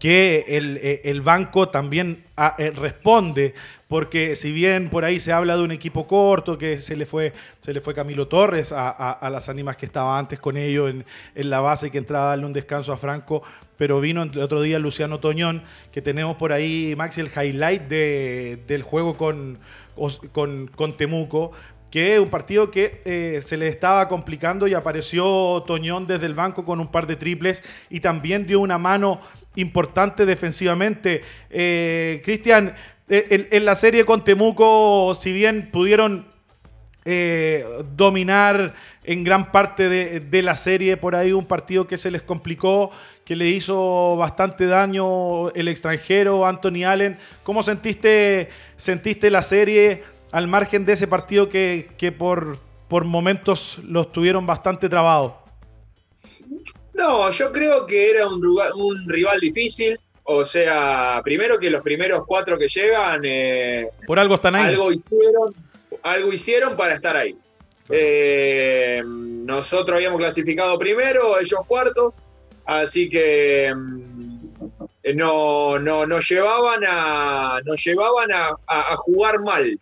que 0.00 0.46
el, 0.48 0.80
eh, 0.82 1.20
banco 1.22 1.68
también 1.68 2.24
ah, 2.36 2.56
eh, 2.58 2.72
responde 2.74 3.54
porque 3.90 4.36
si 4.36 4.52
bien 4.52 4.88
por 4.88 5.04
ahí 5.04 5.18
se 5.18 5.32
habla 5.32 5.56
de 5.56 5.64
un 5.64 5.72
equipo 5.72 6.06
corto, 6.06 6.56
que 6.56 6.78
se 6.78 6.94
le 6.94 7.06
fue, 7.06 7.32
se 7.60 7.74
le 7.74 7.80
fue 7.80 7.92
Camilo 7.92 8.28
Torres 8.28 8.72
a, 8.72 9.28
las 9.32 9.48
ánimas 9.48 9.76
que 9.76 9.84
estaba 9.84 10.16
antes 10.16 10.38
con 10.38 10.56
ellos 10.56 10.94
en, 11.34 11.50
la 11.50 11.58
base, 11.58 11.90
que 11.90 11.98
entraba 11.98 12.26
a 12.26 12.28
darle 12.28 12.46
un 12.46 12.52
descanso 12.52 12.92
a 12.92 12.96
Franco, 12.96 13.42
pero 13.76 14.00
vino 14.00 14.22
el 14.22 14.38
otro 14.38 14.62
día 14.62 14.78
Luciano 14.78 15.18
Toñón, 15.18 15.64
que 15.90 16.02
tenemos 16.02 16.36
por 16.36 16.52
ahí, 16.52 16.94
Maxi, 16.96 17.20
el 17.20 17.30
highlight 17.36 17.82
del 17.82 18.82
juego 18.84 19.16
con, 19.16 19.58
con, 20.30 20.96
Temuco, 20.96 21.50
que 21.90 22.14
es 22.14 22.20
un 22.20 22.28
partido 22.28 22.70
que 22.70 23.02
eh, 23.04 23.40
se 23.44 23.56
le 23.56 23.66
estaba 23.66 24.06
complicando 24.06 24.68
y 24.68 24.74
apareció 24.74 25.64
Toñón 25.66 26.06
desde 26.06 26.26
el 26.26 26.34
banco 26.34 26.64
con 26.64 26.78
un 26.78 26.92
par 26.92 27.08
de 27.08 27.16
triples 27.16 27.64
y 27.90 27.98
también 27.98 28.46
dio 28.46 28.60
una 28.60 28.78
mano 28.78 29.20
importante 29.56 30.26
defensivamente. 30.26 31.22
Eh, 31.50 32.20
Cristian, 32.24 32.74
eh, 33.08 33.48
en, 33.50 33.64
la 33.64 33.74
serie 33.74 34.04
con 34.04 34.24
Temuco, 34.24 35.14
si 35.14 35.32
bien 35.32 35.70
pudieron 35.72 36.26
eh, 37.04 37.64
dominar 37.96 38.74
en 39.04 39.24
gran 39.24 39.50
parte 39.50 39.88
de, 39.88 40.42
la 40.42 40.54
serie, 40.54 40.96
por 40.96 41.16
ahí 41.16 41.32
un 41.32 41.46
partido 41.46 41.86
que 41.86 41.96
se 41.98 42.10
les 42.10 42.22
complicó, 42.22 42.90
que 43.24 43.34
le 43.34 43.48
hizo 43.48 44.16
bastante 44.16 44.66
daño 44.66 45.50
el 45.50 45.68
extranjero 45.68 46.46
Anthony 46.46 46.84
Allen. 46.86 47.18
¿Cómo 47.42 47.62
sentiste, 47.62 48.48
sentiste 48.76 49.30
la 49.30 49.42
serie 49.42 50.04
al 50.30 50.46
margen 50.46 50.84
de 50.84 50.92
ese 50.92 51.08
partido 51.08 51.48
que, 51.48 52.14
por, 52.16 52.58
por 52.86 53.04
momentos 53.04 53.80
los 53.84 54.12
tuvieron 54.12 54.46
bastante 54.46 54.88
trabados? 54.88 55.32
No, 56.94 57.30
yo 57.30 57.52
creo 57.52 57.86
que 57.86 58.10
era 58.10 58.26
un, 58.26 58.44
un 58.44 59.08
rival 59.08 59.40
difícil. 59.40 59.98
O 60.24 60.44
sea, 60.44 61.20
primero 61.24 61.58
que 61.58 61.70
los 61.70 61.82
primeros 61.82 62.24
cuatro 62.26 62.58
que 62.58 62.68
llegan. 62.68 63.22
Eh, 63.24 63.88
Por 64.06 64.18
algo 64.18 64.36
están 64.36 64.54
ahí. 64.54 64.74
Algo 64.74 64.92
hicieron, 64.92 65.54
algo 66.02 66.32
hicieron 66.32 66.76
para 66.76 66.94
estar 66.94 67.16
ahí. 67.16 67.36
Eh, 67.88 69.02
nosotros 69.04 69.96
habíamos 69.96 70.20
clasificado 70.20 70.78
primero, 70.78 71.38
ellos 71.40 71.60
cuartos. 71.66 72.14
Así 72.64 73.08
que 73.08 73.74
mm, 73.74 74.30
no, 75.14 75.78
no, 75.78 76.06
nos 76.06 76.28
llevaban 76.28 76.84
a, 76.86 77.60
nos 77.64 77.84
llevaban 77.84 78.30
a, 78.32 78.96
jugar 78.96 79.40
mal. 79.40 79.78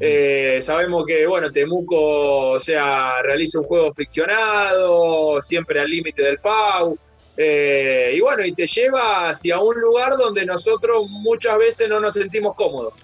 Eh, 0.00 0.60
sabemos 0.62 1.04
que, 1.06 1.26
bueno, 1.26 1.50
Temuco, 1.50 2.50
o 2.50 2.58
sea, 2.58 3.22
realiza 3.22 3.60
un 3.60 3.66
juego 3.66 3.92
friccionado, 3.92 5.42
siempre 5.42 5.80
al 5.80 5.90
límite 5.90 6.22
del 6.22 6.38
FAU. 6.38 6.98
Eh, 7.40 8.14
y 8.16 8.20
bueno, 8.20 8.44
y 8.44 8.52
te 8.52 8.66
lleva 8.66 9.28
hacia 9.28 9.60
un 9.60 9.80
lugar 9.80 10.16
donde 10.16 10.44
nosotros 10.44 11.06
muchas 11.08 11.56
veces 11.56 11.88
no 11.88 12.00
nos 12.00 12.14
sentimos 12.14 12.56
cómodos. 12.56 12.94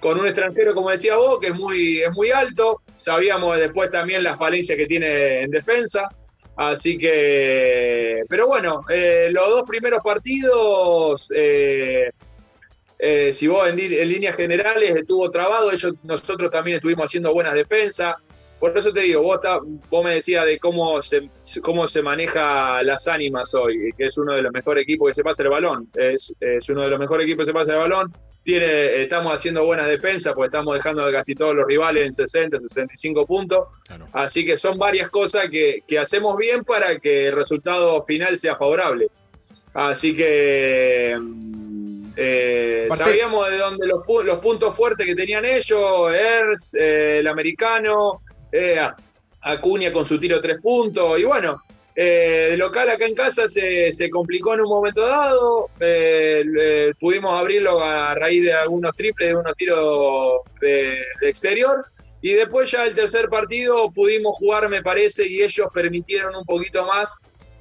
Con 0.00 0.18
un 0.18 0.26
extranjero, 0.26 0.74
como 0.74 0.88
decía 0.88 1.16
vos, 1.16 1.38
que 1.38 1.48
es 1.48 1.54
muy, 1.54 2.00
es 2.00 2.10
muy 2.12 2.30
alto. 2.30 2.80
Sabíamos 2.96 3.58
después 3.58 3.90
también 3.90 4.24
las 4.24 4.38
falencias 4.38 4.78
que 4.78 4.86
tiene 4.86 5.42
en 5.42 5.50
defensa. 5.50 6.08
Así 6.56 6.96
que, 6.96 8.22
pero 8.28 8.46
bueno, 8.46 8.82
eh, 8.88 9.28
los 9.30 9.48
dos 9.48 9.64
primeros 9.64 10.00
partidos, 10.02 11.30
eh, 11.34 12.10
si 13.32 13.48
vos 13.48 13.68
en, 13.68 13.78
en, 13.78 14.08
líneas 14.08 14.36
generales 14.36 14.96
estuvo 14.96 15.28
trabado, 15.30 15.72
ellos, 15.72 15.94
nosotros 16.04 16.50
también 16.50 16.76
estuvimos 16.76 17.06
haciendo 17.06 17.32
buenas 17.32 17.54
defensas. 17.54 18.16
Por 18.62 18.78
eso 18.78 18.92
te 18.92 19.00
digo, 19.00 19.22
vos, 19.22 19.40
vos 19.90 20.04
me 20.04 20.14
decías 20.14 20.46
de 20.46 20.56
cómo 20.60 21.02
se, 21.02 21.28
cómo 21.62 21.88
se 21.88 22.00
maneja 22.00 22.80
las 22.84 23.08
ánimas 23.08 23.52
hoy, 23.56 23.92
que 23.98 24.06
es 24.06 24.16
uno 24.16 24.34
de 24.34 24.42
los 24.42 24.52
mejores 24.52 24.84
equipos 24.84 25.08
que 25.08 25.14
se 25.14 25.24
pasa 25.24 25.42
el 25.42 25.48
balón. 25.48 25.88
Es, 25.96 26.32
uno 26.68 26.82
de 26.82 26.90
los 26.90 27.00
mejores 27.00 27.24
equipos 27.24 27.42
que 27.42 27.46
se 27.46 27.52
pasa 27.52 27.72
el 27.72 27.78
balón. 27.78 28.12
Tiene, 28.44 29.02
estamos 29.02 29.34
haciendo 29.34 29.64
buenas 29.64 29.88
defensas, 29.88 30.32
porque 30.32 30.46
estamos 30.46 30.76
dejando 30.76 31.04
a 31.04 31.10
casi 31.10 31.34
todos 31.34 31.56
los 31.56 31.66
rivales 31.66 32.06
en 32.06 32.12
60, 32.12 32.60
65 32.60 33.26
puntos. 33.26 33.66
Así 34.12 34.46
que 34.46 34.56
son 34.56 34.78
varias 34.78 35.10
cosas 35.10 35.50
que, 35.50 35.80
que 35.84 35.98
hacemos 35.98 36.36
bien 36.36 36.62
para 36.62 37.00
que 37.00 37.26
el 37.26 37.34
resultado 37.34 38.04
final 38.04 38.38
sea 38.38 38.54
favorable. 38.54 39.08
Así 39.74 40.14
que 40.14 41.16
Eh, 42.16 42.88
sabíamos 42.96 43.50
de 43.50 43.58
dónde 43.58 43.86
los, 43.86 44.02
los, 44.24 44.38
puntos 44.38 44.76
fuertes 44.76 45.06
que 45.06 45.14
tenían 45.14 45.44
ellos, 45.44 46.12
ERS, 46.12 46.74
eh, 46.74 47.18
el 47.20 47.26
americano, 47.26 48.20
eh, 48.50 48.78
Acuña 49.40 49.92
con 49.92 50.04
su 50.04 50.18
tiro 50.18 50.40
tres 50.40 50.60
puntos, 50.60 51.18
y 51.18 51.24
bueno, 51.24 51.56
eh, 51.96 52.54
local 52.56 52.90
acá 52.90 53.06
en 53.06 53.14
casa 53.14 53.48
se, 53.48 53.90
complicó 54.10 54.54
en 54.54 54.60
un 54.60 54.68
momento 54.68 55.06
dado, 55.06 55.68
pudimos 57.00 57.32
abrirlo 57.32 57.80
a 57.80 58.14
raíz 58.14 58.44
de 58.44 58.52
algunos 58.52 58.94
triples, 58.94 59.30
de 59.30 59.34
unos 59.34 59.54
tiros 59.56 60.42
de, 60.60 61.02
de 61.20 61.28
exterior, 61.28 61.86
y 62.20 62.34
después 62.34 62.70
ya 62.70 62.84
el 62.84 62.94
tercer 62.94 63.28
partido 63.28 63.90
pudimos 63.90 64.36
jugar, 64.36 64.68
me 64.68 64.82
parece, 64.82 65.26
y 65.26 65.42
ellos 65.42 65.66
permitieron 65.74 66.36
un 66.36 66.44
poquito 66.44 66.86
más 66.86 67.08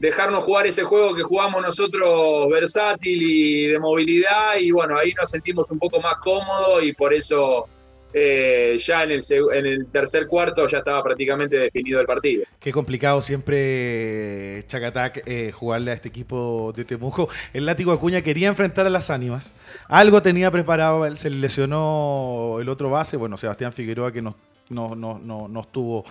dejarnos 0.02 0.44
jugar 0.44 0.66
ese 0.66 0.84
juego 0.84 1.14
que 1.14 1.22
jugamos 1.22 1.62
nosotros 1.62 2.50
versátil 2.50 3.22
y 3.22 3.68
de 3.68 3.78
movilidad 3.78 4.56
y 4.60 4.72
bueno, 4.72 4.98
ahí 4.98 5.14
nos 5.14 5.30
sentimos 5.30 5.70
un 5.70 5.78
poco 5.78 6.02
más 6.02 6.16
cómodos 6.24 6.84
y 6.84 6.92
por 6.94 7.14
eso 7.14 7.68
eh, 8.12 8.80
ya 8.84 9.04
en 9.04 9.12
el, 9.12 9.24
en 9.54 9.66
el 9.68 9.88
tercer 9.92 10.26
cuarto 10.26 10.68
ya 10.68 10.80
estaba 10.80 11.04
prácticamente 11.04 11.56
definido 11.56 12.02
el 12.02 12.08
partido. 12.08 12.46
Qué 12.60 12.72
complicado 12.72 13.22
siempre, 13.22 14.66
Chacatac, 14.66 15.22
eh, 15.28 15.52
jugarle 15.52 15.92
a 15.92 15.94
este 15.94 16.10
equipo 16.10 16.74
de 16.76 16.84
Temuco. 16.84 17.30
El 17.54 17.68
látigo 17.68 17.92
Acuña 17.92 18.24
quería 18.24 18.48
enfrentar 18.48 18.88
a 18.88 18.90
las 18.90 19.12
ánimas. 19.12 19.54
Algo 19.88 20.24
tenía 20.24 20.50
preparado, 20.50 21.16
se 21.16 21.30
le 21.30 21.38
lesionó 21.38 22.58
el 22.60 22.70
otro 22.70 22.90
base, 22.90 23.18
bueno, 23.18 23.38
Sebastián 23.38 23.72
Figueroa 23.72 24.12
que 24.12 24.24
no, 24.24 24.36
no, 24.70 24.96
no, 24.96 25.20
no, 25.20 25.48
no 25.48 25.62
estuvo 25.62 26.06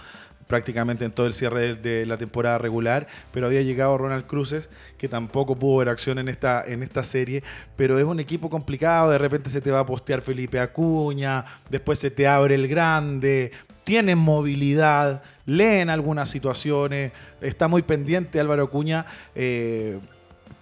prácticamente 0.50 1.04
en 1.04 1.12
todo 1.12 1.28
el 1.28 1.32
cierre 1.32 1.76
de, 1.76 2.04
la 2.04 2.18
temporada 2.18 2.58
regular, 2.58 3.06
pero 3.30 3.46
había 3.46 3.62
llegado 3.62 3.96
Ronald 3.96 4.26
Cruces, 4.26 4.68
que 4.98 5.08
tampoco 5.08 5.54
pudo 5.54 5.78
ver 5.78 5.88
acción 5.88 6.18
en 6.18 6.28
esta, 6.28 6.64
en 6.66 6.82
esta 6.82 7.04
serie, 7.04 7.44
pero 7.76 8.00
es 8.00 8.04
un 8.04 8.18
equipo 8.18 8.50
complicado, 8.50 9.10
de 9.10 9.18
repente 9.18 9.48
se 9.48 9.60
te 9.60 9.70
va 9.70 9.78
a 9.78 9.86
postear 9.86 10.22
Felipe 10.22 10.58
Acuña, 10.58 11.44
después 11.70 12.00
se 12.00 12.10
te 12.10 12.26
abre 12.26 12.56
el 12.56 12.66
grande, 12.66 13.52
tienen 13.84 14.18
movilidad, 14.18 15.22
leen 15.46 15.88
algunas 15.88 16.28
situaciones, 16.28 17.12
está 17.40 17.68
muy 17.68 17.82
pendiente 17.82 18.40
Álvaro 18.40 18.64
Acuña, 18.64 19.06
eh, 19.36 20.00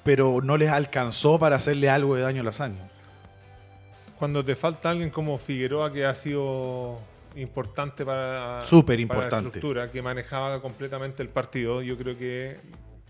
pero 0.04 0.42
no 0.42 0.58
les 0.58 0.68
alcanzó 0.68 1.38
para 1.38 1.56
hacerle 1.56 1.88
algo 1.88 2.14
de 2.14 2.22
daño 2.22 2.42
a 2.42 2.44
las 2.44 2.60
años. 2.60 2.86
Cuando 4.18 4.44
te 4.44 4.54
falta 4.54 4.90
alguien 4.90 5.08
como 5.08 5.38
Figueroa 5.38 5.90
que 5.90 6.04
ha 6.04 6.14
sido 6.14 7.00
importante 7.40 8.04
para, 8.04 8.64
Súper 8.64 9.00
importante. 9.00 9.36
la 9.36 9.48
estructura, 9.48 9.90
que 9.90 10.02
manejaba 10.02 10.60
completamente 10.60 11.22
el 11.22 11.28
partido. 11.28 11.82
Yo 11.82 11.96
creo 11.96 12.16
que 12.16 12.56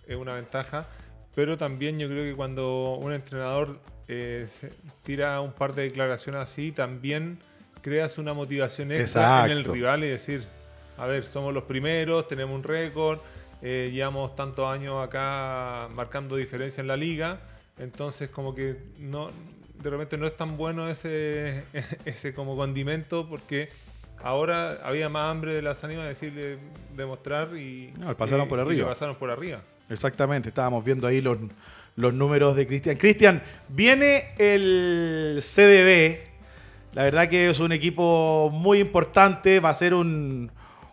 es 0.07 0.17
una 0.17 0.35
ventaja. 0.35 0.87
Pero 1.35 1.57
también 1.57 1.99
yo 1.99 2.09
creo 2.09 2.25
que 2.25 2.35
cuando 2.35 2.95
un 2.95 3.13
entrenador 3.13 3.79
eh, 4.09 4.47
tira 5.05 5.41
un 5.41 5.53
par 5.53 5.75
de 5.75 5.83
declaraciones 5.83 6.41
así, 6.41 6.73
también 6.73 7.39
creas 7.81 8.19
una 8.19 8.33
motivación 8.33 8.91
extra 8.91 9.45
en 9.47 9.53
el 9.53 9.65
rival 9.65 10.03
y 10.03 10.09
decir, 10.09 10.45
a 10.97 11.07
ver, 11.07 11.25
somos 11.25 11.55
los 11.55 11.65
primeros, 11.65 12.27
tenemos 12.27 12.57
un 12.57 12.65
récord, 12.65 13.21
eh, 13.63 13.91
llevamos 13.93 14.35
tantos 14.35 14.67
años 14.67 15.05
acá 15.05 15.89
marcando 15.95 16.37
diferencia 16.37 16.81
en 16.81 16.89
la 16.89 16.97
liga, 16.97 17.41
entonces 17.79 18.31
como 18.31 18.55
que 18.55 18.77
no 18.99 19.31
de 19.83 19.91
repente 19.91 20.19
no 20.19 20.27
es 20.27 20.37
tan 20.37 20.57
bueno 20.57 20.89
ese, 20.89 21.65
ese 22.05 22.35
como 22.35 22.57
condimento 22.57 23.29
porque 23.29 23.69
Ahora 24.23 24.81
había 24.83 25.09
más 25.09 25.31
hambre 25.31 25.55
de 25.55 25.63
las 25.63 25.85
ánimas 25.85 26.05
de 26.05 26.09
decirle, 26.09 26.59
demostrar 26.97 27.57
y. 27.57 27.91
pasaron 28.17 28.49
por 28.49 28.59
arriba. 28.59 28.89
pasaron 28.89 29.17
por 29.17 29.31
arriba. 29.31 29.61
Exactamente, 29.89 30.49
estábamos 30.49 30.85
viendo 30.85 31.07
ahí 31.07 31.21
los, 31.21 31.39
los 31.97 32.13
números 32.13 32.57
de 32.57 32.67
Cristian. 32.67 32.97
Cristian, 32.97 33.43
viene 33.69 34.33
el 34.39 35.39
CDB. 35.41 36.29
La 36.95 37.05
verdad 37.05 37.29
que 37.29 37.49
es 37.49 37.61
un 37.61 37.73
equipo 37.73 38.51
muy 38.53 38.81
importante. 38.81 39.61
Va 39.61 39.71
a 39.71 39.75
ser 39.75 39.95
un, 39.95 40.51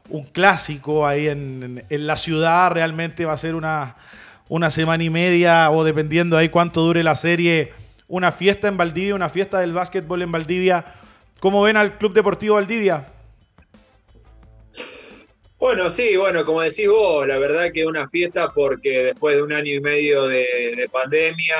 un 0.09 0.23
clásico 0.25 1.07
ahí 1.07 1.27
en, 1.27 1.83
en, 1.89 2.07
la 2.07 2.17
ciudad. 2.17 2.71
Realmente 2.71 3.25
va 3.25 3.33
a 3.33 3.37
ser 3.37 3.55
una, 3.55 3.95
una 4.49 4.69
semana 4.69 5.03
y 5.03 5.09
media 5.09 5.71
o 5.71 5.83
dependiendo 5.83 6.37
ahí 6.37 6.49
cuánto 6.49 6.81
dure 6.81 7.03
la 7.03 7.15
serie. 7.15 7.73
Una 8.07 8.31
fiesta 8.31 8.67
en 8.67 8.77
Valdivia, 8.77 9.15
una 9.15 9.29
fiesta 9.29 9.59
del 9.59 9.73
básquetbol 9.73 10.21
en 10.21 10.31
Valdivia. 10.31 10.85
¿Cómo 11.39 11.63
ven 11.63 11.75
al 11.75 11.97
Club 11.97 12.13
Deportivo 12.13 12.55
Valdivia? 12.55 13.07
Bueno, 15.65 15.89
sí, 15.89 16.15
bueno, 16.15 16.45
como 16.45 16.61
decís 16.61 16.87
vos, 16.87 17.25
la 17.25 17.39
verdad 17.39 17.71
que 17.73 17.87
una 17.87 18.07
fiesta 18.07 18.51
porque 18.53 19.03
después 19.03 19.35
de 19.35 19.41
un 19.41 19.51
año 19.51 19.73
y 19.73 19.79
medio 19.79 20.27
de, 20.27 20.87
pandemia, 20.91 21.55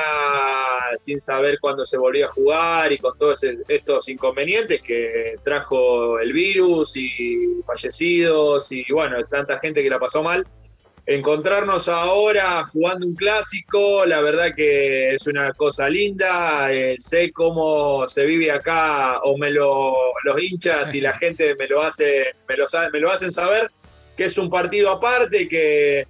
sin 0.96 1.18
saber 1.18 1.58
cuándo 1.60 1.84
se 1.84 1.98
volvía 1.98 2.26
a 2.26 2.28
jugar 2.28 2.92
y 2.92 2.98
con 2.98 3.18
todos 3.18 3.42
estos 3.66 4.08
inconvenientes 4.08 4.80
que 4.80 5.34
trajo 5.42 6.20
el 6.20 6.32
virus 6.32 6.96
y 6.96 7.60
fallecidos 7.66 8.70
y 8.70 8.84
bueno, 8.92 9.16
tanta 9.28 9.58
gente 9.58 9.82
que 9.82 9.90
la 9.90 9.98
pasó 9.98 10.22
mal, 10.22 10.46
encontrarnos 11.04 11.88
ahora 11.88 12.62
jugando 12.66 13.08
un 13.08 13.16
clásico, 13.16 14.06
la 14.06 14.20
verdad 14.20 14.54
que 14.54 15.14
es 15.14 15.26
una 15.26 15.52
cosa 15.54 15.88
linda. 15.88 16.72
Eh, 16.72 16.94
sé 16.98 17.32
cómo 17.32 18.06
se 18.06 18.24
vive 18.24 18.52
acá, 18.52 19.18
o 19.24 19.36
me 19.36 19.50
lo, 19.50 19.92
los 20.22 20.40
hinchas 20.40 20.94
y 20.94 21.00
la 21.00 21.14
gente 21.14 21.56
me 21.58 21.66
lo 21.66 21.82
hace, 21.82 22.36
me 22.48 22.56
lo, 22.56 22.66
me 22.92 23.00
lo 23.00 23.10
hacen 23.10 23.32
saber 23.32 23.68
que 24.16 24.24
es 24.24 24.38
un 24.38 24.48
partido 24.48 24.90
aparte, 24.90 25.48
que, 25.48 26.06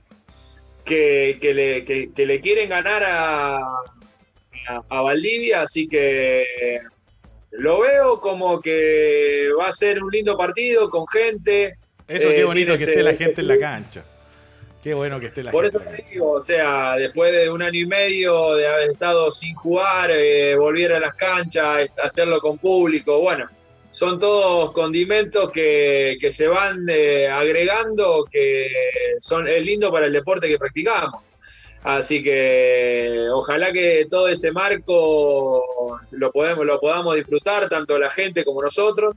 que, 0.85 1.38
le, 1.42 2.27
le, 2.27 2.40
quieren 2.40 2.69
ganar 2.69 3.03
a, 3.05 3.59
a, 4.88 5.01
Valdivia, 5.01 5.62
así 5.62 5.88
que 5.88 6.81
lo 7.51 7.81
veo 7.81 8.21
como 8.21 8.61
que 8.61 9.49
va 9.59 9.69
a 9.69 9.73
ser 9.73 10.03
un 10.03 10.11
lindo 10.11 10.37
partido 10.37 10.88
con 10.88 11.07
gente. 11.07 11.75
Eso 12.07 12.29
qué 12.29 12.40
eh, 12.40 12.45
bonito 12.45 12.77
que 12.77 12.85
esté 12.85 13.03
la 13.03 13.14
gente 13.14 13.40
en 13.40 13.49
la 13.49 13.59
cancha. 13.59 14.05
Qué 14.83 14.95
bueno 14.95 15.19
que 15.19 15.27
esté 15.27 15.42
la 15.42 15.51
gente. 15.51 15.71
Por 15.73 15.83
eso 15.83 15.90
te 15.90 16.05
digo, 16.09 16.31
o 16.31 16.42
sea, 16.42 16.95
después 16.95 17.33
de 17.33 17.51
un 17.51 17.61
año 17.61 17.81
y 17.81 17.87
medio 17.87 18.55
de 18.55 18.69
haber 18.69 18.90
estado 18.90 19.33
sin 19.33 19.55
jugar, 19.57 20.12
eh, 20.12 20.55
volver 20.55 20.92
a 20.92 21.01
las 21.01 21.14
canchas, 21.14 21.90
hacerlo 22.01 22.40
con 22.40 22.59
público, 22.59 23.21
bueno, 23.21 23.49
son 23.96 24.20
todos 24.20 24.72
condimentos 24.72 25.50
que, 25.50 26.18
se 26.30 26.46
van 26.46 26.85
eh, 26.87 27.28
agregando, 27.28 28.26
que 28.30 28.68
son 29.18 29.48
es 29.48 29.62
lindo 29.62 29.90
para 29.90 30.04
el 30.04 30.12
deporte 30.12 30.48
que 30.48 30.59
practicamos. 30.59 31.26
Así 31.82 32.22
que 32.22 33.26
ojalá 33.32 33.72
que 33.72 34.06
todo 34.11 34.28
ese 34.28 34.52
marco 34.52 35.98
lo, 36.11 36.30
podemos, 36.30 36.66
lo 36.66 36.78
podamos 36.78 37.14
disfrutar, 37.14 37.70
tanto 37.70 37.98
la 37.98 38.11
gente 38.11 38.44
como 38.44 38.61
nosotros. 38.61 39.16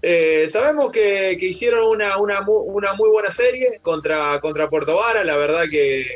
Eh, 0.00 0.46
sabemos 0.48 0.92
que, 0.92 1.36
hicieron 1.40 1.84
una, 1.88 2.16
una, 2.18 2.42
muy 2.42 3.08
buena 3.10 3.30
serie 3.30 3.80
contra, 3.82 4.38
contra 4.40 4.70
Puerto 4.70 4.94
Vara, 4.94 5.24
la 5.24 5.36
verdad 5.36 5.64
que 5.68 6.06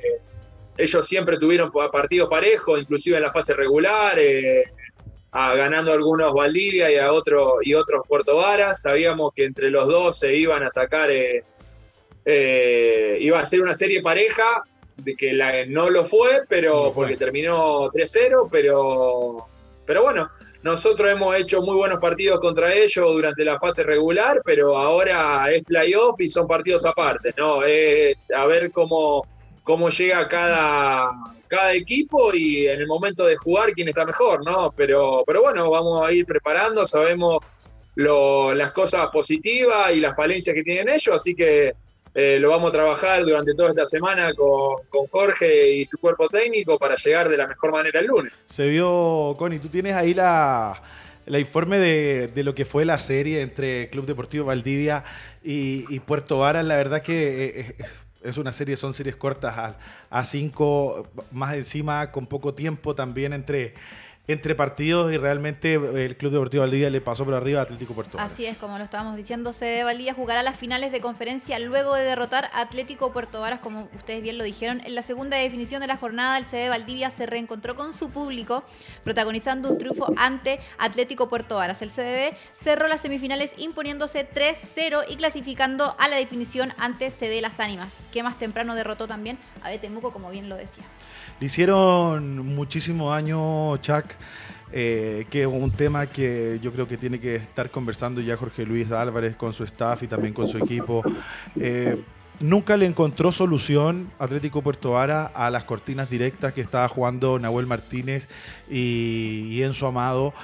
ellos 0.76 1.04
siempre 1.04 1.36
tuvieron 1.36 1.72
partidos 1.72 2.28
parejos, 2.28 2.80
inclusive 2.80 3.16
en 3.16 3.24
la 3.24 3.32
fase 3.32 3.54
regular. 3.54 4.16
Eh, 4.20 4.62
ganando 5.32 5.92
algunos 5.92 6.32
Valdivia 6.32 6.90
y 6.90 6.96
a 6.96 7.12
otro, 7.12 7.58
y 7.62 7.74
otros 7.74 8.06
Puerto 8.06 8.36
Varas. 8.36 8.82
Sabíamos 8.82 9.32
que 9.34 9.44
entre 9.44 9.70
los 9.70 9.86
dos 9.88 10.18
se 10.18 10.34
iban 10.34 10.62
a 10.62 10.70
sacar, 10.70 11.10
eh, 11.10 11.44
eh, 12.24 13.18
iba 13.20 13.40
a 13.40 13.46
ser 13.46 13.62
una 13.62 13.74
serie 13.74 14.02
pareja, 14.02 14.62
de 14.96 15.14
que 15.14 15.32
la, 15.32 15.64
no 15.66 15.90
lo 15.90 16.04
fue, 16.04 16.42
pero 16.48 16.90
porque 16.92 17.16
terminó 17.16 17.90
3-0, 17.90 18.48
pero, 18.50 19.46
pero 19.86 20.02
bueno, 20.02 20.28
nosotros 20.62 21.08
hemos 21.08 21.36
hecho 21.36 21.62
muy 21.62 21.76
buenos 21.76 22.00
partidos 22.00 22.40
contra 22.40 22.74
ellos 22.74 23.12
durante 23.12 23.44
la 23.44 23.58
fase 23.58 23.84
regular, 23.84 24.42
pero 24.44 24.76
ahora 24.76 25.50
es 25.52 25.62
playoff 25.64 26.20
y 26.20 26.28
son 26.28 26.48
partidos 26.48 26.84
aparte, 26.84 27.32
¿no? 27.36 27.62
Es 27.62 28.28
a 28.32 28.44
ver 28.46 28.72
cómo, 28.72 29.24
cómo 29.68 29.90
llega 29.90 30.26
cada, 30.28 31.10
cada 31.46 31.74
equipo 31.74 32.32
y 32.32 32.66
en 32.66 32.80
el 32.80 32.86
momento 32.86 33.26
de 33.26 33.36
jugar 33.36 33.72
quién 33.72 33.86
está 33.86 34.06
mejor, 34.06 34.42
¿no? 34.42 34.72
Pero, 34.74 35.22
pero 35.26 35.42
bueno, 35.42 35.68
vamos 35.68 36.08
a 36.08 36.10
ir 36.10 36.24
preparando, 36.24 36.86
sabemos 36.86 37.44
las 37.94 38.72
cosas 38.72 39.08
positivas 39.12 39.92
y 39.92 40.00
las 40.00 40.16
falencias 40.16 40.54
que 40.54 40.62
tienen 40.62 40.88
ellos, 40.88 41.14
así 41.14 41.34
que 41.34 41.74
eh, 42.14 42.38
lo 42.40 42.48
vamos 42.48 42.70
a 42.70 42.72
trabajar 42.72 43.22
durante 43.22 43.52
toda 43.52 43.68
esta 43.68 43.84
semana 43.84 44.32
con, 44.32 45.06
Jorge 45.10 45.74
y 45.74 45.84
su 45.84 45.98
cuerpo 45.98 46.30
técnico 46.30 46.78
para 46.78 46.94
llegar 46.94 47.28
de 47.28 47.36
la 47.36 47.46
mejor 47.46 47.70
manera 47.70 48.00
el 48.00 48.06
lunes. 48.06 48.32
Se 48.46 48.66
vio, 48.68 49.34
Connie, 49.36 49.58
tú 49.58 49.68
tienes 49.68 49.96
ahí 49.96 50.14
la, 50.14 50.80
informe 51.26 51.78
de, 51.78 52.42
lo 52.42 52.54
que 52.54 52.64
fue 52.64 52.86
la 52.86 52.96
serie 52.96 53.42
entre 53.42 53.90
Club 53.90 54.06
Deportivo 54.06 54.46
Valdivia 54.46 55.04
y, 55.44 56.00
Puerto 56.00 56.38
Varas, 56.38 56.64
la 56.64 56.76
verdad 56.76 57.02
que... 57.02 57.44
Eh, 57.44 57.76
eh, 57.78 57.84
es 58.28 58.38
una 58.38 58.52
serie, 58.52 58.76
son 58.76 58.92
series 58.92 59.16
cortas 59.16 59.56
a, 59.58 59.78
a 60.10 60.24
cinco, 60.24 61.08
más 61.30 61.54
encima 61.54 62.12
con 62.12 62.26
poco 62.26 62.54
tiempo 62.54 62.94
también 62.94 63.32
entre, 63.32 63.74
entre 64.28 64.54
partidos 64.54 65.10
y 65.10 65.16
realmente 65.16 65.74
el 65.74 66.16
Club 66.18 66.32
Deportivo 66.32 66.60
Valdivia 66.60 66.90
le 66.90 67.00
pasó 67.00 67.24
por 67.24 67.32
arriba 67.32 67.60
a 67.60 67.62
Atlético 67.62 67.94
Puerto 67.94 68.18
Varas. 68.18 68.30
Así 68.30 68.44
es, 68.44 68.58
como 68.58 68.76
lo 68.76 68.84
estábamos 68.84 69.16
diciendo, 69.16 69.54
CD 69.54 69.84
Valdivia 69.84 70.12
jugará 70.12 70.42
las 70.42 70.56
finales 70.56 70.92
de 70.92 71.00
conferencia 71.00 71.58
luego 71.58 71.94
de 71.94 72.04
derrotar 72.04 72.50
a 72.52 72.60
Atlético 72.60 73.10
Puerto 73.10 73.40
Varas, 73.40 73.60
como 73.60 73.88
ustedes 73.96 74.22
bien 74.22 74.36
lo 74.36 74.44
dijeron. 74.44 74.82
En 74.84 74.94
la 74.94 75.00
segunda 75.00 75.38
definición 75.38 75.80
de 75.80 75.86
la 75.86 75.96
jornada, 75.96 76.36
el 76.36 76.44
CD 76.44 76.68
Valdivia 76.68 77.08
se 77.10 77.24
reencontró 77.24 77.74
con 77.74 77.94
su 77.94 78.10
público, 78.10 78.64
protagonizando 79.02 79.70
un 79.70 79.78
triunfo 79.78 80.12
ante 80.18 80.60
Atlético 80.76 81.30
Puerto 81.30 81.56
Varas. 81.56 81.80
El 81.80 81.90
CDB 81.90 82.36
cerró 82.62 82.86
las 82.86 83.00
semifinales 83.00 83.52
imponiéndose 83.56 84.28
3-0 84.28 85.06
y 85.08 85.16
clasificando 85.16 85.96
a 85.98 86.06
la 86.06 86.16
definición 86.16 86.74
ante 86.76 87.10
CD 87.10 87.40
Las 87.40 87.60
Ánimas, 87.60 87.94
que 88.12 88.22
más 88.22 88.38
temprano 88.38 88.74
derrotó 88.74 89.06
también 89.06 89.38
a 89.62 89.70
Betemuco, 89.70 90.12
como 90.12 90.30
bien 90.30 90.50
lo 90.50 90.56
decías. 90.56 90.86
Le 91.40 91.46
hicieron 91.46 92.38
muchísimo 92.54 93.10
daño, 93.10 93.76
Chuck. 93.78 94.04
Eh, 94.70 95.26
que 95.30 95.42
es 95.42 95.46
un 95.46 95.70
tema 95.70 96.06
que 96.06 96.58
yo 96.60 96.70
creo 96.72 96.86
que 96.86 96.98
tiene 96.98 97.18
que 97.18 97.36
estar 97.36 97.70
conversando 97.70 98.20
ya 98.20 98.36
Jorge 98.36 98.66
Luis 98.66 98.92
Álvarez 98.92 99.34
con 99.34 99.54
su 99.54 99.64
staff 99.64 100.02
y 100.02 100.06
también 100.08 100.34
con 100.34 100.46
su 100.46 100.58
equipo. 100.58 101.02
Eh, 101.58 102.02
nunca 102.40 102.76
le 102.76 102.84
encontró 102.84 103.32
solución 103.32 104.10
Atlético 104.18 104.62
Puerto 104.62 104.92
Vara 104.92 105.24
a 105.26 105.50
las 105.50 105.64
cortinas 105.64 106.10
directas 106.10 106.52
que 106.52 106.60
estaba 106.60 106.86
jugando 106.88 107.38
Nahuel 107.38 107.66
Martínez 107.66 108.28
y, 108.68 109.48
y 109.50 109.62
Enzo 109.62 109.86
Amado. 109.86 110.34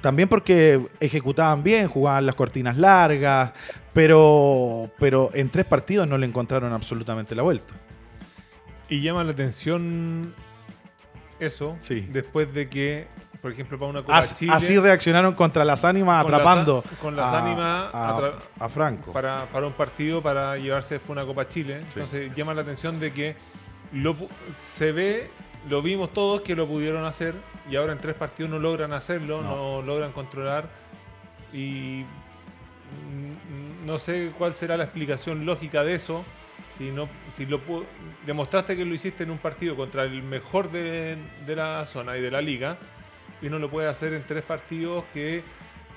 También 0.00 0.28
porque 0.28 0.80
ejecutaban 0.98 1.62
bien, 1.62 1.86
jugaban 1.86 2.26
las 2.26 2.34
cortinas 2.34 2.76
largas, 2.76 3.52
pero, 3.92 4.90
pero 4.98 5.30
en 5.34 5.50
tres 5.50 5.66
partidos 5.66 6.08
no 6.08 6.18
le 6.18 6.26
encontraron 6.26 6.72
absolutamente 6.72 7.34
la 7.34 7.42
vuelta. 7.42 7.74
Y 8.90 9.00
llama 9.00 9.24
la 9.24 9.32
atención 9.32 10.34
eso, 11.38 11.76
Sí. 11.80 12.06
después 12.12 12.52
de 12.52 12.68
que, 12.68 13.06
por 13.40 13.52
ejemplo, 13.52 13.78
para 13.78 13.90
una 13.90 14.00
Copa 14.02 14.18
As- 14.18 14.34
Chile, 14.34 14.52
así 14.52 14.76
reaccionaron 14.78 15.32
contra 15.34 15.64
las 15.64 15.84
ánimas 15.86 16.22
Con 16.24 16.34
atrapando 16.34 16.84
con 17.00 17.16
las 17.16 17.30
a, 17.30 17.38
ánimas 17.38 17.94
a- 17.94 18.18
atra- 18.18 18.34
a 18.58 18.68
Franco. 18.68 19.12
para, 19.12 19.46
para 19.46 19.66
un 19.66 19.72
partido 19.72 20.20
para 20.22 20.58
llevarse 20.58 20.94
después 20.94 21.10
una 21.16 21.24
Copa 21.24 21.48
Chile. 21.48 21.78
Entonces 21.78 22.30
llama 22.34 22.52
la 22.52 22.60
atención 22.62 23.00
de 23.00 23.12
que 23.12 23.36
lo, 23.92 24.14
se 24.50 24.92
ve, 24.92 25.30
lo 25.68 25.80
vimos 25.82 26.12
todos 26.12 26.42
que 26.42 26.54
lo 26.54 26.66
pudieron 26.66 27.04
hacer 27.06 27.34
y 27.70 27.76
ahora 27.76 27.92
en 27.92 27.98
tres 27.98 28.16
partidos 28.16 28.50
no 28.50 28.58
logran 28.58 28.92
hacerlo, 28.92 29.40
no, 29.42 29.80
logran 29.82 30.12
controlar 30.12 30.68
y 31.54 32.04
no 33.86 33.98
sé 33.98 34.30
cuál 34.36 34.54
será 34.54 34.76
la 34.76 34.84
explicación 34.84 35.46
lógica 35.46 35.84
de 35.84 35.94
eso. 35.94 36.24
Si, 36.70 36.90
no, 36.90 37.08
si 37.30 37.46
lo 37.46 37.60
demostraste 38.26 38.76
que 38.76 38.84
lo 38.84 38.94
hiciste 38.94 39.24
en 39.24 39.30
un 39.30 39.38
partido 39.38 39.76
contra 39.76 40.04
el 40.04 40.22
mejor 40.22 40.70
de, 40.70 41.16
de 41.46 41.56
la 41.56 41.84
zona 41.86 42.16
y 42.16 42.20
de 42.20 42.30
la 42.30 42.40
liga 42.40 42.78
y 43.42 43.48
no 43.48 43.58
lo 43.58 43.70
puedes 43.70 43.90
hacer 43.90 44.12
en 44.14 44.24
tres 44.24 44.42
partidos 44.42 45.04
que 45.12 45.42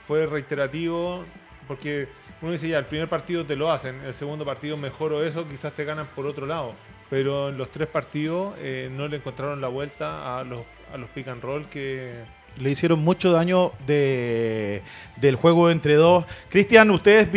fue 0.04 0.26
reiterativo 0.26 1.26
porque 1.68 2.08
uno 2.42 2.52
dice 2.52 2.68
ya 2.68 2.80
el 2.80 2.86
primer 2.86 3.08
partido 3.08 3.46
te 3.46 3.56
lo 3.56 3.72
hacen 3.72 4.02
el 4.02 4.14
segundo 4.14 4.46
partido 4.46 4.78
mejoró 4.78 5.24
eso 5.24 5.48
quizás 5.48 5.74
te 5.74 5.86
ganan 5.86 6.08
por 6.08 6.26
otro 6.26 6.46
lado 6.46 6.74
pero 7.10 7.50
en 7.50 7.58
los 7.58 7.70
tres 7.70 7.88
partidos 7.88 8.56
eh, 8.60 8.90
no 8.92 9.08
le 9.08 9.18
encontraron 9.18 9.62
la 9.62 9.68
vuelta 9.68 10.40
a 10.40 10.44
los 10.44 10.62
a 10.94 10.98
los 10.98 11.10
pick 11.10 11.28
and 11.28 11.42
roll 11.42 11.68
que 11.68 12.24
Le 12.60 12.72
hicieron 12.72 13.04
mucho 13.04 13.32
daño 13.32 13.72
de, 13.88 14.82
del 15.18 15.36
juego 15.36 15.70
entre 15.70 15.96
dos. 15.96 16.26
Cristian, 16.50 16.92
ustedes 16.92 17.28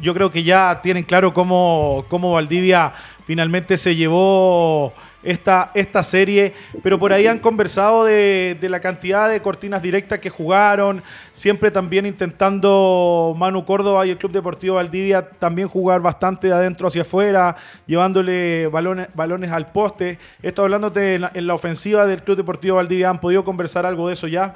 yo 0.00 0.14
creo 0.14 0.30
que 0.30 0.42
ya 0.42 0.80
tienen 0.82 1.04
claro 1.04 1.32
cómo, 1.34 2.04
cómo 2.08 2.32
Valdivia 2.32 2.92
finalmente 3.26 3.76
se 3.76 3.94
llevó 3.96 4.92
esta, 5.24 5.70
esta 5.74 6.02
serie, 6.02 6.52
pero 6.82 6.98
por 6.98 7.12
ahí 7.12 7.26
han 7.26 7.38
conversado 7.38 8.04
de, 8.04 8.56
de 8.60 8.68
la 8.68 8.80
cantidad 8.80 9.28
de 9.28 9.40
cortinas 9.40 9.82
directas 9.82 10.18
que 10.18 10.30
jugaron, 10.30 11.02
siempre 11.32 11.70
también 11.70 12.06
intentando 12.06 13.34
Manu 13.36 13.64
Córdoba 13.64 14.06
y 14.06 14.10
el 14.10 14.18
Club 14.18 14.32
Deportivo 14.32 14.76
Valdivia 14.76 15.28
también 15.28 15.68
jugar 15.68 16.00
bastante 16.00 16.48
de 16.48 16.52
adentro 16.52 16.88
hacia 16.88 17.02
afuera, 17.02 17.56
llevándole 17.86 18.68
balones, 18.68 19.08
balones 19.14 19.50
al 19.50 19.72
poste. 19.72 20.18
Esto 20.42 20.62
hablándote 20.62 21.14
en 21.14 21.22
la, 21.22 21.32
en 21.34 21.46
la 21.46 21.54
ofensiva 21.54 22.06
del 22.06 22.22
Club 22.22 22.36
Deportivo 22.36 22.76
Valdivia, 22.76 23.10
¿han 23.10 23.20
podido 23.20 23.44
conversar 23.44 23.86
algo 23.86 24.08
de 24.08 24.14
eso 24.14 24.28
ya? 24.28 24.54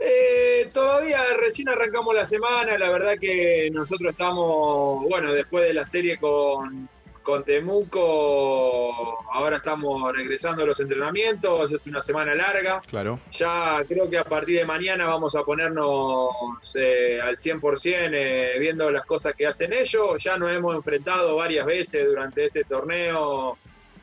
Eh, 0.00 0.68
todavía 0.72 1.18
recién 1.38 1.68
arrancamos 1.68 2.14
la 2.14 2.24
semana, 2.24 2.76
la 2.76 2.90
verdad 2.90 3.14
que 3.20 3.70
nosotros 3.72 4.12
estamos, 4.12 5.04
bueno, 5.08 5.32
después 5.32 5.64
de 5.64 5.74
la 5.74 5.84
serie 5.84 6.18
con, 6.18 6.88
con 7.22 7.44
Temuco, 7.44 9.18
ahora 9.32 9.56
estamos 9.56 10.12
regresando 10.12 10.62
a 10.62 10.66
los 10.66 10.80
entrenamientos, 10.80 11.72
es 11.72 11.86
una 11.86 12.02
semana 12.02 12.34
larga. 12.34 12.80
Claro. 12.88 13.20
Ya 13.30 13.82
creo 13.86 14.10
que 14.10 14.18
a 14.18 14.24
partir 14.24 14.58
de 14.58 14.64
mañana 14.64 15.06
vamos 15.06 15.34
a 15.36 15.42
ponernos 15.44 16.30
eh, 16.74 17.20
al 17.22 17.36
100% 17.36 18.10
eh, 18.12 18.56
viendo 18.58 18.90
las 18.90 19.04
cosas 19.04 19.34
que 19.36 19.46
hacen 19.46 19.72
ellos. 19.72 20.22
Ya 20.22 20.36
nos 20.36 20.50
hemos 20.50 20.74
enfrentado 20.74 21.36
varias 21.36 21.64
veces 21.64 22.06
durante 22.06 22.46
este 22.46 22.64
torneo, 22.64 23.56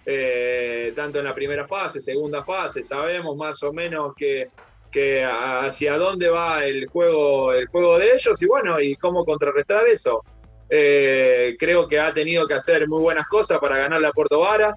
eh, 0.05 0.93
tanto 0.95 1.19
en 1.19 1.25
la 1.25 1.36
primera 1.36 1.67
fase, 1.67 1.99
segunda 1.99 2.43
fase. 2.43 2.84
Sabemos 2.84 3.36
más 3.36 3.62
o 3.63 3.73
menos 3.73 4.13
que, 4.15 4.49
que 4.91 5.23
hacia 5.23 5.97
dónde 5.97 6.29
va 6.29 6.65
el 6.65 6.88
juego, 6.88 7.53
el 7.53 7.67
juego 7.67 7.97
de 7.97 8.13
ellos 8.13 8.41
y 8.41 8.45
bueno, 8.45 8.79
y 8.79 8.95
cómo 8.95 9.25
contrarrestar 9.25 9.88
eso. 9.88 10.23
Eh, 10.69 11.55
creo 11.58 11.88
que 11.88 11.99
ha 11.99 12.13
tenido 12.13 12.45
que 12.45 12.53
hacer 12.53 12.88
muy 12.88 13.01
buenas 13.01 13.27
cosas 13.27 13.60
para 13.60 13.77
ganarle 13.77 14.08
a 14.08 14.12
Puerto 14.12 14.39
Vara. 14.39 14.75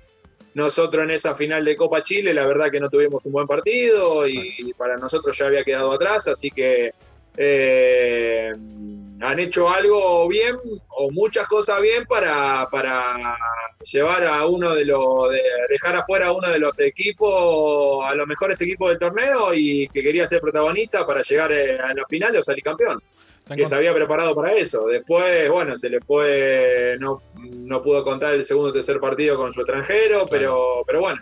Nosotros 0.55 1.05
en 1.05 1.11
esa 1.11 1.35
final 1.35 1.65
de 1.65 1.77
Copa 1.77 2.03
Chile, 2.03 2.35
la 2.35 2.47
verdad 2.47 2.71
que 2.71 2.81
no 2.81 2.91
tuvimos 2.91 3.25
un 3.27 3.33
buen 3.33 3.47
partido 3.47 4.27
y 4.29 4.73
para 4.77 4.97
nosotros 4.97 5.37
ya 5.37 5.47
había 5.47 5.65
quedado 5.65 5.93
atrás, 5.93 6.29
así 6.29 6.51
que 6.51 6.93
eh, 7.39 8.53
han 9.23 9.39
hecho 9.39 9.71
algo 9.71 10.29
bien 10.29 10.57
o 10.89 11.11
muchas 11.11 11.49
cosas 11.49 11.81
bien 11.81 12.05
para, 12.05 12.69
para 12.71 13.39
llevar 13.81 14.25
a 14.25 14.47
uno 14.47 14.75
de 14.75 14.85
los, 14.85 15.31
de 15.31 15.41
dejar 15.71 15.97
afuera 15.97 16.27
a 16.27 16.33
uno 16.33 16.49
de 16.49 16.59
los 16.59 16.79
equipos, 16.81 18.05
a 18.05 18.15
los 18.15 18.27
mejores 18.27 18.61
equipos 18.61 18.91
del 18.91 18.99
torneo 18.99 19.55
y 19.55 19.89
que 19.89 20.03
quería 20.03 20.27
ser 20.27 20.41
protagonista 20.41 21.07
para 21.07 21.23
llegar 21.23 21.53
eh, 21.53 21.79
a 21.79 21.95
la 21.95 22.05
final 22.07 22.37
o 22.37 22.43
salir 22.43 22.63
campeón 22.63 23.01
que 23.57 23.67
se 23.69 23.75
había 23.75 23.95
preparado 23.95 24.35
para 24.35 24.53
eso. 24.53 24.87
Después, 24.87 25.49
bueno, 25.51 25.77
se 25.77 25.89
le 25.91 26.01
fue, 26.01 26.97
no, 27.01 27.23
no 27.37 27.83
pudo 27.83 28.03
contar 28.05 28.35
el 28.35 28.45
segundo 28.45 28.71
o 28.71 28.73
tercer 28.73 28.99
partido 29.01 29.37
con 29.37 29.53
su 29.53 29.61
extranjero, 29.61 30.27
pero, 30.31 30.83
pero 30.87 31.01
bueno, 31.01 31.21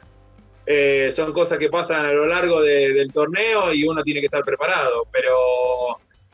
eh, 0.66 1.10
son 1.12 1.32
cosas 1.32 1.58
que 1.58 1.68
pasan 1.68 2.04
a 2.06 2.12
lo 2.12 2.26
largo 2.26 2.60
de- 2.60 2.92
del 2.92 3.12
torneo 3.12 3.72
y 3.72 3.84
uno 3.84 4.02
tiene 4.02 4.20
que 4.20 4.26
estar 4.26 4.42
preparado. 4.42 5.06
Pero 5.10 5.34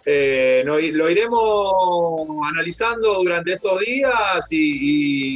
eh, 0.09 0.63
no- 0.65 0.79
lo 0.79 1.11
iremos 1.11 2.27
analizando 2.49 3.15
durante 3.15 3.53
estos 3.55 3.81
días 3.81 4.47
y, 4.51 4.57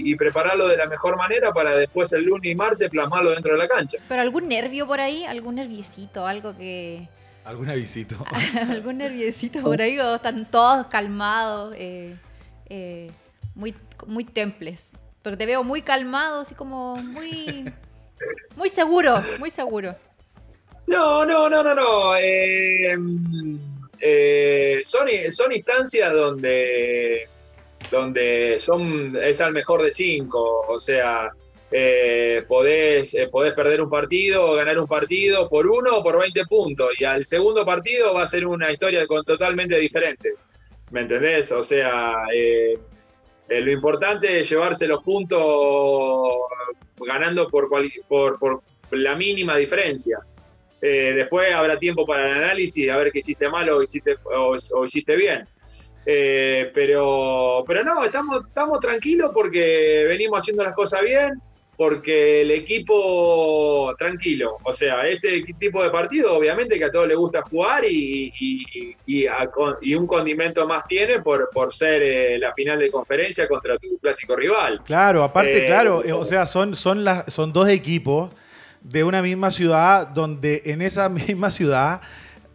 y- 0.08 0.12
y 0.12 0.14
prepararlo 0.16 0.68
de 0.68 0.76
la 0.76 0.86
mejor 0.86 1.16
manera 1.16 1.52
para 1.52 1.76
después 1.76 2.12
el 2.12 2.22
lunes 2.24 2.52
y 2.52 2.54
martes 2.54 2.88
plasmarlo 2.90 3.30
dentro 3.30 3.52
de 3.52 3.58
la 3.58 3.66
cancha. 3.68 3.98
¿Pero 4.08 4.22
algún 4.22 4.48
nervio 4.48 4.86
por 4.86 5.00
ahí? 5.00 5.24
¿Algún 5.24 5.56
nerviecito? 5.56 6.24
¿Algo 6.26 6.56
que... 6.56 7.08
¿Algún 7.44 7.70
avisito? 7.70 8.16
¿Algún 8.68 8.98
nerviecito 8.98 9.60
por 9.62 9.80
ahí? 9.80 9.98
¿O 9.98 10.16
están 10.16 10.50
todos 10.50 10.86
calmados? 10.86 11.74
eh, 11.76 12.16
eh, 12.70 13.10
muy, 13.54 13.74
muy 14.06 14.24
temples. 14.24 14.92
Pero 15.22 15.36
te 15.36 15.44
veo 15.44 15.62
muy 15.62 15.82
calmado, 15.82 16.40
así 16.40 16.54
como 16.54 16.96
muy... 16.96 17.70
Muy 18.56 18.68
seguro, 18.68 19.22
muy 19.38 19.50
seguro. 19.50 19.96
No, 20.86 21.24
no, 21.24 21.48
no, 21.48 21.62
no, 21.62 21.74
no. 21.74 22.16
Eh, 22.16 22.94
eh, 24.00 24.80
son, 24.82 25.06
son 25.30 25.52
instancias 25.52 26.12
donde, 26.12 27.28
donde 27.90 28.58
son, 28.58 29.16
es 29.16 29.40
al 29.40 29.52
mejor 29.52 29.82
de 29.82 29.90
cinco. 29.90 30.60
O 30.68 30.78
sea, 30.78 31.30
eh, 31.72 32.44
podés, 32.48 33.14
eh, 33.14 33.28
podés 33.28 33.52
perder 33.52 33.80
un 33.80 33.88
partido 33.88 34.44
o 34.44 34.54
ganar 34.54 34.78
un 34.78 34.88
partido 34.88 35.48
por 35.48 35.66
uno 35.68 35.98
o 35.98 36.02
por 36.02 36.18
20 36.18 36.44
puntos. 36.46 36.90
Y 36.98 37.04
al 37.04 37.24
segundo 37.24 37.64
partido 37.64 38.12
va 38.12 38.24
a 38.24 38.26
ser 38.26 38.46
una 38.46 38.72
historia 38.72 39.06
con, 39.06 39.24
totalmente 39.24 39.78
diferente. 39.78 40.34
¿Me 40.90 41.02
entendés? 41.02 41.52
O 41.52 41.62
sea, 41.62 42.24
eh, 42.34 42.76
eh, 43.48 43.60
lo 43.60 43.70
importante 43.70 44.40
es 44.40 44.50
llevarse 44.50 44.88
los 44.88 45.02
puntos 45.04 46.28
ganando 46.98 47.48
por, 47.48 47.68
cual- 47.68 47.92
por, 48.08 48.62
la 48.90 49.14
mínima 49.14 49.56
diferencia. 49.56 50.18
Después 50.80 51.54
habrá 51.54 51.78
tiempo 51.78 52.06
para 52.06 52.26
el 52.26 52.42
análisis, 52.42 52.90
a 52.90 52.96
ver 52.96 53.12
qué 53.12 53.18
hiciste 53.18 53.50
mal 53.50 53.68
o 53.68 53.82
hiciste, 53.82 54.16
o, 54.24 54.84
hiciste 54.84 55.14
bien. 55.14 55.46
Pero, 56.04 57.62
pero 57.66 57.84
no, 57.84 58.02
estamos, 58.02 58.46
estamos 58.46 58.80
tranquilos 58.80 59.30
porque 59.32 60.06
venimos 60.08 60.38
haciendo 60.38 60.64
las 60.64 60.74
cosas 60.74 61.02
bien, 61.02 61.38
porque 61.80 62.42
el 62.42 62.50
equipo 62.50 63.94
tranquilo. 63.98 64.58
O 64.64 64.74
sea, 64.74 65.08
este 65.08 65.42
tipo 65.58 65.82
de 65.82 65.88
partido, 65.88 66.34
obviamente 66.36 66.78
que 66.78 66.84
a 66.84 66.90
todos 66.90 67.08
les 67.08 67.16
gusta 67.16 67.40
jugar 67.40 67.86
y, 67.86 68.30
y- 68.38 68.96
y 69.06 69.26
a- 69.26 69.46
con- 69.46 69.76
y 69.80 69.94
un 69.94 70.06
condimento 70.06 70.68
más 70.68 70.86
tiene 70.86 71.20
por, 71.22 71.48
por 71.50 71.72
ser 71.72 72.02
eh, 72.02 72.38
la 72.38 72.52
final 72.52 72.78
de 72.80 72.90
conferencia 72.90 73.48
contra 73.48 73.78
tu 73.78 73.96
clásico 73.98 74.36
rival. 74.36 74.82
Claro, 74.84 75.22
aparte, 75.24 75.62
Eh, 75.62 75.66
claro, 75.66 76.04
eh, 76.04 76.12
o 76.12 76.22
sea, 76.22 76.44
son, 76.44 76.74
son, 76.74 77.02
las, 77.02 77.32
son 77.32 77.50
dos 77.50 77.66
equipos 77.70 78.30
de 78.82 79.02
una 79.02 79.22
misma 79.22 79.50
ciudad, 79.50 80.06
donde 80.06 80.60
en 80.66 80.82
esa 80.82 81.08
misma 81.08 81.50
ciudad 81.50 82.02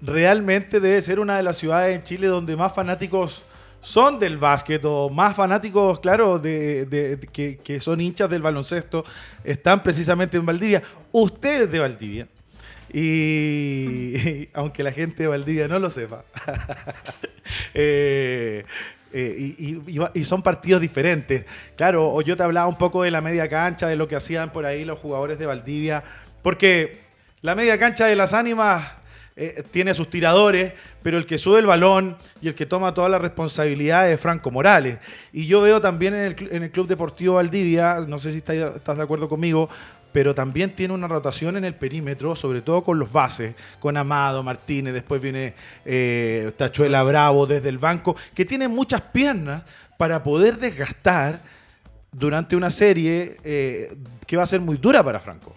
realmente 0.03 0.79
debe 0.79 1.01
ser 1.01 1.19
una 1.19 1.35
de 1.37 1.41
las 1.41 1.57
ciudades 1.57 1.95
en 1.95 2.03
Chile 2.03 2.27
donde 2.27 2.55
más 2.55 2.75
fanáticos 2.75 3.43
son 3.85 4.17
del 4.17 4.39
básquet 4.39 4.83
o 4.83 5.11
más 5.11 5.35
fanáticos, 5.35 5.99
claro, 5.99 6.39
de, 6.39 7.19
que, 7.31 7.79
son 7.79 8.01
hinchas 8.01 8.27
del 8.27 8.41
baloncesto, 8.41 9.05
están 9.43 9.83
precisamente 9.83 10.37
en 10.37 10.45
Valdivia. 10.45 10.81
Usted 11.11 11.61
es 11.61 11.71
de 11.71 11.79
Valdivia. 11.79 12.27
Y, 12.91 14.49
aunque 14.53 14.81
la 14.81 14.91
gente 14.91 15.21
de 15.21 15.29
Valdivia 15.29 15.67
no 15.67 15.77
lo 15.77 15.91
sepa. 15.91 16.25
eh, 17.75 18.65
eh, 19.13 19.55
y, 20.15 20.23
son 20.23 20.41
partidos 20.41 20.81
diferentes. 20.81 21.45
Claro, 21.75 22.19
yo 22.21 22.35
te 22.35 22.41
hablaba 22.41 22.65
un 22.65 22.79
poco 22.79 23.03
de 23.03 23.11
la 23.11 23.21
media 23.21 23.47
cancha, 23.49 23.85
de 23.85 23.95
lo 23.95 24.07
que 24.07 24.15
hacían 24.15 24.51
por 24.51 24.65
ahí 24.65 24.83
los 24.83 24.97
jugadores 24.97 25.37
de 25.37 25.45
Valdivia, 25.45 26.03
porque 26.41 27.01
la 27.41 27.53
media 27.53 27.77
cancha 27.77 28.07
de 28.07 28.15
las 28.15 28.33
ánimas 28.33 28.83
eh, 29.35 29.63
tiene 29.69 29.93
sus 29.93 30.09
tiradores, 30.09 30.73
pero 31.01 31.17
el 31.17 31.25
que 31.25 31.37
sube 31.37 31.59
el 31.59 31.65
balón 31.65 32.17
y 32.41 32.47
el 32.47 32.55
que 32.55 32.65
toma 32.65 32.93
toda 32.93 33.09
la 33.09 33.19
responsabilidad 33.19 34.09
es 34.09 34.19
Franco 34.19 34.51
Morales. 34.51 34.99
Y 35.33 35.47
yo 35.47 35.61
veo 35.61 35.81
también 35.81 36.13
en 36.13 36.25
el, 36.27 36.47
en 36.51 36.63
el 36.63 36.71
Club 36.71 36.87
Deportivo 36.87 37.35
Valdivia, 37.35 38.05
no 38.07 38.17
sé 38.17 38.31
si 38.31 38.37
estás 38.37 38.97
de 38.97 39.03
acuerdo 39.03 39.27
conmigo, 39.27 39.69
pero 40.15 40.33
también 40.33 40.73
tiene 40.73 40.93
una 40.93 41.09
rotación 41.09 41.57
en 41.57 41.65
el 41.65 41.75
perímetro, 41.75 42.37
sobre 42.37 42.61
todo 42.61 42.85
con 42.85 42.97
los 42.97 43.11
bases, 43.11 43.53
con 43.81 43.97
Amado, 43.97 44.43
Martínez, 44.43 44.93
después 44.93 45.21
viene 45.21 45.55
eh, 45.83 46.53
Tachuela 46.55 47.03
Bravo 47.03 47.45
desde 47.45 47.67
el 47.67 47.77
banco, 47.77 48.15
que 48.33 48.45
tiene 48.45 48.69
muchas 48.69 49.01
piernas 49.01 49.63
para 49.97 50.23
poder 50.23 50.57
desgastar 50.57 51.41
durante 52.13 52.55
una 52.55 52.71
serie 52.71 53.35
eh, 53.43 53.93
que 54.25 54.37
va 54.37 54.43
a 54.43 54.47
ser 54.47 54.61
muy 54.61 54.77
dura 54.77 55.03
para 55.03 55.19
Franco. 55.19 55.53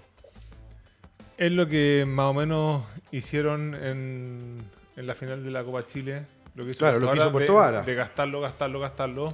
Es 1.38 1.53
lo 1.53 1.68
que 1.68 2.05
más 2.07 2.27
o 2.27 2.35
menos 2.35 2.85
hicieron 3.11 3.74
en, 3.74 4.64
la 4.96 5.14
final 5.14 5.44
de 5.44 5.51
la 5.51 5.64
Copa 5.64 5.87
Chile. 5.87 6.27
Lo 6.55 6.64
que 6.64 6.72
hizo 6.72 6.81
claro, 6.81 6.98
lo 6.98 7.11
que 7.11 7.18
hizo 7.18 7.33
Puerto 7.33 7.55
Vara. 7.55 7.83
de 7.83 7.94
gastarlo, 7.94 8.40
gastarlo, 8.40 8.81
gastarlo 8.81 9.33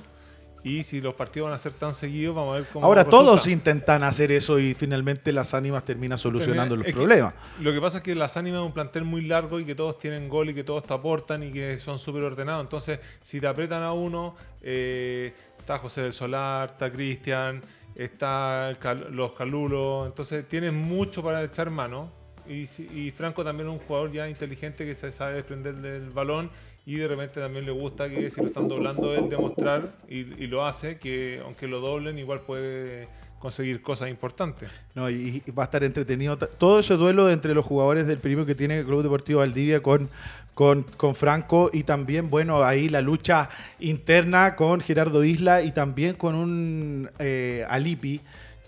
y 0.65 0.83
si 0.83 1.03
los 1.03 1.13
partidos 1.13 1.49
van 1.49 1.55
a 1.55 1.59
ser 1.59 1.73
tan 1.73 1.93
seguidos, 1.93 2.35
vamos 2.35 2.55
a 2.55 2.61
ver 2.61 2.67
cómo. 2.73 2.87
Ahora 2.87 3.05
todos 3.05 3.47
intentan 3.47 4.03
hacer 4.03 4.33
eso 4.33 4.59
y 4.59 4.73
finalmente 4.73 5.31
las 5.31 5.53
ánimas 5.53 5.85
terminan 5.85 6.17
solucionando 6.17 6.75
los 6.75 6.91
problemas. 6.91 7.35
Lo 7.61 7.71
que 7.71 7.81
pasa 7.83 7.99
es 7.99 8.03
que 8.03 8.15
las 8.15 8.39
ánimas 8.39 8.63
es 8.63 8.67
un 8.67 8.73
plantel 8.73 9.05
muy 9.05 9.27
largo 9.27 9.61
y 9.61 9.67
que 9.67 9.75
todos 9.75 9.99
tienen 9.99 10.27
gol 10.27 10.49
y 10.49 10.55
que 10.55 10.65
todos 10.65 10.83
te 10.85 10.95
aportan 10.95 11.43
y 11.43 11.53
que 11.53 11.79
son 11.79 11.99
súper 11.99 12.25
ordenados. 12.25 12.63
Entonces, 12.63 12.99
si 13.21 13.43
te 13.43 13.47
apretan 13.47 13.83
a 13.83 13.93
uno, 13.93 14.37
eh, 14.63 15.35
está 15.59 15.79
José 15.79 16.01
del 16.01 16.15
Solar, 16.15 16.71
está 16.71 16.91
Cristian, 16.91 17.61
está 17.95 18.73
los 19.11 19.33
Calulos. 19.33 20.07
Entonces, 20.07 20.47
tienen 20.49 20.75
mucho 20.75 21.23
para 21.23 21.43
echar 21.43 21.71
mano. 21.71 22.11
Y, 22.47 22.65
y 22.93 23.11
Franco 23.11 23.43
también 23.43 23.69
es 23.69 23.75
un 23.75 23.81
jugador 23.81 24.13
ya 24.13 24.29
inteligente 24.29 24.85
que 24.85 24.95
se 24.95 25.11
sabe 25.13 25.35
desprender 25.35 25.77
del 25.77 26.11
balón 26.11 26.51
y 26.87 26.97
de 26.97 27.09
repente 27.09 27.41
también 27.41 27.65
le 27.65 27.73
gusta 27.73 28.09
que 28.09 28.29
si 28.29 28.41
lo 28.41 28.49
están 28.49 28.69
doblando 28.69 29.15
él 29.15 29.29
demostrar 29.29 29.95
y, 30.09 30.25
lo 30.47 30.67
hace 30.67 30.99
que 30.99 31.41
aunque 31.43 31.67
lo 31.67 31.81
doblen 31.81 32.19
igual 32.19 32.41
puede 32.41 33.09
conseguir 33.45 33.83
cosas 33.83 34.09
importantes. 34.09 34.71
No, 34.95 35.11
y, 35.11 35.43
va 35.57 35.65
a 35.65 35.67
estar 35.67 35.85
entretenido 35.85 36.39
todo 36.39 36.81
ese 36.81 36.95
duelo 36.95 37.29
entre 37.29 37.53
los 37.53 37.67
jugadores 37.67 38.07
del 38.07 38.17
primero 38.17 38.47
que 38.47 38.55
tiene 38.55 38.79
el 38.79 38.87
Club 38.87 39.03
Deportivo 39.03 39.41
Valdivia 39.41 39.83
con, 39.83 40.09
con, 40.55 40.83
con, 40.83 41.15
Franco 41.15 41.69
y 41.71 41.83
también, 41.83 42.31
bueno, 42.31 42.65
ahí 42.65 42.89
la 42.89 43.03
lucha 43.03 43.51
interna 43.81 44.57
con 44.57 44.81
Gerardo 44.81 45.25
Isla 45.25 45.61
y 45.61 45.73
también 45.73 46.15
con 46.15 46.35
un 46.37 47.11
eh, 47.19 47.67
Alipi 47.69 48.23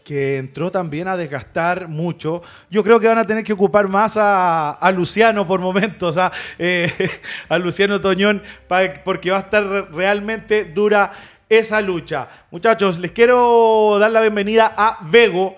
que 0.05 0.37
entró 0.37 0.71
también 0.71 1.09
a 1.09 1.17
desgastar 1.17 1.89
mucho. 1.89 2.43
Yo 2.71 2.85
creo 2.85 3.01
que 3.01 3.09
van 3.09 3.19
a 3.19 3.25
tener 3.25 3.45
que 3.45 3.55
ocupar 3.55 3.89
más 3.89 4.17
a, 4.19 4.93
Luciano 4.95 5.47
por 5.47 5.59
momentos, 5.59 6.19
a, 6.19 6.31
eh, 6.59 6.93
a 7.49 7.59
Luciano 7.59 7.99
Toñón, 7.99 8.43
porque 9.05 9.31
va 9.31 9.39
a 9.39 9.41
estar 9.41 9.65
realmente 9.91 10.65
dura 10.67 11.13
esa 11.49 11.81
lucha. 11.81 12.29
Muchachos, 12.51 12.99
les 12.99 13.13
quiero 13.13 13.97
dar 13.99 14.11
la 14.11 14.21
bienvenida 14.21 14.73
a 14.77 14.99
Vego. 15.03 15.57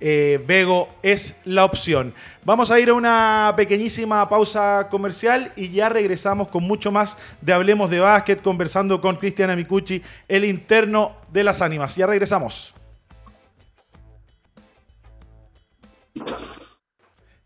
eh, 0.00 0.42
Vego 0.46 0.88
es 1.02 1.40
la 1.44 1.64
opción. 1.64 2.14
Vamos 2.44 2.70
a 2.70 2.78
ir 2.78 2.88
a 2.90 2.94
una 2.94 3.52
pequeñísima 3.56 4.28
pausa 4.28 4.86
comercial 4.90 5.52
y 5.56 5.70
ya 5.70 5.88
regresamos 5.88 6.48
con 6.48 6.62
mucho 6.62 6.92
más 6.92 7.18
de 7.40 7.52
Hablemos 7.52 7.90
de 7.90 7.98
Básquet, 7.98 8.40
conversando 8.40 9.00
con 9.00 9.16
Cristian 9.16 9.50
Amicucci, 9.50 10.02
el 10.28 10.44
interno 10.44 11.16
de 11.32 11.42
las 11.42 11.62
ánimas. 11.62 11.96
Ya 11.96 12.06
regresamos. 12.06 12.74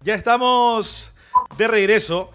Ya 0.00 0.14
estamos 0.14 1.12
de 1.56 1.68
regreso. 1.68 2.30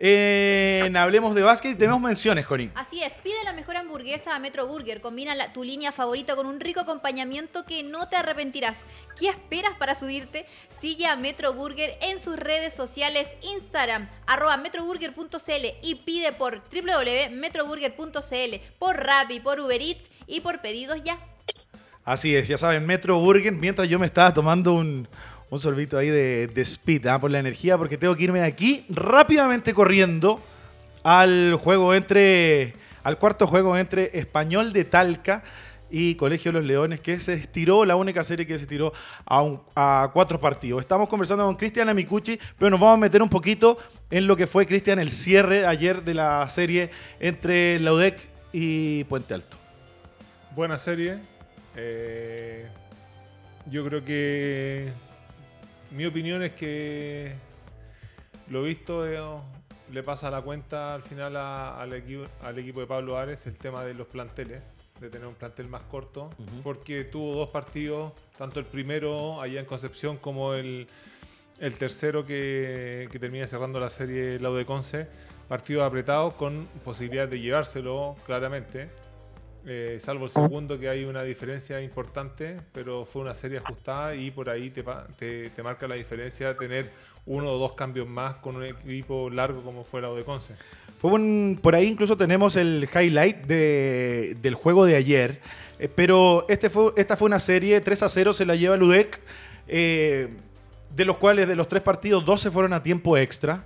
En 0.00 0.96
Hablemos 0.96 1.34
de 1.34 1.42
Básquet 1.42 1.76
tenemos 1.76 2.00
menciones, 2.00 2.46
Connie. 2.46 2.70
Así 2.76 3.02
es, 3.02 3.12
pide 3.14 3.42
la 3.42 3.52
mejor 3.52 3.76
hamburguesa 3.76 4.36
a 4.36 4.38
Metro 4.38 4.64
Burger. 4.68 5.00
Combina 5.00 5.52
tu 5.52 5.64
línea 5.64 5.90
favorita 5.90 6.36
con 6.36 6.46
un 6.46 6.60
rico 6.60 6.78
acompañamiento 6.78 7.64
que 7.64 7.82
no 7.82 8.08
te 8.08 8.14
arrepentirás. 8.14 8.76
¿Qué 9.18 9.28
esperas 9.28 9.74
para 9.76 9.96
subirte? 9.96 10.46
Sigue 10.80 11.06
a 11.06 11.16
Metro 11.16 11.52
Burger 11.52 11.98
en 12.00 12.20
sus 12.20 12.36
redes 12.36 12.74
sociales, 12.74 13.26
Instagram, 13.42 14.08
arroba 14.26 14.56
metroburger.cl 14.56 15.66
y 15.82 15.96
pide 15.96 16.32
por 16.32 16.62
www.metroburger.cl, 16.70 18.54
por 18.78 18.96
Rappi, 18.96 19.40
por 19.40 19.58
Uber 19.58 19.82
Eats 19.82 20.10
y 20.28 20.40
por 20.42 20.60
pedidos 20.60 21.02
ya. 21.02 21.18
Así 22.04 22.36
es, 22.36 22.46
ya 22.46 22.56
saben, 22.56 22.86
Metro 22.86 23.18
Burger, 23.18 23.52
mientras 23.52 23.88
yo 23.88 23.98
me 23.98 24.06
estaba 24.06 24.32
tomando 24.32 24.72
un, 24.72 25.08
un 25.50 25.58
sorbito 25.58 25.98
ahí 25.98 26.08
de, 26.08 26.46
de 26.48 26.62
speed, 26.62 27.06
¿ah? 27.06 27.20
por 27.20 27.30
la 27.30 27.38
energía, 27.38 27.78
porque 27.78 27.96
tengo 27.96 28.14
que 28.16 28.24
irme 28.24 28.40
de 28.40 28.46
aquí 28.46 28.84
rápidamente 28.88 29.72
corriendo 29.72 30.40
al 31.02 31.54
juego 31.54 31.94
entre. 31.94 32.74
al 33.02 33.18
cuarto 33.18 33.46
juego 33.46 33.76
entre 33.76 34.18
Español 34.18 34.72
de 34.72 34.84
Talca 34.84 35.42
y 35.90 36.16
Colegio 36.16 36.52
de 36.52 36.58
los 36.58 36.66
Leones, 36.66 37.00
que 37.00 37.18
se 37.18 37.32
estiró, 37.32 37.84
la 37.86 37.96
única 37.96 38.22
serie 38.24 38.46
que 38.46 38.56
se 38.58 38.64
estiró 38.64 38.92
a, 39.26 40.10
cuatro 40.12 40.38
partidos. 40.40 40.80
Estamos 40.80 41.08
conversando 41.08 41.46
con 41.46 41.56
Cristian 41.56 41.88
Amicucci, 41.88 42.38
pero 42.58 42.70
nos 42.70 42.80
vamos 42.80 42.96
a 42.96 43.00
meter 43.00 43.22
un 43.22 43.30
poquito 43.30 43.78
en 44.10 44.26
lo 44.26 44.36
que 44.36 44.46
fue, 44.46 44.66
Cristian, 44.66 44.98
el 44.98 45.10
cierre 45.10 45.66
ayer 45.66 46.02
de 46.02 46.14
la 46.14 46.48
serie 46.50 46.90
entre 47.20 47.78
Laudec 47.80 48.20
y 48.52 49.04
Puente 49.04 49.34
Alto. 49.34 49.56
Buena 50.54 50.76
serie. 50.76 51.18
Eh, 51.74 52.66
yo 53.66 53.84
creo 53.86 54.04
que 54.04 54.92
mi 55.90 56.06
opinión 56.06 56.42
es 56.42 56.52
que 56.52 57.34
lo 58.48 58.62
visto 58.62 59.06
eh, 59.06 59.18
le 59.92 60.02
pasa 60.02 60.30
la 60.30 60.42
cuenta 60.42 60.94
al 60.94 61.02
final 61.02 61.36
al, 61.36 61.92
equipo, 61.92 62.26
al 62.42 62.58
equipo 62.58 62.80
de 62.80 62.86
Pablo 62.86 63.16
Ares 63.16 63.46
el 63.46 63.58
tema 63.58 63.84
de 63.84 63.94
los 63.94 64.06
planteles, 64.06 64.70
de 65.00 65.10
tener 65.10 65.26
un 65.26 65.34
plantel 65.34 65.68
más 65.68 65.82
corto, 65.82 66.30
porque 66.62 67.04
tuvo 67.04 67.34
dos 67.34 67.50
partidos, 67.50 68.12
tanto 68.36 68.60
el 68.60 68.66
primero 68.66 69.40
allá 69.40 69.60
en 69.60 69.66
Concepción 69.66 70.18
como 70.18 70.54
el, 70.54 70.86
tercero 71.78 72.24
que, 72.24 73.08
que, 73.10 73.18
termina 73.18 73.46
cerrando 73.46 73.80
la 73.80 73.90
serie 73.90 74.38
Laude 74.38 74.64
Conce, 74.66 75.08
partidos 75.48 75.84
apretados 75.84 76.34
con 76.34 76.66
posibilidad 76.84 77.28
de 77.28 77.40
llevárselo 77.40 78.16
claramente. 78.26 78.90
Eh, 79.66 79.96
salvo 79.98 80.26
el 80.26 80.30
segundo 80.30 80.78
que 80.78 80.88
hay 80.88 81.04
una 81.04 81.22
diferencia 81.22 81.80
importante, 81.82 82.60
pero 82.72 83.04
fue 83.04 83.22
una 83.22 83.34
serie 83.34 83.58
ajustada 83.58 84.14
y 84.14 84.30
por 84.30 84.48
ahí 84.48 84.70
te, 84.70 85.62
marca 85.62 85.88
la 85.88 85.96
diferencia 85.96 86.56
tener 86.56 86.90
uno 87.26 87.52
o 87.52 87.58
dos 87.58 87.72
cambios 87.72 88.08
más 88.08 88.36
con 88.36 88.56
un 88.56 88.64
equipo 88.64 89.28
largo 89.28 89.62
como 89.62 89.84
fue 89.84 90.00
la 90.00 90.08
de 90.10 90.24
Conce. 90.24 90.54
Fue 90.98 91.10
por 91.60 91.74
ahí 91.74 91.88
incluso 91.88 92.16
tenemos 92.16 92.56
el 92.56 92.88
highlight 92.92 93.46
del 93.46 94.54
juego 94.54 94.86
de 94.86 94.96
ayer, 94.96 95.40
eh, 95.78 95.88
pero 95.94 96.46
este 96.48 96.70
esta 96.96 97.16
fue 97.16 97.26
una 97.26 97.38
serie 97.38 97.80
3 97.80 98.02
a 98.04 98.08
0, 98.08 98.32
se 98.32 98.46
la 98.46 98.54
lleva 98.54 98.76
Ludec, 98.76 99.20
eh, 99.66 100.28
de 100.94 101.04
los 101.04 101.18
cuales 101.18 101.46
de 101.46 101.56
los 101.56 101.68
tres 101.68 101.82
partidos, 101.82 102.24
dos 102.24 102.40
se 102.40 102.50
fueron 102.50 102.72
a 102.72 102.82
tiempo 102.82 103.16
extra. 103.16 103.64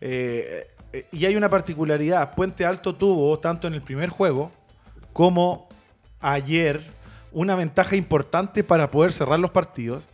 y 0.00 1.24
hay 1.26 1.36
una 1.36 1.50
particularidad, 1.50 2.34
Puente 2.34 2.64
Alto 2.64 2.94
tuvo, 2.94 3.38
tanto 3.38 3.66
en 3.66 3.74
el 3.74 3.82
primer 3.82 4.08
juego, 4.08 4.50
como 5.12 5.68
ayer 6.20 6.82
una 7.32 7.54
ventaja 7.54 7.96
importante 7.96 8.62
para 8.64 8.90
poder 8.90 9.12
cerrar 9.12 9.38
los 9.38 9.50
partidos. 9.50 10.04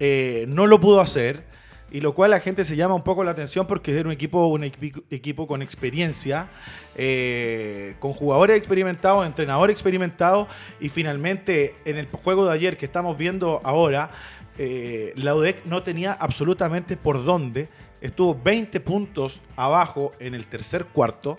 Eh, 0.00 0.44
no 0.48 0.66
lo 0.66 0.80
pudo 0.80 1.00
hacer. 1.00 1.46
y 1.90 2.02
lo 2.02 2.14
cual 2.14 2.32
la 2.32 2.40
gente 2.40 2.66
se 2.66 2.76
llama 2.76 2.94
un 2.94 3.02
poco 3.02 3.24
la 3.24 3.30
atención 3.30 3.66
porque 3.66 3.96
era 3.96 4.06
un 4.06 4.12
equipo, 4.12 4.46
un 4.48 4.62
equipo, 4.62 5.46
con 5.46 5.62
experiencia, 5.62 6.50
eh, 6.96 7.96
con 7.98 8.12
jugadores 8.12 8.58
experimentados, 8.58 9.26
entrenadores 9.26 9.72
experimentados 9.72 10.48
y 10.80 10.90
finalmente 10.90 11.76
en 11.86 11.96
el 11.96 12.06
juego 12.06 12.44
de 12.44 12.52
ayer 12.52 12.76
que 12.76 12.84
estamos 12.84 13.16
viendo 13.16 13.62
ahora, 13.64 14.10
eh, 14.58 15.14
la 15.16 15.34
UDEC 15.34 15.64
no 15.64 15.82
tenía 15.82 16.12
absolutamente 16.12 16.98
por 16.98 17.24
dónde, 17.24 17.68
estuvo 18.02 18.38
20 18.38 18.80
puntos 18.80 19.40
abajo 19.56 20.12
en 20.20 20.34
el 20.34 20.46
tercer 20.46 20.84
cuarto 20.84 21.38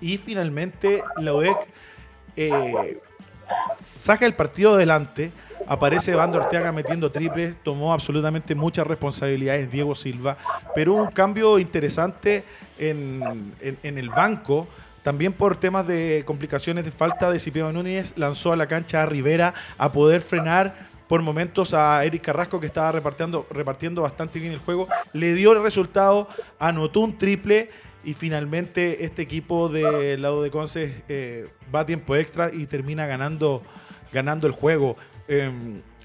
y 0.00 0.16
finalmente 0.16 1.02
la 1.18 1.34
UDEC 1.34 1.58
eh, 2.36 3.00
saca 3.82 4.26
el 4.26 4.34
partido 4.34 4.74
adelante 4.74 5.32
Aparece 5.66 6.14
Bando 6.14 6.38
Ortega 6.38 6.72
metiendo 6.72 7.10
triples, 7.10 7.56
tomó 7.62 7.92
absolutamente 7.92 8.54
muchas 8.54 8.86
responsabilidades 8.86 9.70
Diego 9.70 9.94
Silva, 9.94 10.36
pero 10.74 10.94
un 10.94 11.10
cambio 11.10 11.58
interesante 11.58 12.44
en, 12.78 13.54
el 13.82 14.10
banco. 14.10 14.66
También 15.02 15.32
por 15.32 15.56
temas 15.56 15.86
de 15.86 16.22
complicaciones 16.26 16.84
de 16.84 16.90
falta 16.90 17.30
de 17.30 17.40
Cipriano 17.40 17.72
Núñez, 17.72 18.14
lanzó 18.16 18.52
a 18.52 18.56
la 18.56 18.66
cancha 18.66 19.02
a 19.02 19.06
Rivera 19.06 19.54
a 19.78 19.92
poder 19.92 20.20
frenar 20.20 20.74
por 21.08 21.20
momentos 21.22 21.74
a 21.74 22.02
Eric 22.04 22.22
Carrasco, 22.22 22.60
que 22.60 22.66
estaba 22.66 22.92
repartiendo, 22.92 23.46
repartiendo 23.50 24.02
bastante 24.02 24.40
bien 24.40 24.52
el 24.52 24.58
juego. 24.58 24.88
Le 25.12 25.34
dio 25.34 25.52
el 25.52 25.62
resultado, 25.62 26.28
anotó 26.58 27.00
un 27.00 27.18
triple 27.18 27.68
y 28.04 28.14
finalmente 28.14 29.04
este 29.04 29.22
equipo 29.22 29.68
del 29.68 30.22
lado 30.22 30.42
de 30.42 30.50
Conce 30.50 31.04
eh, 31.08 31.48
va 31.74 31.80
a 31.80 31.86
tiempo 31.86 32.16
extra 32.16 32.50
y 32.52 32.66
termina 32.66 33.06
ganando, 33.06 33.62
ganando 34.12 34.46
el 34.46 34.52
juego. 34.52 34.96
Eh, 35.28 35.50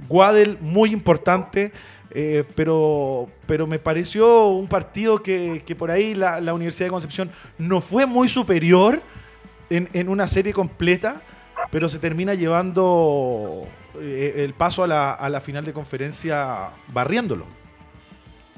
Guadel, 0.07 0.57
muy 0.61 0.91
importante, 0.91 1.71
eh, 2.11 2.43
pero, 2.55 3.29
pero 3.45 3.67
me 3.67 3.79
pareció 3.79 4.47
un 4.47 4.67
partido 4.67 5.21
que, 5.21 5.63
por 5.77 5.91
ahí 5.91 6.15
la, 6.15 6.53
Universidad 6.53 6.87
de 6.87 6.91
Concepción 6.91 7.31
no 7.57 7.81
fue 7.81 8.05
muy 8.05 8.29
superior 8.29 9.01
en, 9.69 10.09
una 10.09 10.27
serie 10.27 10.53
completa, 10.53 11.21
pero 11.69 11.89
se 11.89 11.99
termina 11.99 12.33
llevando 12.33 13.67
eh, 13.99 14.33
el 14.37 14.53
paso 14.53 14.83
a 14.83 14.87
la, 14.87 15.11
a 15.13 15.29
la 15.29 15.41
final 15.41 15.65
de 15.65 15.73
conferencia 15.73 16.69
barriéndolo. 16.87 17.58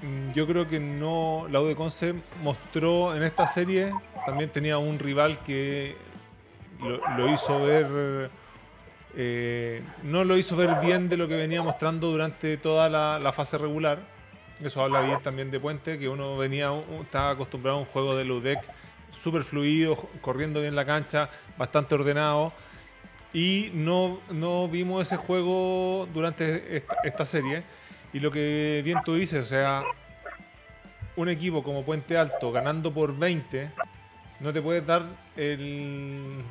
Mm, 0.02 0.32
yo 0.34 0.48
creo 0.48 0.68
que 0.68 0.80
no, 0.80 1.48
la 1.50 1.62
U 1.62 1.66
de 1.66 2.16
mostró 2.44 3.16
en 3.16 3.24
esta 3.24 3.48
serie, 3.48 3.94
también 4.26 4.50
tenía 4.50 4.78
un 4.78 5.00
rival 5.00 5.40
que 5.44 5.96
lo 7.16 7.32
hizo 7.32 7.62
ver 7.62 8.32
eh, 9.16 9.84
no 10.04 10.24
lo 10.24 10.38
hizo 10.38 10.56
ver 10.56 10.76
bien 10.82 11.10
de 11.10 11.18
lo 11.18 11.28
que 11.28 11.36
venía 11.36 11.62
mostrando 11.62 12.12
durante 12.12 12.58
toda 12.58 12.90
la, 12.90 13.32
fase 13.32 13.58
regular. 13.58 14.00
Eso 14.64 14.84
habla 14.84 15.02
bien 15.02 15.22
también 15.22 15.52
de 15.52 15.60
Puente, 15.60 15.98
que 15.98 16.08
uno 16.08 16.38
venía, 16.38 16.72
estaba 17.02 17.32
acostumbrado 17.32 17.78
a 17.78 17.80
un 17.82 17.86
juego 17.86 18.16
de 18.16 18.32
UDEC 18.32 18.60
súper 19.10 19.44
fluido, 19.44 19.96
corriendo 20.22 20.62
bien 20.62 20.76
la 20.76 20.86
cancha, 20.86 21.30
bastante 21.58 21.96
ordenado. 21.96 22.54
Y 23.34 23.72
no, 23.74 24.20
no 24.30 24.68
vimos 24.68 25.02
ese 25.02 25.18
juego 25.18 26.08
durante 26.14 26.86
esta, 27.04 27.26
serie. 27.26 27.64
Y 28.14 28.20
lo 28.20 28.32
que 28.32 28.82
bien 28.84 29.00
tú 29.06 29.16
dices, 29.16 29.42
o 29.42 29.46
sea, 29.46 29.84
un 31.16 31.30
equipo 31.30 31.64
como 31.64 31.84
Puente 31.84 32.18
Alto 32.18 32.52
ganando 32.52 32.94
por 32.94 33.18
20, 33.18 33.72
no 34.40 34.52
te 34.54 34.62
puedes 34.62 34.86
dar 34.86 35.06
el, 35.36 36.42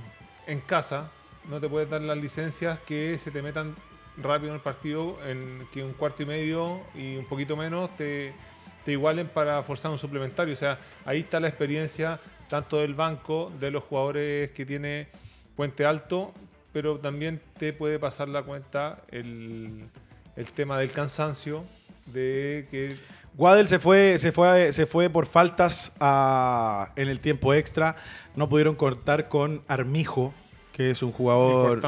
en 0.47 0.61
casa 0.61 1.11
no 1.49 1.61
te 1.61 1.69
puedes 1.69 1.89
dar 1.89 2.03
las 2.03 2.19
licencias 2.19 2.79
que 2.81 3.17
se 3.19 3.31
te 3.31 3.43
metan 3.43 3.75
rápido 4.17 4.51
en 4.51 4.57
el 4.57 4.61
partido, 4.61 5.19
en 5.27 5.67
que 5.73 5.83
un 5.83 5.93
cuarto 5.95 6.23
y 6.23 6.27
medio 6.27 6.81
y 6.95 7.17
un 7.17 7.25
poquito 7.25 7.57
menos 7.57 7.95
te, 7.97 8.33
te 8.85 8.93
igualen 8.93 9.29
para 9.29 9.63
forzar 9.63 9.91
un 9.91 9.99
suplementario. 9.99 10.53
O 10.53 10.57
sea, 10.57 10.79
ahí 11.05 11.21
está 11.21 11.41
la 11.41 11.49
experiencia 11.49 12.21
tanto 12.49 12.79
del 12.79 12.95
banco, 12.95 13.53
de 13.59 13.71
los 13.71 13.85
jugadores 13.85 14.51
que 14.51 14.67
tiene 14.67 15.09
Puente 15.57 15.87
Alto, 15.87 16.33
pero 16.73 16.99
también 16.99 17.41
te 17.59 17.73
puede 17.73 17.99
pasar 17.99 18.29
la 18.29 18.43
cuenta 18.43 19.03
el, 19.11 19.89
el 20.41 20.53
tema 20.53 20.79
del 20.79 20.91
cansancio, 20.91 21.65
de 22.07 22.67
que 22.71 22.97
Guadel 23.37 23.69
se 23.69 23.79
fue, 23.79 24.19
se 24.19 24.33
fue, 24.33 24.73
se 24.73 24.87
fue 24.87 25.11
por 25.11 25.27
faltas 25.27 25.93
a, 26.01 26.93
en 26.97 27.09
el 27.09 27.21
tiempo 27.21 27.53
extra. 27.53 27.97
No 28.35 28.49
pudieron 28.49 28.75
cortar 28.75 29.29
con 29.29 29.63
Armijo, 29.69 30.33
que 30.73 30.91
es 30.91 31.03
un 31.03 31.13
jugador 31.13 31.79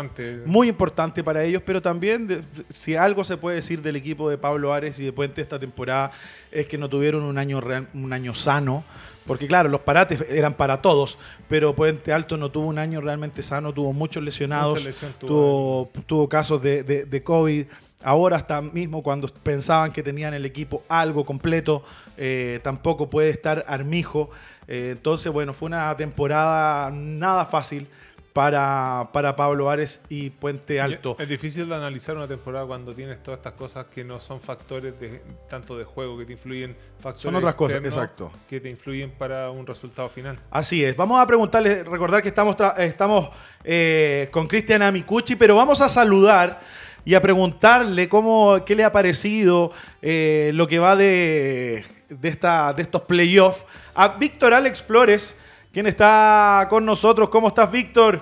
muy 0.45 0.69
importante 0.69 1.25
para 1.25 1.43
ellos, 1.45 1.63
pero 1.65 1.81
también 1.81 2.45
si 2.69 2.95
algo 2.95 3.25
se 3.25 3.39
puede 3.39 3.57
decir 3.57 3.81
del 3.81 3.97
equipo 3.97 4.29
de 4.29 4.37
Pablo 4.37 4.75
Ares 4.75 4.99
y 4.99 5.05
de 5.05 5.13
Puente 5.15 5.41
esta 5.41 5.59
temporada 5.59 6.11
es 6.51 6.67
que 6.67 6.77
no 6.77 6.91
tuvieron 6.91 7.23
un 7.23 7.39
año 7.39 7.59
un 7.95 8.13
año 8.13 8.35
sano, 8.35 8.85
porque 9.27 9.47
claro, 9.47 9.69
los 9.69 9.83
parates 9.83 10.25
eran 10.29 10.55
para 10.55 10.83
todos, 10.83 11.19
pero 11.49 11.75
Puente 11.75 12.13
Alto 12.13 12.37
no 12.37 12.51
tuvo 12.51 12.67
un 12.67 12.79
año 12.79 13.01
realmente 13.01 13.43
sano, 13.43 13.73
tuvo 13.73 13.93
muchos 13.93 14.23
lesionados, 14.23 14.87
tuvo, 15.19 15.91
tuvo, 16.07 16.29
casos 16.29 16.61
de, 16.61 16.83
de, 16.83 17.23
COVID. 17.23 17.67
Ahora 18.03 18.37
hasta 18.37 18.61
mismo 18.63 19.03
cuando 19.03 19.29
pensaban 19.29 19.93
que 19.93 20.03
tenían 20.03 20.35
el 20.35 20.45
equipo 20.45 20.83
algo 20.89 21.25
completo, 21.25 21.83
eh, 22.17 22.61
tampoco 22.63 23.11
puede 23.11 23.31
estar 23.31 23.65
Armijo. 23.67 24.31
Eh, 24.69 24.91
entonces, 24.93 25.33
bueno, 25.33 25.53
fue 25.53 25.67
una 25.67 25.97
temporada 25.97 26.91
nada 26.91 27.45
fácil 27.45 27.89
para, 28.33 29.11
para 29.13 29.37
Pablo 29.37 29.69
Ares 29.69 30.01
y 30.09 30.31
Puente 30.31 30.81
Alto. 30.81 31.17
Es 31.19 31.29
difícil 31.29 31.69
de 31.69 31.75
analizar 31.75 32.17
una 32.17 32.27
temporada 32.27 32.67
cuando 32.67 32.95
tienes 32.95 33.23
todas 33.23 33.39
estas 33.39 33.53
cosas 33.53 33.87
que 33.87 34.05
no 34.05 34.21
son 34.21 34.41
factores 34.41 34.99
de, 34.99 35.23
tanto 35.49 35.77
de 35.77 35.85
juego 35.85 36.17
que 36.19 36.25
te 36.25 36.33
influyen, 36.33 36.77
factores 36.99 37.23
son 37.23 37.35
otras 37.37 37.57
cosas, 37.57 37.85
exacto. 37.85 38.33
que 38.49 38.61
te 38.61 38.71
influyen 38.71 39.11
para 39.11 39.51
un 39.51 39.67
resultado 39.67 40.09
final. 40.09 40.39
Así 40.51 40.85
es. 40.85 40.97
Vamos 40.97 41.21
a 41.21 41.27
preguntarle, 41.27 41.85
recordar 41.85 42.23
que 42.23 42.29
estamos, 42.29 42.57
estamos 42.79 43.31
eh, 43.65 44.29
con 44.31 44.47
Cristian 44.47 44.83
Amicucci, 44.83 45.37
pero 45.37 45.55
vamos 45.55 45.81
a 45.81 45.89
saludar 45.89 46.61
y 47.05 47.15
a 47.15 47.23
preguntarle 47.23 48.09
cómo, 48.09 48.65
qué 48.65 48.75
le 48.75 48.85
ha 48.85 48.93
parecido 48.93 49.73
eh, 50.01 50.51
lo 50.55 50.69
que 50.69 50.79
va 50.79 50.97
de, 50.97 51.85
de, 52.09 52.29
esta, 52.29 52.73
de 52.73 52.83
estos 52.83 53.03
playoffs 53.03 53.65
a 53.95 54.09
Víctor 54.09 54.55
Alex 54.55 54.83
Flores 54.83 55.37
¿Quién 55.73 55.87
está 55.87 56.67
con 56.69 56.85
nosotros? 56.85 57.31
¿Cómo 57.31 57.49
estás, 57.49 57.71
Víctor? 57.73 58.21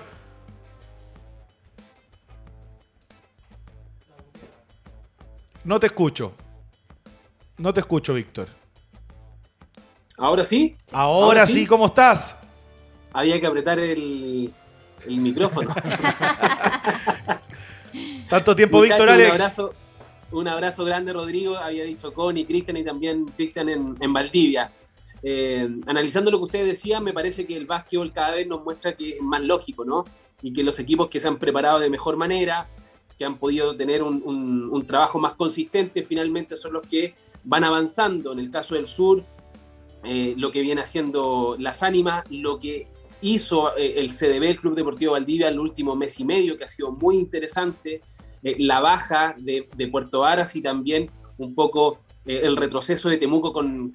No 5.65 5.77
te 5.77 5.87
escucho. 5.87 6.33
No 7.57 7.73
te 7.73 7.81
escucho, 7.81 8.13
Víctor. 8.13 8.47
¿Ahora 10.17 10.45
sí? 10.45 10.77
Ahora, 10.93 11.45
sí? 11.45 11.67
¿cómo 11.67 11.87
estás? 11.87 12.37
Había 13.11 13.37
que 13.41 13.47
apretar 13.47 13.77
el, 13.79 14.53
micrófono. 15.05 15.75
Tanto 18.31 18.55
tiempo, 18.55 18.79
Víctor 18.79 19.09
Alex. 19.09 19.29
Un 19.29 19.41
abrazo, 19.41 19.73
un 20.31 20.47
abrazo 20.47 20.85
grande, 20.85 21.11
Rodrigo. 21.11 21.57
Había 21.57 21.83
dicho 21.83 22.13
Connie, 22.13 22.45
Cristian 22.45 22.77
y 22.77 22.85
también 22.85 23.25
Cristian 23.25 23.67
en, 23.67 23.97
en 23.99 24.13
Valdivia. 24.13 24.71
Eh, 25.21 25.67
analizando 25.85 26.31
lo 26.31 26.37
que 26.37 26.45
ustedes 26.45 26.67
decían, 26.67 27.03
me 27.03 27.11
parece 27.11 27.45
que 27.45 27.57
el 27.57 27.65
básquetbol 27.65 28.13
cada 28.13 28.31
vez 28.31 28.47
nos 28.47 28.63
muestra 28.63 28.95
que 28.95 29.17
es 29.17 29.21
más 29.21 29.41
lógico, 29.41 29.83
¿no? 29.83 30.05
Y 30.41 30.53
que 30.53 30.63
los 30.63 30.79
equipos 30.79 31.09
que 31.09 31.19
se 31.19 31.27
han 31.27 31.39
preparado 31.39 31.79
de 31.79 31.89
mejor 31.89 32.15
manera, 32.15 32.69
que 33.17 33.25
han 33.25 33.37
podido 33.37 33.75
tener 33.75 34.01
un, 34.01 34.85
trabajo 34.87 35.19
más 35.19 35.33
consistente, 35.33 36.01
finalmente 36.01 36.55
son 36.55 36.71
los 36.71 36.87
que 36.87 37.13
van 37.43 37.65
avanzando. 37.65 38.31
En 38.31 38.39
el 38.39 38.49
caso 38.49 38.75
del 38.75 38.87
sur, 38.87 39.25
eh, 40.05 40.35
lo 40.37 40.53
que 40.53 40.61
viene 40.61 40.79
haciendo 40.79 41.57
las 41.59 41.83
ánimas, 41.83 42.23
lo 42.31 42.57
que 42.57 42.87
hizo 43.21 43.75
eh, 43.77 43.95
el 43.97 44.11
CDB, 44.11 44.43
el 44.43 44.59
Club 44.59 44.75
Deportivo 44.75 45.13
Valdivia, 45.13 45.47
el 45.47 45.59
último 45.59 45.95
mes 45.95 46.19
y 46.19 46.25
medio, 46.25 46.57
que 46.57 46.63
ha 46.63 46.67
sido 46.67 46.91
muy 46.91 47.15
interesante, 47.15 48.01
la 48.43 48.79
baja 48.79 49.35
de, 49.37 49.67
Puerto 49.91 50.25
Aras 50.25 50.55
y 50.55 50.61
también 50.61 51.09
un 51.37 51.55
poco 51.55 51.99
eh, 52.25 52.41
el 52.43 52.55
retroceso 52.55 53.09
de 53.09 53.17
Temuco 53.17 53.51
con, 53.51 53.93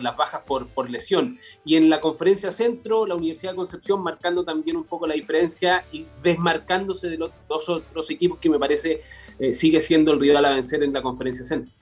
las 0.00 0.16
bajas 0.16 0.42
por, 0.46 0.68
por, 0.68 0.90
lesión. 0.90 1.36
Y 1.64 1.76
en 1.76 1.88
la 1.88 2.00
conferencia 2.00 2.50
centro, 2.50 3.06
la 3.06 3.14
Universidad 3.14 3.52
de 3.52 3.56
Concepción 3.56 4.02
marcando 4.02 4.44
también 4.44 4.76
un 4.76 4.84
poco 4.84 5.06
la 5.06 5.14
diferencia 5.14 5.84
y 5.92 6.06
desmarcándose 6.22 7.08
de 7.08 7.18
los 7.18 7.30
dos 7.48 7.68
otros 7.68 8.10
equipos 8.10 8.38
que 8.38 8.50
me 8.50 8.58
parece 8.58 9.02
eh, 9.38 9.54
sigue 9.54 9.80
siendo 9.80 10.12
el 10.12 10.20
rival 10.20 10.44
a 10.44 10.50
vencer 10.50 10.82
en 10.82 10.92
la 10.92 11.02
conferencia 11.02 11.44
centro. 11.44 11.72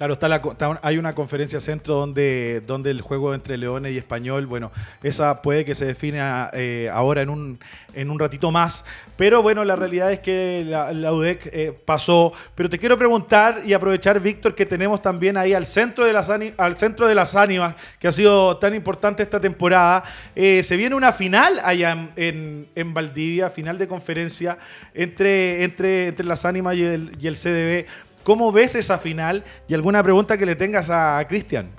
Claro, 0.00 0.14
está, 0.14 0.28
la, 0.28 0.40
hay 0.80 0.96
una 0.96 1.14
conferencia 1.14 1.60
centro 1.60 1.94
donde, 1.94 2.62
donde 2.66 2.90
el 2.90 3.02
juego 3.02 3.34
entre 3.34 3.58
Leones 3.58 3.92
y 3.92 3.98
Español, 3.98 4.46
bueno, 4.46 4.72
esa 5.02 5.42
puede 5.42 5.66
que 5.66 5.74
se 5.74 5.84
define 5.84 6.20
eh, 6.54 6.88
ahora 6.90 7.20
en 7.20 7.28
un, 7.28 7.58
en 7.92 8.10
un 8.10 8.18
ratito 8.18 8.50
más, 8.50 8.86
pero 9.18 9.42
bueno, 9.42 9.62
la 9.62 9.76
realidad 9.76 10.10
es 10.10 10.20
que 10.20 10.64
la, 10.66 11.12
UDEC 11.12 11.50
eh, 11.52 11.78
pasó. 11.84 12.32
Pero 12.54 12.70
te 12.70 12.78
quiero 12.78 12.96
preguntar 12.96 13.60
y 13.66 13.74
aprovechar, 13.74 14.18
Víctor, 14.20 14.54
que 14.54 14.64
tenemos 14.64 15.02
también 15.02 15.36
ahí 15.36 15.52
al 15.52 15.66
centro 15.66 16.06
de 16.06 16.14
las, 16.14 16.30
al 16.30 16.78
centro 16.78 17.06
de 17.06 17.14
las 17.14 17.36
ánimas, 17.36 17.74
que 17.98 18.08
ha 18.08 18.12
sido 18.12 18.56
tan 18.56 18.74
importante 18.74 19.22
esta 19.22 19.38
temporada. 19.38 20.04
Eh, 20.34 20.62
se 20.62 20.78
viene 20.78 20.94
una 20.94 21.12
final 21.12 21.60
allá 21.62 22.08
en, 22.16 22.66
en, 22.74 22.94
Valdivia, 22.94 23.50
final 23.50 23.76
de 23.76 23.86
conferencia 23.86 24.56
entre, 24.94 25.62
entre, 25.62 26.06
entre 26.06 26.24
las 26.24 26.46
ánimas 26.46 26.74
y 26.76 26.86
el, 26.86 27.12
y 27.20 27.26
el 27.26 27.36
CDB. 27.36 27.86
¿Cómo 28.24 28.52
ves 28.52 28.74
esa 28.74 28.98
final? 28.98 29.44
Y 29.66 29.74
alguna 29.74 30.02
pregunta 30.02 30.36
que 30.36 30.46
le 30.46 30.56
tengas 30.56 30.90
a 30.90 31.24
Cristian. 31.26 31.70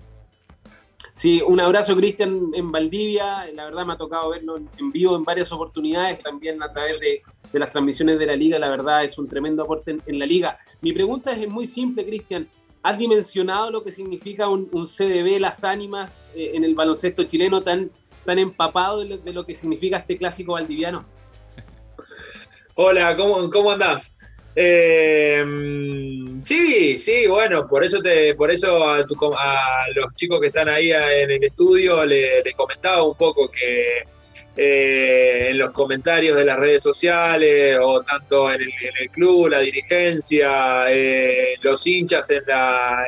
Sí, 1.14 1.42
un 1.46 1.60
abrazo 1.60 1.96
Cristian 1.96 2.52
en 2.54 2.72
Valdivia. 2.72 3.46
La 3.54 3.66
verdad 3.66 3.86
me 3.86 3.94
ha 3.94 3.98
tocado 3.98 4.32
verlo 4.32 4.58
en 4.58 4.92
vivo 4.92 5.16
en 5.16 5.24
varias 5.24 5.52
oportunidades, 5.52 6.20
también 6.20 6.62
a 6.64 6.70
través 6.70 7.00
de, 7.00 7.22
las 7.54 7.70
transmisiones 7.70 8.18
de 8.18 8.26
la 8.26 8.36
liga. 8.36 8.58
La 8.58 8.70
verdad 8.70 9.04
es 9.04 9.18
un 9.20 9.28
tremendo 9.28 9.64
aporte 9.64 9.98
en, 10.04 10.20
la 10.20 10.26
liga. 10.26 10.58
Mi 10.82 10.94
pregunta 10.94 11.32
es 11.32 11.48
muy 11.48 11.68
simple, 11.68 12.06
Cristian. 12.06 12.48
¿Has 12.82 12.98
dimensionado 12.98 13.70
lo 13.70 13.84
que 13.84 13.92
significa 13.92 14.48
un, 14.48 14.68
CDB, 14.88 15.40
las 15.40 15.64
ánimas 15.64 16.28
eh, 16.34 16.54
en 16.56 16.64
el 16.64 16.74
baloncesto 16.74 17.24
chileno 17.26 17.62
tan, 17.62 17.92
tan 18.26 18.40
empapado 18.40 19.06
de 19.06 19.34
lo, 19.34 19.46
que 19.46 19.56
significa 19.56 19.98
este 19.98 20.18
clásico 20.18 20.54
valdiviano? 20.54 21.06
Hola, 22.74 23.16
¿cómo, 23.16 23.48
cómo 23.52 23.70
andás? 23.70 24.12
Eh, 24.56 25.44
sí, 26.44 27.00
sí, 27.00 27.28
bueno, 27.28 27.68
por 27.68 27.84
eso 27.84 28.02
te, 28.02 28.36
por 28.36 28.52
eso 28.52 28.90
a, 28.90 29.06
los 29.96 30.14
chicos 30.16 30.42
que 30.42 30.48
están 30.48 30.68
ahí 30.68 30.92
en 30.92 31.32
el 31.32 31.44
estudio 31.44 32.04
les 32.06 32.44
le 32.44 32.54
comentaba 32.54 33.04
un 33.04 33.16
poco 33.16 33.50
que 33.50 34.04
eh, 34.58 35.48
en 35.50 35.58
los 35.58 35.72
comentarios 35.72 36.36
de 36.36 36.44
las 36.44 36.60
redes 36.60 36.84
sociales 36.84 37.78
o 37.82 38.02
tanto 38.04 38.52
en 38.52 38.62
el, 38.62 39.10
club, 39.10 39.48
la 39.48 39.60
dirigencia, 39.60 40.84
eh, 40.90 41.56
los 41.62 41.88
hinchas 41.88 42.30
en 42.32 42.44
la, 42.48 43.06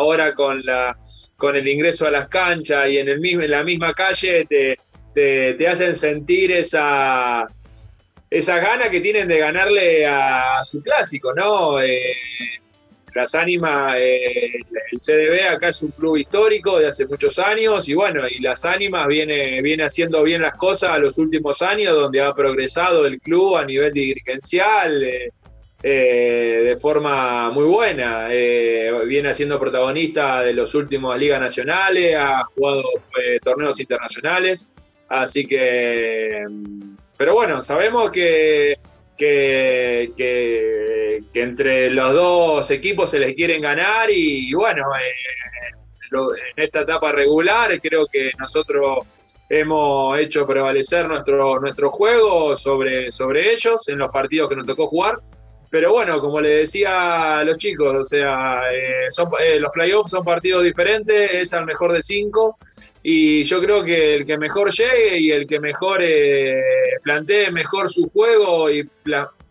hora 0.00 0.34
con 0.34 0.64
la 0.64 0.96
con 1.36 1.54
el 1.54 1.68
ingreso 1.68 2.06
a 2.06 2.10
las 2.10 2.28
canchas 2.28 2.88
y 2.88 2.98
en 2.98 3.08
el 3.08 3.20
mismo 3.20 3.42
en 3.42 3.50
la 3.50 3.62
misma 3.62 3.92
calle 3.92 4.46
te, 4.46 4.78
te 5.14 5.68
hacen 5.68 5.94
sentir 5.94 6.50
esa 6.50 7.46
esa 8.30 8.58
gana 8.58 8.90
que 8.90 9.00
tienen 9.00 9.28
de 9.28 9.38
ganarle 9.38 10.06
a, 10.06 10.64
su 10.64 10.82
clásico, 10.82 11.32
¿no? 11.34 11.80
Eh, 11.80 12.00
las 13.14 13.34
Ánimas, 13.34 13.94
eh, 13.98 14.56
el 14.92 14.98
CDB 14.98 15.48
acá 15.48 15.68
es 15.68 15.80
un 15.80 15.90
club 15.90 16.16
histórico 16.16 16.78
de 16.78 16.88
hace 16.88 17.06
muchos 17.06 17.38
años 17.38 17.88
y 17.88 17.94
bueno, 17.94 18.28
y 18.28 18.40
las 18.40 18.66
Ánimas 18.66 19.06
viene, 19.06 19.62
viene 19.62 19.84
haciendo 19.84 20.22
bien 20.22 20.42
las 20.42 20.54
cosas 20.56 20.90
a 20.90 20.98
los 20.98 21.16
últimos 21.16 21.62
años 21.62 21.94
donde 21.94 22.20
ha 22.20 22.34
progresado 22.34 23.06
el 23.06 23.18
club 23.20 23.56
a 23.56 23.64
nivel 23.64 23.92
dirigencial 23.94 25.02
eh, 25.02 25.30
de 25.82 26.76
forma 26.78 27.50
muy 27.50 27.64
buena. 27.64 28.28
viene 28.28 29.32
siendo 29.32 29.58
protagonista 29.58 30.42
de 30.42 30.52
los 30.52 30.74
últimos 30.74 31.16
ligas 31.18 31.40
nacionales, 31.40 32.16
ha 32.18 32.44
jugado 32.54 32.82
torneos 33.42 33.80
internacionales, 33.80 34.68
así 35.08 35.46
que 35.46 36.44
pero 37.16 37.34
bueno, 37.34 37.62
sabemos 37.62 38.10
que, 38.10 38.76
que, 39.16 41.22
entre 41.34 41.90
los 41.90 42.12
dos 42.12 42.70
equipos 42.70 43.10
se 43.10 43.18
les 43.18 43.34
quieren 43.34 43.62
ganar 43.62 44.10
y, 44.10 44.52
bueno, 44.54 44.84
eh, 44.96 46.16
en 46.56 46.64
esta 46.64 46.80
etapa 46.80 47.12
regular 47.12 47.80
creo 47.80 48.06
que 48.06 48.32
nosotros 48.38 48.98
hemos 49.48 50.18
hecho 50.18 50.46
prevalecer 50.46 51.06
nuestro, 51.06 51.60
nuestro 51.60 51.90
juego 51.90 52.56
sobre, 52.56 53.12
sobre 53.12 53.52
ellos 53.52 53.88
en 53.88 53.98
los 53.98 54.10
partidos 54.10 54.48
que 54.48 54.56
nos 54.56 54.66
tocó 54.66 54.86
jugar. 54.86 55.20
Pero 55.70 55.92
bueno, 55.92 56.20
como 56.20 56.40
le 56.40 56.50
decía 56.50 57.38
a 57.38 57.44
los 57.44 57.58
chicos, 57.58 57.94
o 57.94 58.04
sea, 58.04 58.60
eh, 58.72 59.10
son, 59.10 59.28
eh, 59.40 59.58
los 59.58 59.70
playoffs 59.72 60.10
son 60.10 60.24
partidos 60.24 60.64
diferentes, 60.64 61.30
es 61.32 61.52
al 61.52 61.66
mejor 61.66 61.92
de 61.92 62.02
cinco 62.02 62.56
y 63.08 63.44
yo 63.44 63.60
creo 63.60 63.84
que 63.84 64.16
el 64.16 64.26
que 64.26 64.36
mejor 64.36 64.72
llegue 64.72 65.20
y 65.20 65.30
el 65.30 65.46
que 65.46 65.60
mejor 65.60 66.00
eh, 66.02 66.60
plantee 67.04 67.52
mejor 67.52 67.88
su 67.88 68.10
juego 68.10 68.68
y 68.68 68.82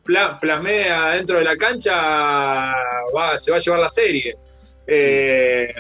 plasmea 0.04 1.12
dentro 1.12 1.38
de 1.38 1.46
la 1.46 1.56
cancha 1.56 2.74
se 3.40 3.52
va 3.52 3.58
a 3.58 3.62
llevar 3.62 3.80
la 3.80 3.88
serie. 3.88 4.36
Eh, 4.86 5.74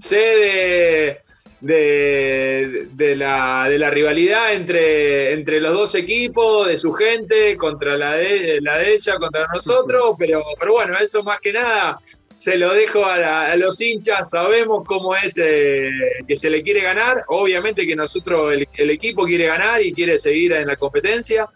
sé 0.00 1.20
de, 1.60 3.14
la, 3.14 3.68
de 3.68 3.78
la 3.78 3.90
rivalidad 3.90 4.52
entre, 4.52 5.34
entre 5.34 5.60
los 5.60 5.74
dos 5.74 5.94
equipos, 5.94 6.66
de 6.66 6.76
su 6.76 6.92
gente, 6.94 7.56
contra 7.56 7.96
la 7.96 8.14
de, 8.14 8.60
la 8.60 8.78
de 8.78 8.94
ella, 8.94 9.18
contra 9.20 9.46
nosotros, 9.54 10.16
pero, 10.18 10.42
pero 10.58 10.72
bueno, 10.72 10.96
eso 10.98 11.22
más 11.22 11.38
que 11.40 11.52
nada 11.52 11.96
se 12.34 12.56
lo 12.56 12.72
dejo 12.74 13.04
a, 13.04 13.54
los 13.56 13.80
hinchas, 13.80 14.30
sabemos 14.30 14.84
cómo 14.86 15.14
es 15.14 15.38
eh, 15.38 15.90
que 16.26 16.36
se 16.36 16.50
le 16.50 16.62
quiere 16.62 16.80
ganar, 16.80 17.24
obviamente 17.28 17.86
que 17.86 17.96
nosotros, 17.96 18.52
el, 18.52 18.90
equipo 18.90 19.24
quiere 19.24 19.46
ganar 19.46 19.82
y 19.82 19.92
quiere 19.92 20.18
seguir 20.18 20.52
en 20.52 20.66
la 20.66 20.76
competencia, 20.76 21.48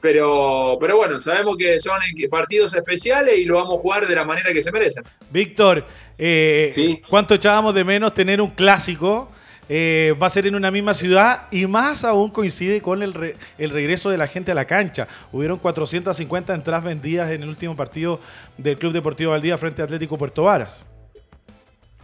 pero, 0.00 0.76
pero 0.80 0.96
bueno, 0.96 1.20
sabemos 1.20 1.56
que 1.56 1.78
son 1.78 1.98
partidos 2.30 2.74
especiales 2.74 3.38
y 3.38 3.44
lo 3.44 3.56
vamos 3.56 3.78
a 3.78 3.82
jugar 3.82 4.08
de 4.08 4.14
la 4.14 4.24
manera 4.24 4.52
que 4.52 4.60
se 4.60 4.72
merecen. 4.72 5.04
Víctor, 5.30 5.86
eh, 6.18 7.00
¿cuánto 7.08 7.34
echábamos 7.34 7.74
de 7.74 7.84
menos 7.84 8.12
tener 8.12 8.40
un 8.40 8.50
clásico? 8.50 9.30
Eh, 9.68 10.14
va 10.20 10.26
a 10.26 10.30
ser 10.30 10.46
en 10.46 10.54
una 10.54 10.70
misma 10.70 10.92
ciudad 10.92 11.46
y 11.50 11.66
más 11.66 12.04
aún 12.04 12.30
coincide 12.30 12.80
con 12.82 13.02
el, 13.02 13.14
regreso 13.58 14.10
de 14.10 14.18
la 14.18 14.26
gente 14.26 14.52
a 14.52 14.54
la 14.54 14.64
cancha. 14.64 15.06
Hubieron 15.32 15.58
450 15.58 16.54
entradas 16.54 16.84
vendidas 16.84 17.30
en 17.30 17.42
el 17.42 17.48
último 17.48 17.76
partido 17.76 18.20
del 18.58 18.76
Club 18.76 18.92
Deportivo 18.92 19.30
Valdía 19.30 19.56
frente 19.58 19.82
a 19.82 19.84
Atlético 19.84 20.18
Puerto 20.18 20.44
Varas. 20.44 20.84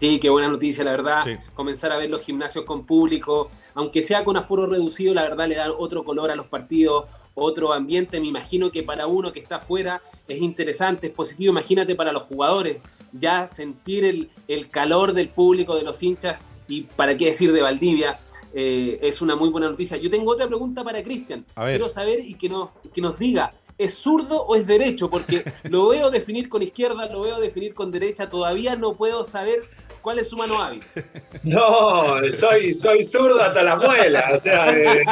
Sí, 0.00 0.20
qué 0.20 0.30
buena 0.30 0.46
noticia, 0.46 0.84
la 0.84 0.92
verdad. 0.92 1.24
Comenzar 1.54 1.90
a 1.90 1.96
ver 1.96 2.09
los 2.09 2.22
gimnasios 2.22 2.64
con 2.64 2.86
público, 2.86 3.50
aunque 3.74 4.00
sea 4.02 4.24
con 4.24 4.36
aforo 4.36 4.66
reducido, 4.66 5.12
la 5.12 5.22
verdad 5.22 5.48
le 5.48 5.56
dan 5.56 5.72
otro 5.76 6.04
color 6.04 6.30
a 6.30 6.36
los 6.36 6.46
partidos, 6.46 7.06
otro 7.34 7.72
ambiente. 7.72 8.20
Me 8.20 8.28
imagino 8.28 8.70
que 8.70 8.84
para 8.84 9.09
uno 9.09 9.32
que 9.32 9.40
está 9.40 9.56
afuera 9.56 10.00
es 10.28 10.40
interesante, 10.40 11.09
es 11.09 11.12
positivo. 11.12 11.50
Imagínate 11.50 11.96
para 11.96 12.12
los 12.12 12.22
jugadores, 12.22 12.78
ya 13.12 13.48
sentir 13.48 14.04
el, 14.04 14.30
el 14.46 14.68
calor 14.68 15.14
del 15.14 15.30
público, 15.30 15.74
de 15.74 15.82
los 15.82 16.00
hinchas, 16.00 16.38
y 16.69 16.83
para 16.83 17.16
qué 17.16 17.27
decir 17.27 17.53
de 17.53 17.62
Valdivia, 17.62 18.21
eh, 18.55 18.99
es 19.03 19.21
una 19.21 19.37
muy 19.37 19.49
buena 19.51 19.69
noticia. 19.69 19.97
Yo 19.97 20.11
tengo 20.11 20.33
otra 20.33 20.47
pregunta 20.47 20.85
para 20.85 21.03
Cristian. 21.03 21.45
Quiero 21.55 21.89
saber 21.89 22.21
y 22.21 22.35
que 22.35 22.49
nos, 22.49 22.71
que 22.93 23.01
nos 23.01 23.19
diga, 23.19 23.53
¿es 23.77 23.95
zurdo 23.95 24.43
o 24.43 24.55
es 24.55 24.66
derecho? 24.66 25.11
Porque 25.11 25.45
lo 25.71 25.89
veo 25.89 26.11
definir 26.11 26.49
con 26.49 26.62
izquierda, 26.62 27.07
lo 27.07 27.23
veo 27.23 27.41
definir 27.41 27.75
con 27.75 27.91
derecha, 27.91 28.29
todavía 28.29 28.77
no 28.77 28.95
puedo 28.95 29.25
saber 29.25 29.61
cuál 30.03 30.19
es 30.19 30.29
su 30.29 30.37
mano 30.37 30.62
hábil. 30.62 30.83
No, 31.43 32.21
soy, 32.33 32.75
soy 32.75 33.05
zurdo 33.05 33.41
hasta 33.41 33.62
la 33.62 33.77
muela, 33.77 34.31
o 34.35 34.39
sea... 34.39 34.66
Eh, 34.77 35.05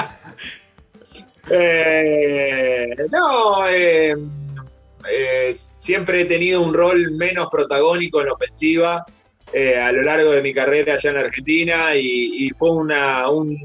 eh, 1.49 2.97
no, 3.13 3.65
siempre 5.77 6.23
he 6.23 6.25
tenido 6.25 6.61
un 6.61 6.75
rol 6.75 7.13
menos 7.13 7.47
protagónico 7.51 8.21
en 8.21 8.27
la 8.27 8.33
ofensiva. 8.33 9.07
Eh, 9.53 9.79
a 9.79 9.93
lo 9.93 10.03
largo 10.03 10.33
de 10.33 10.43
mi 10.43 10.53
carrera 10.53 10.95
allá 10.95 11.11
en 11.11 11.17
Argentina 11.19 11.95
y, 11.95 12.51
fue 12.51 12.71
una, 12.71 13.29
un, 13.31 13.57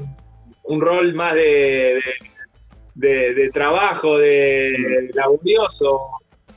rol 0.80 1.12
más 1.12 1.34
de, 1.34 2.00
de, 2.94 3.50
trabajo, 3.52 4.18
de, 4.18 5.10
laborioso, 5.14 6.08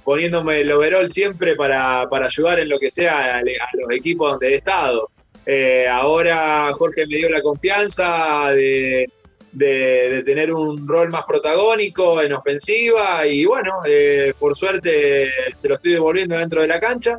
poniéndome 0.04 0.62
el 0.62 0.72
overall 0.72 1.12
siempre 1.12 1.56
para, 1.56 2.04
ayudar 2.04 2.60
en 2.60 2.70
lo 2.70 2.80
que 2.80 2.92
sea 2.92 3.40
a, 3.40 3.42
los 3.42 3.92
equipos 3.92 4.32
donde 4.32 4.54
he 4.54 4.56
estado. 4.58 5.10
Eh, 5.46 5.88
ahora 5.88 6.72
Jorge 6.74 7.06
me 7.08 7.18
dio 7.18 7.30
la 7.30 7.42
confianza 7.42 8.52
de, 8.52 9.10
tener 9.58 10.54
un 10.54 10.88
rol 10.88 11.10
más 11.10 11.24
protagónico 11.26 12.22
en 12.22 12.34
ofensiva 12.34 13.26
y 13.26 13.46
bueno, 13.46 13.82
eh, 13.86 14.34
por 14.38 14.56
suerte 14.56 15.30
se 15.56 15.70
lo 15.70 15.76
estoy 15.76 15.94
devolviendo 15.94 16.38
dentro 16.38 16.62
de 16.62 16.68
la 16.68 16.80
cancha. 16.80 17.18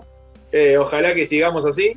Ojalá 0.79 1.15
que 1.15 1.27
sigamos 1.27 1.65
así. 1.65 1.97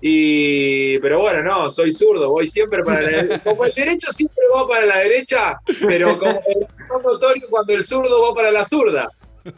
Y, 0.00 0.98
pero 1.00 1.20
bueno, 1.20 1.42
no, 1.42 1.70
soy 1.70 1.92
zurdo, 1.92 2.30
voy 2.30 2.46
siempre 2.46 2.84
para 2.84 3.00
la 3.02 3.08
derecha. 3.08 3.38
Como 3.40 3.64
el 3.64 3.72
derecho 3.72 4.12
siempre 4.12 4.44
va 4.54 4.68
para 4.68 4.86
la 4.86 4.98
derecha, 4.98 5.58
pero 5.86 6.16
como 6.18 6.40
es 6.46 6.68
notorio 7.04 7.48
cuando 7.50 7.74
el 7.74 7.82
zurdo 7.82 8.22
va 8.22 8.34
para 8.34 8.50
la 8.52 8.64
zurda. 8.64 9.08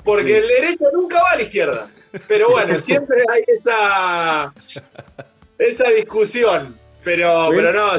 Porque 0.05 0.39
el 0.39 0.49
derecho 0.49 0.87
nunca 0.93 1.21
va 1.23 1.31
a 1.33 1.37
la 1.37 1.43
izquierda. 1.43 1.89
Pero 2.27 2.49
bueno, 2.51 2.79
siempre 2.79 3.23
hay 3.29 3.43
esa, 3.47 4.53
esa 5.59 5.91
discusión. 5.91 6.79
Pero, 7.03 7.49
pero 7.51 7.73
no, 7.73 7.99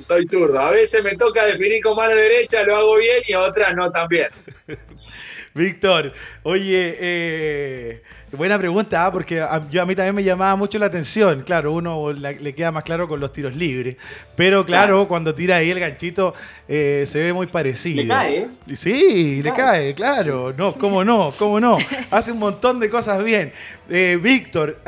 soy, 0.00 0.26
zurdo. 0.28 0.58
A 0.58 0.70
veces 0.70 1.02
me 1.04 1.16
toca 1.16 1.46
definir 1.46 1.82
con 1.82 1.96
mano 1.96 2.14
derecha, 2.14 2.64
lo 2.64 2.76
hago 2.76 2.96
bien 2.96 3.22
y 3.26 3.32
a 3.32 3.40
otras 3.40 3.74
no 3.76 3.90
tan 3.92 4.08
bien. 4.08 4.28
Víctor, 5.54 6.12
oye, 6.42 6.96
eh, 7.00 8.02
Buena 8.32 8.56
pregunta, 8.58 9.06
¿ah? 9.06 9.10
porque 9.10 9.40
a, 9.40 9.68
yo 9.70 9.82
a 9.82 9.86
mí 9.86 9.96
también 9.96 10.14
me 10.14 10.22
llamaba 10.22 10.54
mucho 10.54 10.78
la 10.78 10.86
atención. 10.86 11.42
Claro, 11.42 11.72
uno 11.72 12.12
le 12.12 12.54
queda 12.54 12.70
más 12.70 12.84
claro 12.84 13.08
con 13.08 13.18
los 13.18 13.32
tiros 13.32 13.56
libres. 13.56 13.96
Pero 14.36 14.64
claro, 14.64 15.08
cuando 15.08 15.34
tira 15.34 15.56
ahí 15.56 15.70
el 15.70 15.80
ganchito 15.80 16.32
eh, 16.68 17.04
se 17.06 17.18
ve 17.18 17.32
muy 17.32 17.48
parecido. 17.48 18.02
Le 18.02 18.08
cae. 18.08 18.38
¿eh? 18.38 18.48
Sí, 18.76 19.42
le 19.42 19.52
cae. 19.52 19.94
claro. 19.94 20.54
No, 20.56 20.74
cómo 20.74 21.04
no, 21.04 21.32
cómo 21.36 21.58
no. 21.58 21.78
Hace 22.10 22.30
un 22.30 22.38
montón 22.38 22.78
de 22.78 22.88
cosas 22.88 23.24
bien. 23.24 23.52
Eh, 23.88 24.16
Víctor, 24.22 24.80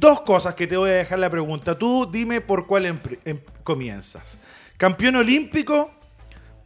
dos 0.00 0.22
cosas 0.22 0.54
que 0.54 0.66
te 0.66 0.76
voy 0.76 0.90
a 0.90 0.94
dejar 0.94 1.20
la 1.20 1.30
pregunta. 1.30 1.78
Tú 1.78 2.10
dime 2.10 2.40
por 2.40 2.66
cuál 2.66 2.86
em, 2.86 2.98
comienzas. 3.62 4.38
Campeón 4.76 5.14
olímpico, 5.14 5.92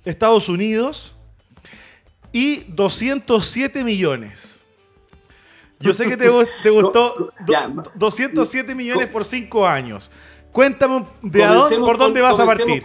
Estados 0.06 0.48
Unidos 0.48 1.14
y 2.32 2.64
207 2.68 3.84
millones. 3.84 4.49
Yo 5.80 5.94
sé 5.94 6.06
que 6.06 6.16
te, 6.16 6.30
te 6.62 6.70
gustó 6.70 7.32
207 7.94 8.74
millones 8.74 9.08
por 9.08 9.24
5 9.24 9.66
años. 9.66 10.10
Cuéntame 10.52 11.06
de 11.22 11.44
dónde, 11.46 11.78
por 11.78 11.96
dónde 11.96 12.20
vas 12.20 12.38
a 12.38 12.44
partir. 12.44 12.82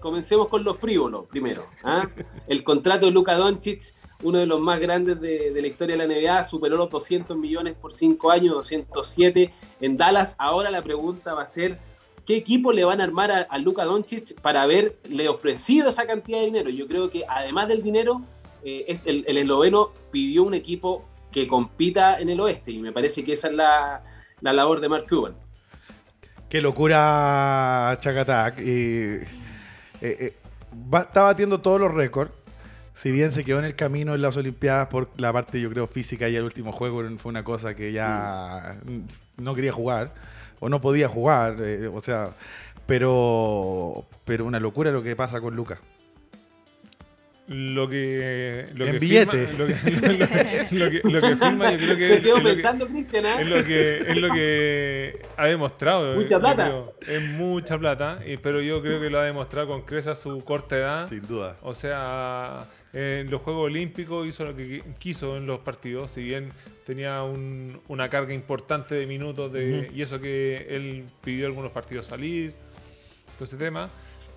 comencemos 0.00 0.48
con 0.48 0.64
lo 0.64 0.74
frívolo 0.74 1.24
primero. 1.24 1.64
¿ah? 1.84 2.08
El 2.46 2.64
contrato 2.64 3.06
de 3.06 3.12
Luka 3.12 3.34
Doncic, 3.34 3.94
uno 4.22 4.38
de 4.38 4.46
los 4.46 4.60
más 4.60 4.80
grandes 4.80 5.20
de, 5.20 5.52
la 5.54 5.66
historia 5.66 5.96
de 5.96 6.06
la 6.06 6.14
NBA, 6.14 6.42
superó 6.44 6.76
los 6.76 6.88
200 6.88 7.36
millones 7.36 7.74
por 7.74 7.92
5 7.92 8.30
años, 8.30 8.54
207 8.54 9.52
en 9.80 9.96
Dallas. 9.96 10.36
Ahora 10.38 10.70
la 10.70 10.82
pregunta 10.82 11.34
va 11.34 11.42
a 11.42 11.46
ser, 11.46 11.78
¿qué 12.24 12.36
equipo 12.36 12.72
le 12.72 12.84
van 12.84 13.02
a 13.02 13.04
armar 13.04 13.30
a, 13.30 13.58
Luka 13.58 13.84
Doncic 13.84 14.40
para 14.40 14.62
haberle 14.62 15.28
ofrecido 15.28 15.90
esa 15.90 16.06
cantidad 16.06 16.38
de 16.38 16.46
dinero? 16.46 16.70
Yo 16.70 16.86
creo 16.86 17.10
que 17.10 17.24
además 17.28 17.68
del 17.68 17.82
dinero, 17.82 18.22
eh, 18.64 19.00
el, 19.04 19.24
el 19.26 19.36
esloveno 19.36 19.90
pidió 20.10 20.44
un 20.44 20.54
equipo 20.54 21.04
que 21.30 21.46
compita 21.46 22.20
en 22.20 22.28
el 22.28 22.40
oeste 22.40 22.72
y 22.72 22.78
me 22.78 22.92
parece 22.92 23.24
que 23.24 23.32
esa 23.32 23.48
es 23.48 23.54
la, 23.54 24.02
la 24.40 24.52
labor 24.52 24.80
de 24.80 24.88
Mark 24.88 25.06
Cuban. 25.08 25.34
Qué 26.48 26.60
locura, 26.60 27.96
Chacatac. 28.00 28.58
Eh, 28.58 29.24
eh, 30.00 30.34
está 30.92 31.22
batiendo 31.22 31.60
todos 31.60 31.80
los 31.80 31.92
récords. 31.92 32.32
Si 32.92 33.12
bien 33.12 33.30
se 33.30 33.44
quedó 33.44 33.60
en 33.60 33.64
el 33.64 33.76
camino 33.76 34.14
en 34.14 34.22
las 34.22 34.36
Olimpiadas 34.36 34.88
por 34.88 35.08
la 35.16 35.32
parte, 35.32 35.60
yo 35.60 35.70
creo, 35.70 35.86
física 35.86 36.28
y 36.28 36.36
el 36.36 36.42
último 36.42 36.72
juego 36.72 37.02
fue 37.18 37.30
una 37.30 37.44
cosa 37.44 37.74
que 37.74 37.92
ya 37.92 38.76
no 39.36 39.54
quería 39.54 39.72
jugar 39.72 40.12
o 40.58 40.68
no 40.68 40.80
podía 40.80 41.08
jugar. 41.08 41.56
Eh, 41.60 41.86
o 41.86 42.00
sea, 42.00 42.34
pero, 42.84 44.06
pero 44.24 44.44
una 44.44 44.58
locura 44.58 44.90
lo 44.90 45.02
que 45.02 45.14
pasa 45.14 45.40
con 45.40 45.54
Lucas 45.54 45.78
lo 47.52 47.88
que 47.88 48.64
lo 48.74 48.86
en 48.86 48.92
que 48.92 48.98
billete. 49.00 49.46
Firma, 49.48 49.62
lo, 50.70 50.88
que, 50.88 51.00
lo, 51.02 51.20
que, 51.20 51.36
firma 51.36 51.72
yo 51.72 51.78
creo 51.78 51.98
que 51.98 52.08
Se 52.14 52.22
quedó 52.22 52.42
pensando 52.44 52.86
Cristian 52.86 53.26
¿eh? 53.26 53.34
es 53.40 53.48
lo 53.48 53.64
que 53.64 53.98
es 53.98 54.20
lo 54.20 54.32
que 54.32 55.22
ha 55.36 55.46
demostrado 55.46 56.14
mucha 56.14 56.38
plata. 56.38 56.72
es 57.08 57.22
mucha 57.30 57.76
plata 57.76 58.20
pero 58.40 58.62
yo 58.62 58.80
creo 58.80 59.00
que 59.00 59.10
lo 59.10 59.18
ha 59.18 59.24
demostrado 59.24 59.66
con 59.66 59.82
creza 59.82 60.14
su 60.14 60.44
corta 60.44 60.76
edad. 60.76 61.08
Sin 61.08 61.26
duda. 61.26 61.56
O 61.62 61.74
sea 61.74 62.68
en 62.92 63.28
los 63.30 63.42
Juegos 63.42 63.64
Olímpicos 63.66 64.28
hizo 64.28 64.44
lo 64.44 64.54
que 64.54 64.84
quiso 65.00 65.36
en 65.36 65.46
los 65.46 65.58
partidos 65.58 66.12
si 66.12 66.22
bien 66.22 66.52
tenía 66.86 67.24
un, 67.24 67.80
una 67.88 68.08
carga 68.08 68.32
importante 68.32 68.94
de 68.94 69.08
minutos 69.08 69.52
de, 69.52 69.90
y 69.92 70.02
eso 70.02 70.20
que 70.20 70.68
él 70.70 71.04
pidió 71.20 71.46
algunos 71.46 71.72
partidos 71.72 72.06
salir 72.06 72.54
todo 73.34 73.44
ese 73.44 73.56
tema 73.56 73.90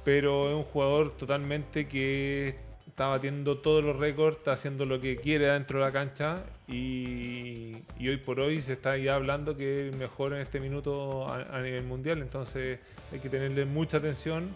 pero 0.03 0.49
es 0.49 0.55
un 0.55 0.64
jugador 0.64 1.16
totalmente 1.16 1.88
que 1.88 2.72
está 2.93 3.07
batiendo 3.07 3.57
todos 3.57 3.83
los 3.83 3.95
récords, 3.95 4.37
está 4.37 4.51
haciendo 4.51 4.85
lo 4.85 5.01
que 5.01 5.15
quiere 5.15 5.47
dentro 5.47 5.79
de 5.79 5.85
la 5.85 5.91
cancha 5.91 6.43
y, 6.67 7.73
hoy 7.99 8.17
por 8.17 8.39
hoy 8.39 8.61
se 8.61 8.73
está 8.73 8.95
ya 8.97 9.15
hablando 9.15 9.57
que 9.57 9.89
es 9.89 9.95
mejor 9.95 10.35
en 10.35 10.41
este 10.41 10.59
minuto 10.59 11.25
a, 11.27 11.59
nivel 11.61 11.85
mundial, 11.85 12.21
entonces 12.21 12.77
hay 13.11 13.17
que 13.17 13.29
tenerle 13.29 13.65
mucha 13.65 13.97
atención 13.97 14.47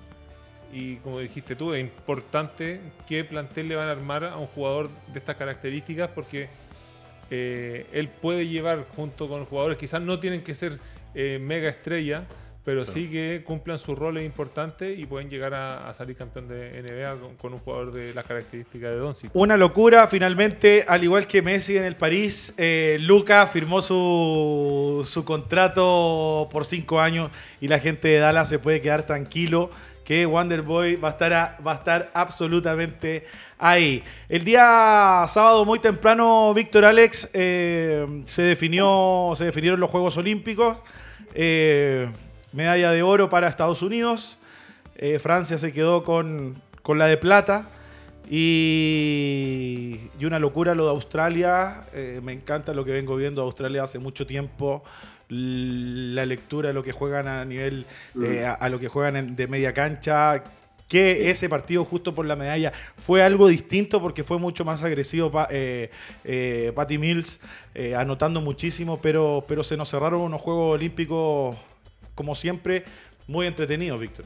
y 0.72 0.98
como 0.98 1.20
dijiste 1.20 1.56
tú, 1.56 1.74
es 1.74 1.82
importante 1.82 2.80
qué 3.08 3.24
plantel 3.24 3.70
le 3.70 3.76
van 3.76 3.88
a 3.88 3.92
armar 3.94 4.24
a 4.24 4.38
un 4.38 4.46
jugador 4.46 4.92
de 5.12 5.18
estas 5.18 5.36
características 5.36 6.12
porque 6.14 6.48
eh, 7.32 7.88
él 7.92 8.08
puede 8.08 8.48
llevar 8.48 8.86
junto 8.96 9.28
con 9.28 9.46
jugadores, 9.46 9.80
quizás 9.80 10.04
no 10.04 10.20
tienen 10.20 10.44
que 10.44 10.54
ser 10.54 10.78
eh, 11.16 11.40
mega 11.42 11.70
estrella, 11.70 12.28
pero 12.68 12.86
sí 12.86 13.10
que 13.10 13.44
cumplan 13.46 13.78
sus 13.78 13.98
roles 13.98 14.26
importantes 14.26 15.00
y 15.00 15.06
pueden 15.06 15.30
llegar 15.30 15.54
a, 15.54 15.94
salir 15.94 16.18
campeón 16.18 16.50
de 16.50 16.84
NBA 16.84 17.38
con, 17.38 17.54
un 17.54 17.60
jugador 17.60 17.94
de 17.94 18.14
las 18.14 18.26
características 18.26 18.90
de 18.90 18.98
Doncic. 18.98 19.32
Una 19.36 19.56
locura, 19.56 20.06
finalmente, 20.10 20.84
al 20.86 21.02
igual 21.02 21.28
que 21.28 21.42
Messi 21.42 21.78
en 21.78 21.86
el 21.86 21.96
París, 21.96 22.54
eh, 22.58 22.98
Luca 23.00 23.48
firmó 23.48 23.82
su, 23.82 25.02
su 25.10 25.24
contrato 25.24 26.50
por 26.52 26.66
cinco 26.66 27.00
años 27.00 27.32
y 27.62 27.70
la 27.70 27.80
gente 27.80 28.10
de 28.10 28.20
Dallas 28.20 28.50
se 28.50 28.60
puede 28.60 28.82
quedar 28.82 29.04
tranquilo 29.04 29.70
que 30.04 30.26
Wonderboy 30.26 30.98
va 30.98 31.08
a 31.08 31.12
estar, 31.12 31.32
va 31.66 31.72
a 31.72 31.76
estar 31.76 32.12
absolutamente 32.14 33.24
ahí. 33.58 34.04
El 34.28 34.44
día 34.44 35.24
sábado 35.26 35.64
muy 35.64 35.80
temprano, 35.80 36.54
Víctor 36.54 36.84
Alex, 36.84 37.30
eh, 37.32 38.24
se, 38.26 38.42
definió, 38.42 39.32
se 39.38 39.46
definieron 39.46 39.80
los 39.80 39.90
Juegos 39.90 40.18
Olímpicos. 40.18 40.76
Eh, 41.34 42.10
medalla 42.54 42.92
de 42.92 43.04
oro 43.04 43.30
para 43.30 43.48
Estados 43.48 43.82
Unidos. 43.82 44.38
Eh, 44.96 45.20
Francia 45.20 45.58
se 45.58 45.72
quedó 45.74 46.04
con, 46.04 46.56
la 46.88 47.06
de 47.06 47.18
plata. 47.18 47.70
Y, 48.30 50.00
y, 50.20 50.26
una 50.26 50.40
locura 50.40 50.76
lo 50.76 50.86
de 50.86 50.92
Australia. 50.92 51.88
Eh, 51.94 52.20
me 52.24 52.34
encanta 52.34 52.74
lo 52.74 52.84
que 52.84 52.92
vengo 52.92 53.16
viendo 53.16 53.42
Australia 53.42 53.84
hace 53.84 54.00
mucho 54.00 54.26
tiempo. 54.26 54.84
La 55.30 56.26
lectura 56.26 56.70
de 56.70 56.74
lo 56.74 56.84
que 56.84 56.94
juegan 56.94 57.28
a 57.28 57.44
nivel, 57.46 57.86
eh, 58.22 58.46
a, 58.46 58.70
lo 58.70 58.80
que 58.80 58.88
juegan 58.88 59.36
de 59.36 59.48
media 59.48 59.74
cancha. 59.74 60.44
Que 60.88 61.30
ese 61.30 61.50
partido, 61.50 61.84
justo 61.84 62.16
por 62.16 62.26
la 62.26 62.38
medalla, 62.38 62.72
fue 62.96 63.22
algo 63.22 63.50
distinto 63.50 64.02
porque 64.02 64.24
fue 64.24 64.40
mucho 64.40 64.64
más 64.64 64.84
agresivo. 64.84 65.30
Patty 65.30 66.98
Mills 66.98 67.42
anotando 67.98 68.40
muchísimo, 68.40 69.02
pero, 69.02 69.44
pero 69.50 69.66
se 69.66 69.76
nos 69.76 69.90
cerraron 69.90 70.22
unos 70.22 70.40
Juegos 70.40 70.76
Olímpicos 70.76 71.58
como 72.18 72.34
siempre, 72.36 72.84
muy 73.28 73.46
entretenidos, 73.46 74.00
Víctor. 74.02 74.26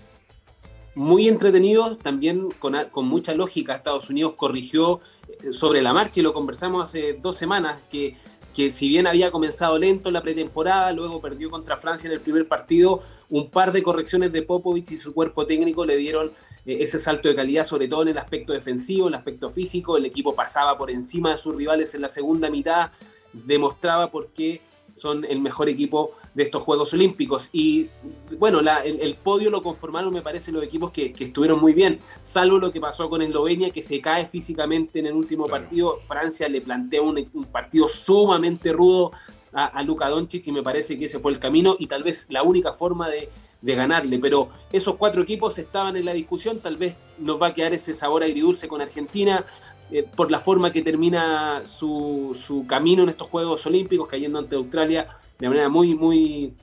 Muy 0.96 1.28
entretenidos, 1.28 2.00
también 2.00 2.50
con, 2.58 3.08
mucha 3.08 3.36
lógica. 3.36 3.76
Estados 3.76 4.10
Unidos 4.10 4.34
corrigió 4.36 5.02
eh, 5.44 5.52
sobre 5.54 5.82
la 5.82 5.94
marcha 5.94 6.22
y 6.22 6.24
lo 6.24 6.34
conversamos 6.34 6.82
hace 6.82 7.18
dos 7.22 7.36
semanas, 7.36 7.82
que, 7.90 8.16
que 8.54 8.72
si 8.72 8.88
bien 8.88 9.08
había 9.08 9.30
comenzado 9.30 9.78
lento 9.78 10.10
la 10.10 10.22
pretemporada, 10.22 10.92
luego 10.94 11.22
perdió 11.22 11.50
contra 11.50 11.76
Francia 11.78 12.08
en 12.08 12.14
el 12.14 12.22
primer 12.22 12.48
partido, 12.48 13.02
un 13.30 13.50
par 13.50 13.74
de 13.74 13.84
correcciones 13.84 14.32
de 14.32 14.42
Popovich 14.42 14.92
y 14.92 14.98
su 14.98 15.14
cuerpo 15.14 15.46
técnico 15.46 15.86
le 15.86 15.98
dieron 15.98 16.32
eh, 16.66 16.78
ese 16.80 16.98
salto 16.98 17.28
de 17.28 17.36
calidad, 17.36 17.66
sobre 17.66 17.90
todo 17.90 18.04
en 18.04 18.10
el 18.10 18.18
aspecto 18.18 18.54
defensivo, 18.54 19.08
en 19.08 19.14
el 19.14 19.20
aspecto 19.20 19.50
físico. 19.50 19.98
El 19.98 20.06
equipo 20.06 20.34
pasaba 20.34 20.78
por 20.78 20.92
encima 20.92 21.32
de 21.32 21.38
sus 21.38 21.56
rivales 21.56 21.94
en 21.94 22.02
la 22.02 22.10
segunda 22.10 22.50
mitad, 22.50 22.92
demostraba 23.34 24.12
por 24.12 24.30
qué 24.30 24.62
son 24.96 25.26
el 25.26 25.40
mejor 25.40 25.68
equipo 25.70 26.12
de 26.34 26.44
estos 26.44 26.64
Juegos 26.64 26.94
Olímpicos. 26.94 27.50
Y 27.52 27.90
bueno, 28.38 28.60
el, 28.60 29.16
podio 29.16 29.50
lo 29.50 29.64
conformaron, 29.64 30.14
me 30.14 30.22
parece, 30.22 30.52
los 30.52 30.64
equipos 30.64 30.92
que, 30.92 31.14
estuvieron 31.18 31.60
muy 31.60 31.74
bien, 31.74 32.00
salvo 32.20 32.58
lo 32.58 32.72
que 32.72 32.80
pasó 32.80 33.10
con 33.10 33.22
Eslovenia, 33.22 33.72
que 33.72 33.82
se 33.82 34.02
cae 34.02 34.26
físicamente 34.26 35.00
en 35.00 35.08
el 35.08 35.14
último 35.14 35.48
partido. 35.48 36.00
Francia 36.00 36.48
le 36.48 36.62
plantea 36.62 37.02
un, 37.02 37.28
partido 37.52 37.88
sumamente 37.90 38.72
rudo 38.72 39.12
a, 39.54 39.66
a 39.66 39.84
Luka 39.84 40.10
Doncic 40.10 40.48
y 40.48 40.52
me 40.52 40.64
parece 40.64 40.98
que 40.98 41.06
ese 41.06 41.20
fue 41.20 41.32
el 41.32 41.40
camino 41.40 41.76
y 41.78 41.88
tal 41.88 42.04
vez 42.04 42.26
la 42.30 42.44
única 42.44 42.74
forma 42.74 43.10
de, 43.10 43.30
de 43.62 43.76
ganarle. 43.76 44.20
Pero 44.20 44.50
esos 44.72 44.96
cuatro 44.96 45.22
equipos 45.22 45.58
estaban 45.58 45.96
en 45.96 46.06
la 46.06 46.14
discusión, 46.14 46.60
tal 46.60 46.78
vez 46.78 46.96
nos 47.18 47.42
va 47.42 47.48
a 47.48 47.54
quedar 47.54 47.74
ese 47.74 47.94
sabor 47.94 48.24
agridulce 48.24 48.68
con 48.68 48.82
Argentina. 48.82 49.46
Eh, 49.92 50.04
por 50.04 50.32
la 50.32 50.40
forma 50.40 50.72
que 50.72 50.82
termina 50.82 51.66
su, 51.66 52.38
su, 52.40 52.66
camino 52.66 53.04
en 53.04 53.10
estos 53.10 53.28
Juegos 53.28 53.66
Olímpicos, 53.66 54.08
cayendo 54.08 54.40
ante 54.40 54.56
Australia 54.56 55.08
de 55.38 55.50
manera 55.50 55.68
muy, 55.68 55.96
muy 55.96 56.54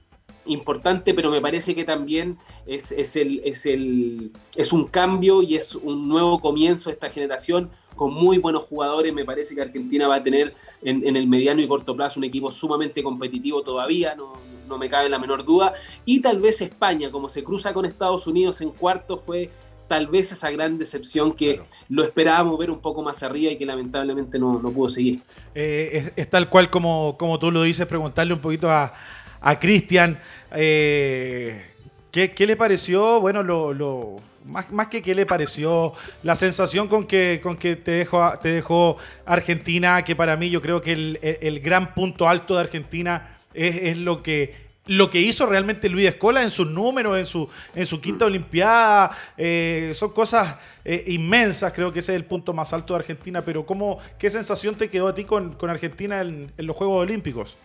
importante, 0.46 1.12
pero 1.12 1.30
me 1.30 1.40
parece 1.40 1.74
que 1.74 1.84
también 1.84 2.38
es, 2.66 2.90
es, 2.92 3.16
el, 3.16 3.42
es, 3.44 3.66
el, 3.66 4.32
es 4.56 4.72
un 4.72 4.86
cambio 4.86 5.42
y 5.42 5.56
es 5.56 5.74
un 5.74 6.08
nuevo 6.08 6.40
comienzo 6.40 6.88
de 6.88 6.94
esta 6.94 7.10
generación 7.10 7.70
con 7.94 8.14
muy 8.14 8.38
buenos 8.38 8.64
jugadores. 8.64 9.12
Me 9.12 9.26
parece 9.26 9.54
que 9.54 9.60
Argentina 9.60 10.08
va 10.08 10.16
a 10.16 10.22
tener 10.22 10.54
en, 10.82 11.16
el 11.16 11.26
mediano 11.26 11.60
y 11.60 11.68
corto 11.68 11.94
plazo 11.94 12.18
un 12.18 12.24
equipo 12.24 12.50
sumamente 12.50 13.02
competitivo 13.02 13.62
todavía, 13.62 14.14
no, 14.14 14.32
no 14.66 14.78
me 14.78 14.88
cabe 14.88 15.08
la 15.08 15.18
menor 15.18 15.44
duda. 15.44 15.74
Y 16.04 16.20
tal 16.20 16.40
vez 16.40 16.60
España, 16.62 17.10
como 17.10 17.28
se 17.28 17.44
cruza 17.44 17.74
con 17.74 17.84
Estados 17.84 18.26
Unidos 18.26 18.60
en 18.62 18.70
cuarto, 18.70 19.18
fue 19.18 19.50
tal 19.88 20.06
vez 20.06 20.30
esa 20.30 20.50
gran 20.50 20.78
decepción 20.78 21.32
que 21.32 21.62
lo 21.88 22.04
esperábamos 22.04 22.58
ver 22.58 22.70
un 22.70 22.80
poco 22.80 23.02
más 23.02 23.22
arriba 23.22 23.52
y 23.52 23.56
que 23.56 23.66
lamentablemente 23.66 24.38
no, 24.38 24.60
no 24.60 24.70
pudo 24.70 24.90
seguir. 24.90 25.20
Eh, 25.54 26.12
es, 26.14 26.28
tal 26.28 26.48
cual 26.48 26.70
como, 26.70 27.16
como 27.18 27.38
tú 27.38 27.50
lo 27.50 27.62
dices, 27.62 27.86
preguntarle 27.86 28.34
un 28.34 28.40
poquito 28.40 28.70
a, 28.70 28.92
a 29.40 29.58
Cristian, 29.58 30.20
eh, 30.54 31.64
¿qué, 32.12 32.32
¿qué, 32.32 32.46
le 32.46 32.56
pareció? 32.56 33.20
Bueno, 33.20 33.42
lo, 33.42 33.72
lo 33.72 34.16
más, 34.44 34.70
más, 34.70 34.88
que 34.88 35.00
qué 35.00 35.14
le 35.14 35.24
pareció, 35.24 35.94
la 36.22 36.36
sensación 36.36 36.86
con 36.86 37.06
que, 37.06 37.40
con 37.42 37.56
que 37.56 37.74
te, 37.76 37.92
dejó, 37.92 38.30
te 38.40 38.52
dejó 38.52 38.98
Argentina, 39.24 40.02
que 40.04 40.14
para 40.14 40.36
mí 40.36 40.50
yo 40.50 40.60
creo 40.60 40.82
que 40.82 40.92
el, 40.92 41.18
el 41.22 41.60
gran 41.60 41.94
punto 41.94 42.28
alto 42.28 42.54
de 42.54 42.60
Argentina 42.60 43.38
es, 43.54 43.76
es 43.76 43.98
lo 43.98 44.22
que 44.22 44.67
lo 44.88 45.10
que 45.10 45.20
hizo 45.20 45.46
realmente 45.46 45.88
Luis 45.88 46.08
Escola 46.08 46.42
en 46.42 46.50
sus 46.50 46.66
números, 46.66 47.18
en 47.18 47.26
su, 47.26 47.48
en 47.74 47.86
su 47.86 48.00
quinta 48.00 48.24
Olimpiada, 48.24 49.16
eh, 49.36 49.92
son 49.94 50.10
cosas 50.10 50.56
eh, 50.84 51.04
inmensas, 51.08 51.72
creo 51.72 51.92
que 51.92 52.00
ese 52.00 52.12
es 52.12 52.16
el 52.16 52.24
punto 52.24 52.52
más 52.54 52.72
alto 52.72 52.94
de 52.94 53.00
Argentina, 53.00 53.44
pero 53.44 53.64
¿cómo, 53.66 53.98
¿qué 54.18 54.30
sensación 54.30 54.74
te 54.76 54.88
quedó 54.88 55.08
a 55.08 55.14
ti 55.14 55.24
con, 55.24 55.56
Argentina 55.68 56.20
en, 56.22 56.52
los 56.56 56.74
Juegos 56.74 57.02
Olímpicos? 57.02 57.58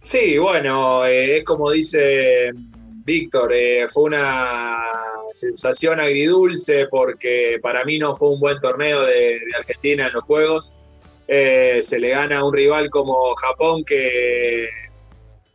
Sí, 0.00 0.38
bueno, 0.38 1.04
eh, 1.04 1.38
es 1.38 1.44
como 1.44 1.70
dice 1.70 2.52
Víctor, 3.04 3.52
fue 3.92 4.04
una 4.04 4.82
sensación 5.34 6.00
agridulce 6.00 6.86
porque 6.90 7.58
para 7.62 7.84
mí 7.84 7.98
no 7.98 8.16
fue 8.16 8.30
un 8.30 8.40
buen 8.40 8.58
torneo 8.60 9.02
de 9.02 9.38
Argentina 9.58 10.06
en 10.06 10.14
los 10.14 10.24
Juegos. 10.24 10.72
se 11.28 11.98
le 11.98 12.08
gana 12.08 12.38
a 12.38 12.44
un 12.44 12.54
rival 12.54 12.88
como 12.88 13.34
Japón 13.34 13.84
que 13.84 14.68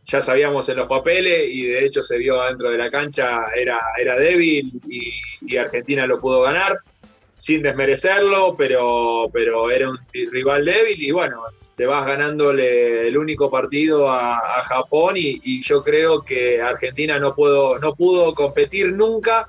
ya 0.06 0.22
sabíamos 0.22 0.68
en 0.68 0.76
los 0.76 0.86
papeles 0.86 1.48
y 1.50 1.66
de 1.66 1.84
hecho 1.84 2.02
se 2.02 2.16
vio 2.16 2.40
dentro 2.42 2.70
de 2.70 2.78
la 2.78 2.90
cancha, 2.90 3.46
era, 3.54 3.80
era 3.98 4.16
débil 4.16 4.80
y, 4.88 5.56
Argentina 5.56 6.06
lo 6.06 6.20
pudo 6.20 6.42
ganar 6.42 6.78
sin 7.36 7.62
desmerecerlo, 7.62 8.54
pero, 8.56 9.28
pero 9.32 9.70
era 9.70 9.90
un 9.90 9.98
rival 10.12 10.64
débil 10.64 11.02
y 11.02 11.10
bueno, 11.10 11.42
te 11.76 11.86
vas 11.86 12.06
ganándole 12.06 13.08
el 13.08 13.16
único 13.16 13.50
partido 13.50 14.10
a, 14.10 14.62
Japón 14.62 15.14
y, 15.16 15.62
yo 15.62 15.82
creo 15.82 16.22
que 16.22 16.60
Argentina 16.60 17.18
no, 17.18 17.34
puedo, 17.34 17.78
no 17.78 17.94
pudo 17.94 18.34
competir 18.34 18.92
nunca 18.92 19.48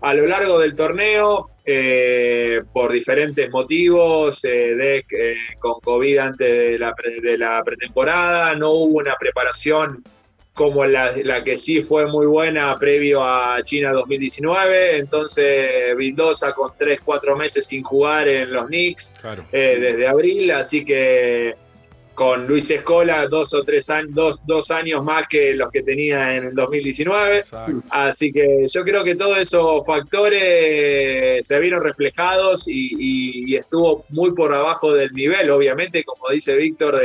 a 0.00 0.12
lo 0.12 0.26
largo 0.26 0.58
del 0.58 0.76
torneo 0.76 1.50
eh, 1.66 2.62
por 2.74 2.92
diferentes 2.92 3.50
motivos, 3.50 4.44
eh, 4.44 4.74
de, 4.74 4.96
eh, 4.98 5.36
con 5.58 5.80
COVID 5.80 6.18
antes 6.18 6.46
de 6.46 6.78
la, 6.78 6.94
de 7.22 7.38
la, 7.38 7.62
pretemporada, 7.64 8.54
no 8.54 8.70
hubo 8.70 8.98
una 8.98 9.14
preparación 9.16 10.04
como 10.52 10.84
la, 10.84 11.12
la, 11.16 11.42
que 11.42 11.56
sí 11.56 11.82
fue 11.82 12.06
muy 12.06 12.26
buena 12.26 12.74
previo 12.76 13.24
a 13.24 13.62
China 13.62 13.92
2019, 13.92 14.98
entonces 14.98 15.96
Vildosa 15.96 16.52
con 16.52 16.72
3, 16.78 17.00
4 17.02 17.34
meses 17.34 17.66
sin 17.66 17.82
jugar 17.82 18.28
en 18.28 18.52
los 18.52 18.66
Knicks 18.66 19.14
desde 19.50 20.06
abril, 20.06 20.50
así 20.50 20.84
que 20.84 21.56
con 22.14 22.46
Luis 22.46 22.70
Escola 22.70 23.26
dos 23.26 23.52
o 23.54 23.62
tres 23.62 23.90
años, 23.90 24.14
dos, 24.14 24.40
dos, 24.46 24.70
años 24.70 25.02
más 25.02 25.26
que 25.28 25.54
los 25.54 25.70
que 25.70 25.82
tenía 25.82 26.36
en 26.36 26.44
el 26.44 26.54
2019. 26.54 27.42
Así 27.90 28.32
que 28.32 28.64
yo 28.72 28.84
creo 28.84 29.02
que 29.02 29.16
todos 29.16 29.38
esos 29.38 29.84
factores 29.84 31.46
se 31.46 31.58
vieron 31.58 31.82
reflejados 31.82 32.64
y, 32.68 33.54
estuvo 33.54 34.04
muy 34.08 34.32
por 34.32 34.52
abajo 34.52 34.92
del 34.92 35.12
nivel, 35.12 35.50
obviamente, 35.50 36.02
como 36.04 36.28
dice 36.30 36.56
Víctor, 36.56 37.00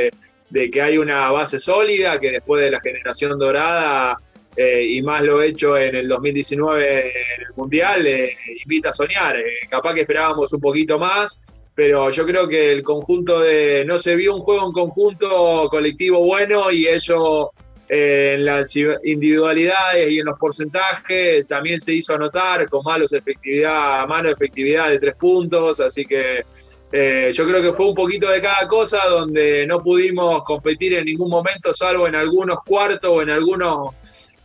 de, 0.50 0.72
que 0.72 0.82
hay 0.82 0.98
una 0.98 1.30
base 1.32 1.60
sólida, 1.60 2.20
que 2.20 2.32
después 2.32 2.64
de 2.64 2.72
la 2.72 2.80
generación 2.82 3.38
dorada, 3.38 4.18
eh, 4.56 4.84
y 4.84 5.02
más 5.04 5.22
lo 5.22 5.42
hecho 5.42 5.78
en 5.78 5.96
el 5.96 6.08
2019 6.08 7.08
en 7.08 7.42
el 7.42 7.54
Mundial, 7.56 8.06
eh, 8.08 8.36
invita 8.64 8.90
a 8.90 8.94
soñar. 8.94 9.40
Eh, 9.40 9.68
capaz 9.70 9.94
que 9.94 10.02
esperábamos 10.02 10.52
un 10.52 10.60
poquito 10.60 10.98
más 10.98 11.40
pero 11.76 12.10
yo 12.10 12.26
creo 12.26 12.48
que 12.48 12.72
el 12.72 12.84
conjunto 12.84 13.40
de. 13.40 13.86
No 13.86 14.00
se 14.00 14.16
vio 14.16 14.36
un 14.36 14.42
juego 14.42 14.68
en 14.68 14.74
conjunto 14.74 15.68
colectivo 15.70 16.20
bueno 16.26 16.72
y 16.72 16.88
eso 16.88 17.52
eh, 17.88 18.36
en 18.36 18.46
las 18.46 18.76
individualidades 18.76 20.12
y 20.12 20.20
en 20.20 20.26
los 20.26 20.38
porcentajes 20.38 21.48
también 21.48 21.80
se 21.80 21.94
hizo 21.94 22.18
notar 22.18 22.68
con 22.70 22.84
malos 22.84 23.14
efectividad, 23.14 24.08
mano 24.08 24.30
efectividad 24.30 24.90
de 24.90 25.00
tres 25.00 25.16
puntos, 25.16 25.80
así 25.80 26.06
que. 26.06 26.44
Eh, 26.92 27.32
yo 27.36 27.46
creo 27.48 27.62
que 27.62 27.72
fue 27.72 27.86
un 27.86 27.94
poquito 27.94 28.32
de 28.32 28.42
cada 28.42 28.68
cosa 28.68 28.98
donde 29.08 29.68
no 29.68 29.80
pudimos 29.84 30.44
competir 30.44 30.96
en 30.96 31.06
ningún 31.06 31.30
momento, 31.30 31.72
salvo 31.72 32.08
en 32.08 32.16
algunos 32.16 32.64
cuartos 32.66 33.12
o 33.12 33.22
en 33.22 33.30
algunos 33.30 33.94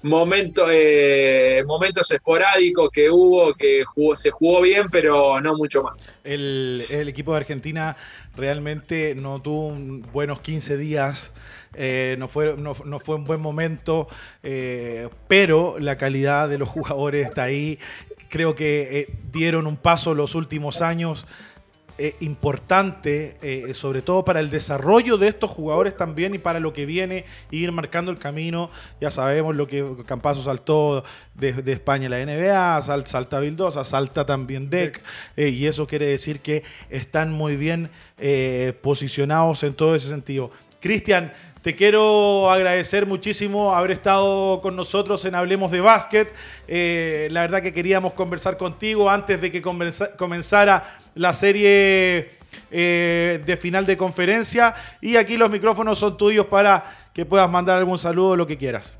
momentos, 0.04 0.68
eh, 0.70 1.64
momentos 1.66 2.10
esporádicos 2.10 2.90
que 2.92 3.10
hubo, 3.10 3.54
que 3.54 3.84
se 4.16 4.30
jugó 4.30 4.60
bien, 4.60 4.88
pero 4.90 5.40
no 5.40 5.56
mucho 5.56 5.82
más. 5.82 5.94
El, 6.22 6.84
equipo 7.08 7.32
de 7.32 7.38
Argentina 7.38 7.96
realmente 8.36 9.14
no 9.14 9.40
tuvo 9.40 9.74
buenos 10.12 10.40
15 10.40 10.76
días. 10.76 11.32
Eh, 11.72 12.16
no, 12.18 12.28
fue, 12.28 12.54
no, 12.56 12.74
fue 12.74 13.16
un 13.16 13.24
buen 13.24 13.40
momento, 13.40 14.06
eh, 14.42 15.08
pero 15.26 15.76
la 15.78 15.96
calidad 15.96 16.50
de 16.50 16.58
los 16.58 16.68
jugadores 16.68 17.26
está 17.26 17.44
ahí. 17.44 17.78
Creo 18.28 18.54
que 18.54 19.08
dieron 19.32 19.66
un 19.66 19.78
paso 19.78 20.14
los 20.14 20.34
últimos 20.34 20.82
años 20.82 21.26
eh, 21.96 22.16
importante, 22.20 23.36
eh, 23.40 23.72
sobre 23.72 24.02
todo 24.02 24.24
para 24.24 24.40
el 24.40 24.50
desarrollo 24.50 25.16
de 25.16 25.28
estos 25.28 25.50
jugadores 25.50 25.96
también 25.96 26.34
y 26.34 26.38
para 26.38 26.58
lo 26.58 26.72
que 26.72 26.86
viene, 26.86 27.24
ir 27.50 27.70
marcando 27.70 28.10
el 28.10 28.18
camino. 28.18 28.70
Ya 29.00 29.10
sabemos 29.10 29.54
lo 29.54 29.66
que 29.66 29.84
Campazo 30.04 30.42
saltó 30.42 31.04
de, 31.34 31.72
España 31.72 32.08
la 32.08 32.18
NBA, 32.24 32.80
salta 33.06 33.38
Vildosa, 33.38 33.84
salta 33.84 34.26
también 34.26 34.70
DEC, 34.70 35.02
eh, 35.36 35.50
y 35.50 35.66
eso 35.66 35.86
quiere 35.86 36.06
decir 36.06 36.40
que 36.40 36.64
están 36.90 37.32
muy 37.32 37.56
bien 37.56 37.90
posicionados 38.82 39.62
en 39.62 39.74
todo 39.74 39.94
ese 39.94 40.08
sentido. 40.08 40.50
Cristian, 40.80 41.32
te 41.64 41.74
quiero 41.74 42.50
agradecer 42.50 43.06
muchísimo 43.06 43.74
haber 43.74 43.92
estado 43.92 44.60
con 44.60 44.76
nosotros 44.76 45.24
en 45.24 45.34
Hablemos 45.34 45.70
de 45.70 45.80
Básquet. 45.80 46.30
Eh, 46.68 47.28
la 47.30 47.40
verdad 47.40 47.62
que 47.62 47.72
queríamos 47.72 48.12
conversar 48.12 48.58
contigo 48.58 49.08
antes 49.08 49.40
de 49.40 49.50
que 49.50 49.62
comenzara 49.62 50.98
la 51.14 51.32
serie 51.32 52.30
eh, 52.70 53.40
de 53.44 53.56
final 53.56 53.86
de 53.86 53.96
conferencia. 53.96 54.74
Y 55.00 55.16
aquí 55.16 55.36
los 55.36 55.50
micrófonos 55.50 55.98
son 55.98 56.16
tuyos 56.16 56.46
para 56.46 56.84
que 57.14 57.24
puedas 57.24 57.48
mandar 57.50 57.78
algún 57.78 57.98
saludo, 57.98 58.36
lo 58.36 58.46
que 58.46 58.58
quieras. 58.58 58.96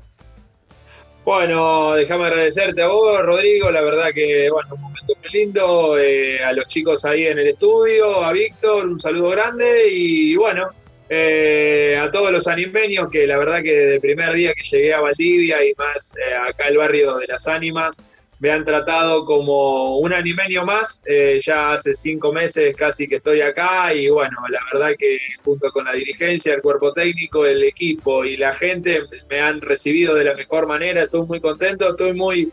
Bueno, 1.23 1.95
déjame 1.95 2.25
agradecerte 2.25 2.83
a 2.83 2.87
vos, 2.87 3.21
Rodrigo. 3.23 3.71
La 3.71 3.81
verdad 3.81 4.11
que, 4.13 4.49
bueno, 4.49 4.75
un 4.75 4.81
momento 4.81 5.13
muy 5.21 5.31
lindo. 5.31 5.97
Eh, 5.97 6.43
a 6.43 6.53
los 6.53 6.67
chicos 6.67 7.03
ahí 7.03 7.25
en 7.25 7.39
el 7.39 7.47
estudio, 7.47 8.23
a 8.23 8.31
Víctor, 8.31 8.87
un 8.87 8.99
saludo 8.99 9.29
grande. 9.31 9.89
Y 9.89 10.35
bueno, 10.35 10.69
eh, 11.09 11.97
a 11.99 12.11
todos 12.11 12.31
los 12.31 12.47
animeños, 12.47 13.09
que 13.11 13.25
la 13.25 13.37
verdad 13.39 13.63
que 13.63 13.73
desde 13.73 13.95
el 13.95 14.01
primer 14.01 14.33
día 14.33 14.53
que 14.53 14.63
llegué 14.63 14.93
a 14.93 15.01
Valdivia 15.01 15.65
y 15.65 15.73
más 15.77 16.13
acá 16.47 16.67
el 16.67 16.77
barrio 16.77 17.17
de 17.17 17.27
las 17.27 17.47
ánimas, 17.47 17.97
me 18.39 18.51
han 18.51 18.65
tratado 18.65 19.25
como 19.25 19.97
un 19.97 20.13
animeño 20.13 20.65
más. 20.65 21.01
Eh, 21.05 21.39
ya 21.43 21.73
hace 21.73 21.93
cinco 21.93 22.31
meses 22.33 22.75
casi 22.75 23.07
que 23.07 23.15
estoy 23.15 23.41
acá 23.41 23.93
y 23.93 24.09
bueno, 24.09 24.37
la 24.49 24.59
verdad 24.73 24.95
que 24.97 25.17
junto 25.43 25.71
con 25.71 25.85
la 25.85 25.93
dirigencia, 25.93 26.53
el 26.53 26.61
cuerpo 26.61 26.93
técnico, 26.93 27.45
el 27.45 27.63
equipo 27.63 28.25
y 28.25 28.37
la 28.37 28.53
gente 28.53 29.01
me 29.29 29.39
han 29.39 29.61
recibido 29.61 30.15
de 30.15 30.25
la 30.25 30.35
mejor 30.35 30.67
manera. 30.67 31.03
Estoy 31.03 31.25
muy 31.25 31.39
contento, 31.39 31.89
estoy 31.89 32.13
muy 32.13 32.51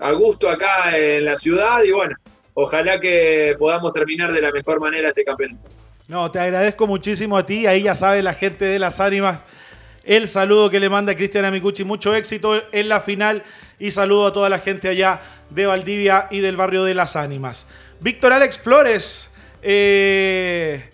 a 0.00 0.12
gusto 0.12 0.48
acá 0.48 0.96
en 0.96 1.24
la 1.24 1.36
ciudad 1.36 1.82
y 1.84 1.92
bueno, 1.92 2.16
ojalá 2.54 2.98
que 2.98 3.54
podamos 3.58 3.92
terminar 3.92 4.32
de 4.32 4.40
la 4.40 4.50
mejor 4.50 4.80
manera 4.80 5.08
este 5.08 5.24
campeonato. 5.24 5.64
No, 6.06 6.30
te 6.30 6.38
agradezco 6.38 6.86
muchísimo 6.86 7.36
a 7.38 7.46
ti. 7.46 7.66
Ahí 7.66 7.84
ya 7.84 7.94
sabe 7.94 8.22
la 8.22 8.34
gente 8.34 8.66
de 8.66 8.78
las 8.78 9.00
ánimas 9.00 9.42
el 10.04 10.28
saludo 10.28 10.70
que 10.70 10.80
le 10.80 10.88
manda 10.88 11.14
Cristian 11.14 11.44
Amicucci. 11.44 11.84
Mucho 11.84 12.14
éxito 12.14 12.62
en 12.72 12.88
la 12.88 13.00
final 13.00 13.42
y 13.78 13.90
saludo 13.90 14.26
a 14.26 14.32
toda 14.32 14.48
la 14.48 14.58
gente 14.58 14.88
allá 14.88 15.20
de 15.50 15.66
Valdivia 15.66 16.28
y 16.30 16.40
del 16.40 16.56
barrio 16.56 16.84
de 16.84 16.94
las 16.94 17.16
ánimas. 17.16 17.66
Víctor 18.00 18.32
Alex 18.32 18.58
Flores, 18.58 19.30
eh, 19.62 20.90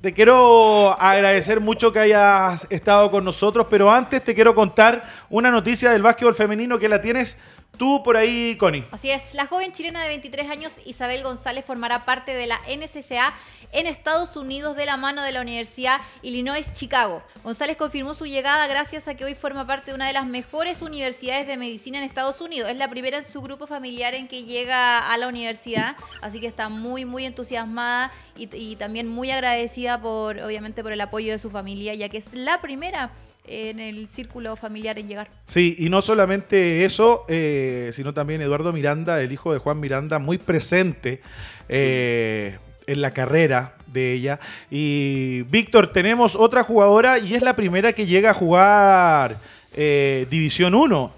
te 0.00 0.14
quiero 0.14 0.96
agradecer 0.98 1.60
mucho 1.60 1.92
que 1.92 1.98
hayas 1.98 2.66
estado 2.70 3.10
con 3.10 3.24
nosotros, 3.24 3.66
pero 3.68 3.90
antes 3.90 4.24
te 4.24 4.34
quiero 4.34 4.54
contar 4.54 5.02
una 5.28 5.50
noticia 5.50 5.90
del 5.90 6.02
básquetbol 6.02 6.34
femenino 6.34 6.78
que 6.78 6.88
la 6.88 7.00
tienes 7.02 7.36
tú 7.80 8.02
por 8.02 8.18
ahí, 8.18 8.56
Connie. 8.58 8.84
Así 8.90 9.10
es, 9.10 9.32
la 9.32 9.46
joven 9.46 9.72
chilena 9.72 10.02
de 10.02 10.08
23 10.08 10.50
años, 10.50 10.74
Isabel 10.84 11.22
González, 11.22 11.64
formará 11.64 12.04
parte 12.04 12.34
de 12.34 12.46
la 12.46 12.60
NSCA 12.68 13.32
en 13.72 13.86
Estados 13.86 14.36
Unidos 14.36 14.76
de 14.76 14.84
la 14.84 14.98
mano 14.98 15.22
de 15.22 15.32
la 15.32 15.40
Universidad 15.40 15.98
Illinois 16.20 16.70
Chicago. 16.74 17.22
González 17.42 17.78
confirmó 17.78 18.12
su 18.12 18.26
llegada 18.26 18.66
gracias 18.66 19.08
a 19.08 19.14
que 19.14 19.24
hoy 19.24 19.34
forma 19.34 19.66
parte 19.66 19.92
de 19.92 19.94
una 19.94 20.06
de 20.06 20.12
las 20.12 20.26
mejores 20.26 20.82
universidades 20.82 21.46
de 21.46 21.56
medicina 21.56 21.96
en 21.96 22.04
Estados 22.04 22.42
Unidos. 22.42 22.68
Es 22.68 22.76
la 22.76 22.90
primera 22.90 23.16
en 23.16 23.24
su 23.24 23.40
grupo 23.40 23.66
familiar 23.66 24.12
en 24.12 24.28
que 24.28 24.44
llega 24.44 24.98
a 24.98 25.16
la 25.16 25.28
universidad, 25.28 25.96
así 26.20 26.38
que 26.38 26.48
está 26.48 26.68
muy, 26.68 27.06
muy 27.06 27.24
entusiasmada 27.24 28.12
y, 28.36 28.76
también 28.76 29.08
muy 29.08 29.30
agradecida 29.30 30.02
por, 30.02 30.38
obviamente, 30.38 30.82
por 30.82 30.92
el 30.92 31.00
apoyo 31.00 31.32
de 31.32 31.38
su 31.38 31.50
familia, 31.50 31.94
ya 31.94 32.10
que 32.10 32.18
es 32.18 32.34
la 32.34 32.60
primera 32.60 33.10
en 33.44 33.80
el 33.80 34.08
círculo 34.08 34.56
familiar 34.56 34.98
en 34.98 35.08
llegar. 35.08 35.30
Sí, 35.44 35.74
y 35.78 35.88
no 35.88 36.02
solamente 36.02 36.84
eso, 36.84 37.24
eh, 37.28 37.90
sino 37.92 38.14
también 38.14 38.42
Eduardo 38.42 38.72
Miranda, 38.72 39.20
el 39.20 39.32
hijo 39.32 39.52
de 39.52 39.58
Juan 39.58 39.80
Miranda, 39.80 40.18
muy 40.18 40.38
presente. 40.38 41.20
Eh, 41.68 42.58
en 42.86 43.00
la 43.00 43.12
carrera 43.12 43.76
de 43.86 44.14
ella. 44.14 44.40
Y 44.68 45.42
Víctor, 45.42 45.92
tenemos 45.92 46.34
otra 46.34 46.64
jugadora 46.64 47.20
y 47.20 47.34
es 47.34 47.42
la 47.42 47.54
primera 47.54 47.92
que 47.92 48.04
llega 48.04 48.30
a 48.30 48.34
jugar 48.34 49.38
eh, 49.74 50.26
División 50.28 50.74
1. 50.74 51.12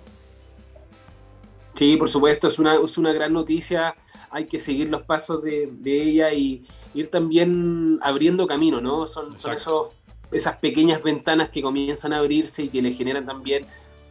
Sí, 1.75 1.97
por 1.97 2.11
supuesto, 2.11 2.49
es 2.49 2.59
una, 2.59 2.77
es 2.77 2.99
una 2.99 3.13
gran 3.13 3.33
noticia. 3.33 3.95
Hay 4.31 4.45
que 4.45 4.59
seguir 4.59 4.89
los 4.89 5.03
pasos 5.03 5.43
de, 5.43 5.71
ella 5.85 6.33
y 6.33 6.63
ir 6.93 7.11
también 7.11 7.99
abriendo 8.03 8.47
camino, 8.47 8.83
¿no? 8.83 9.07
Son, 9.07 9.39
son 9.39 9.55
esos, 9.55 9.89
esas 10.33 10.57
pequeñas 10.57 11.03
ventanas 11.03 11.51
que 11.51 11.63
comienzan 11.63 12.13
a 12.13 12.19
abrirse 12.19 12.65
y 12.65 12.69
que 12.69 12.83
le 12.83 12.93
generan 12.93 13.27
también 13.27 13.67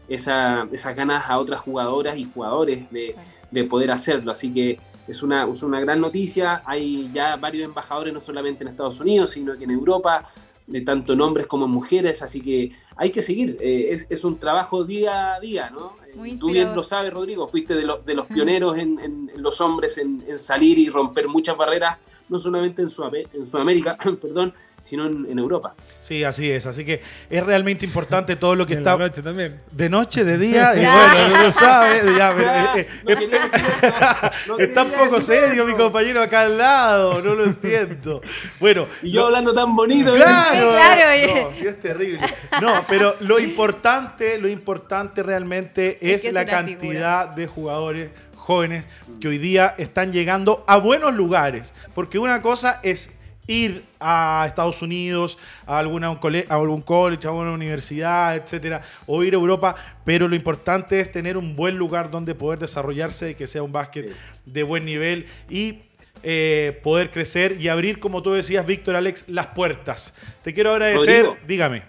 esa, 0.07 0.67
esas 0.71 0.95
ganas 0.95 1.29
a 1.29 1.39
otras 1.39 1.61
jugadoras 1.61 2.17
y 2.17 2.25
jugadores 2.31 2.89
de, 2.91 3.15
de 3.49 3.63
poder 3.63 3.91
hacerlo. 3.91 4.31
Así 4.31 4.53
que 4.53 4.79
es 5.07 5.23
una, 5.23 5.45
es 5.49 5.63
una 5.63 5.79
gran 5.79 5.99
noticia. 6.01 6.61
Hay 6.65 7.09
ya 7.13 7.35
varios 7.37 7.65
embajadores, 7.65 8.13
no 8.13 8.19
solamente 8.19 8.63
en 8.63 8.69
Estados 8.69 8.99
Unidos, 8.99 9.31
sino 9.31 9.57
que 9.57 9.63
en 9.63 9.71
Europa, 9.71 10.25
de 10.67 10.81
tanto 10.81 11.13
en 11.13 11.21
hombres 11.21 11.47
como 11.47 11.65
en 11.65 11.71
mujeres, 11.71 12.21
así 12.21 12.41
que 12.41 12.71
hay 12.95 13.09
que 13.09 13.21
seguir. 13.21 13.57
Eh, 13.61 13.97
es, 14.09 14.23
un 14.23 14.37
trabajo 14.37 14.83
día 14.83 15.35
a 15.35 15.39
día, 15.39 15.69
¿no? 15.69 15.95
Muy 16.15 16.35
Tú 16.37 16.51
bien 16.51 16.75
lo 16.75 16.83
sabes, 16.83 17.13
Rodrigo, 17.13 17.47
fuiste 17.47 17.73
de, 17.73 17.83
los 17.85 18.05
de 18.05 18.15
los 18.15 18.25
pioneros 18.35 18.77
en, 18.77 18.99
en- 18.99 19.31
en 19.33 19.41
los 19.41 19.61
hombres 19.61 19.97
en, 19.97 20.23
en 20.27 20.37
salir 20.37 20.77
y 20.77 20.89
romper 20.89 21.27
muchas 21.29 21.55
barreras, 21.55 21.97
no 22.27 22.37
solamente 22.37 22.81
en 22.81 22.89
Sudamérica, 22.89 23.97
perdón, 24.21 24.53
sino 24.81 25.05
en, 25.05 25.27
en 25.29 25.37
Europa. 25.39 25.75
Sí, 26.01 26.23
así 26.23 26.51
es. 26.51 26.65
Así 26.65 26.83
que 26.83 27.01
es 27.29 27.43
realmente 27.45 27.85
importante 27.85 28.35
todo 28.35 28.55
lo 28.55 28.65
que 28.65 28.73
En 28.73 28.79
está 28.79 28.97
la 28.97 29.05
noche 29.05 29.21
también. 29.21 29.61
de 29.71 29.89
noche, 29.89 30.23
de 30.25 30.37
día. 30.37 30.73
y 30.75 30.79
bueno, 30.85 31.37
no 31.37 31.43
lo 31.43 31.51
sabe. 31.51 32.01
Ya, 32.17 32.33
pero, 32.35 32.51
eh, 32.51 32.65
eh, 32.75 32.87
No 33.03 33.15
quería 33.15 33.39
decir 33.39 33.69
eso, 33.83 34.31
no 34.47 34.57
está 34.59 34.83
un 34.83 34.91
poco 34.91 35.21
serio 35.21 35.65
mi 35.65 35.73
compañero 35.75 36.21
acá 36.21 36.41
al 36.41 36.57
lado. 36.57 37.21
No 37.21 37.35
lo 37.35 37.45
entiendo. 37.45 38.21
Bueno, 38.59 38.87
Y 39.03 39.11
yo 39.11 39.21
lo- 39.21 39.27
hablando 39.27 39.53
tan 39.53 39.75
bonito. 39.75 40.15
¿eh? 40.15 40.19
Claro, 40.19 40.71
Sí, 40.71 40.75
claro, 40.77 41.49
no, 41.51 41.55
sí 41.57 41.67
es 41.67 41.79
terrible. 41.79 42.19
No, 42.61 42.73
pero 42.89 43.15
lo 43.21 43.39
importante, 43.39 44.37
lo 44.39 44.47
importante 44.49 45.21
realmente 45.23 45.97
Es 46.01 46.15
es, 46.15 46.21
que 46.23 46.27
es 46.29 46.33
la 46.33 46.45
cantidad 46.45 47.27
de 47.29 47.45
jugadores 47.47 48.09
jóvenes 48.35 48.87
que 49.19 49.27
hoy 49.27 49.37
día 49.37 49.75
están 49.77 50.11
llegando 50.11 50.63
a 50.67 50.77
buenos 50.77 51.13
lugares. 51.13 51.73
Porque 51.93 52.17
una 52.17 52.41
cosa 52.41 52.79
es 52.81 53.11
ir 53.51 53.83
a 53.99 54.45
Estados 54.47 54.81
Unidos, 54.81 55.37
a, 55.65 55.79
alguna, 55.79 56.07
a 56.09 56.55
algún 56.55 56.81
college, 56.81 57.27
a 57.27 57.31
alguna 57.31 57.51
universidad, 57.51 58.35
etcétera, 58.35 58.81
o 59.07 59.23
ir 59.23 59.33
a 59.33 59.37
Europa, 59.37 59.75
pero 60.05 60.27
lo 60.27 60.35
importante 60.35 60.99
es 60.99 61.11
tener 61.11 61.37
un 61.37 61.55
buen 61.55 61.75
lugar 61.77 62.09
donde 62.11 62.33
poder 62.35 62.59
desarrollarse, 62.59 63.35
que 63.35 63.47
sea 63.47 63.63
un 63.63 63.71
básquet 63.71 64.07
Sí. 64.07 64.13
de 64.45 64.63
buen 64.63 64.85
nivel 64.85 65.25
y 65.49 65.79
eh, 66.23 66.79
poder 66.83 67.09
crecer 67.11 67.57
y 67.59 67.67
abrir, 67.67 67.99
como 67.99 68.21
tú 68.21 68.31
decías, 68.31 68.65
Víctor 68.65 68.95
Alex, 68.95 69.25
las 69.27 69.47
puertas. 69.47 70.13
Te 70.43 70.53
quiero 70.53 70.71
agradecer, 70.71 71.25
Rodrigo. 71.25 71.47
dígame. 71.47 71.83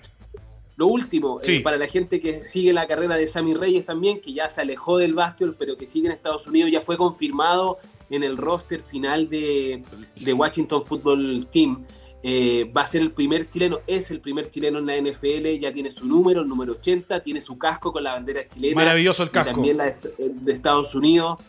Lo 0.76 0.86
último, 0.86 1.38
eh, 1.44 1.60
para 1.60 1.76
la 1.76 1.86
gente 1.86 2.18
que 2.18 2.42
sigue 2.42 2.72
la 2.72 2.86
carrera 2.86 3.16
de 3.16 3.26
Sammy 3.26 3.52
Reyes 3.54 3.84
también, 3.84 4.20
que 4.20 4.32
ya 4.32 4.48
se 4.48 4.62
alejó 4.62 4.96
del 4.98 5.12
básquetbol, 5.12 5.54
pero 5.58 5.76
que 5.76 5.86
sigue 5.86 6.06
en 6.06 6.12
Estados 6.12 6.46
Unidos, 6.46 6.70
ya 6.70 6.80
fue 6.80 6.96
confirmado 6.96 7.78
en 8.12 8.22
el 8.22 8.36
roster 8.36 8.82
final 8.82 9.28
de, 9.28 9.82
de 10.14 10.32
Washington 10.32 10.84
Football 10.84 11.48
Team. 11.50 11.84
Eh, 12.22 12.70
va 12.76 12.82
a 12.82 12.86
ser 12.86 13.02
el 13.02 13.10
primer 13.10 13.48
chileno, 13.50 13.80
es 13.84 14.12
el 14.12 14.20
primer 14.20 14.48
chileno 14.48 14.78
en 14.78 14.86
la 14.86 14.96
NFL, 14.96 15.58
ya 15.60 15.72
tiene 15.72 15.90
su 15.90 16.06
número, 16.06 16.42
el 16.42 16.48
número 16.48 16.74
80, 16.74 17.20
tiene 17.20 17.40
su 17.40 17.58
casco 17.58 17.92
con 17.92 18.04
la 18.04 18.12
bandera 18.12 18.46
chilena. 18.48 18.76
Maravilloso 18.76 19.24
el 19.24 19.30
y 19.30 19.32
casco. 19.32 19.52
también 19.54 19.76
la 19.78 19.84
de, 19.86 19.98
de 20.18 20.52
Estados 20.52 20.94
Unidos. 20.94 21.40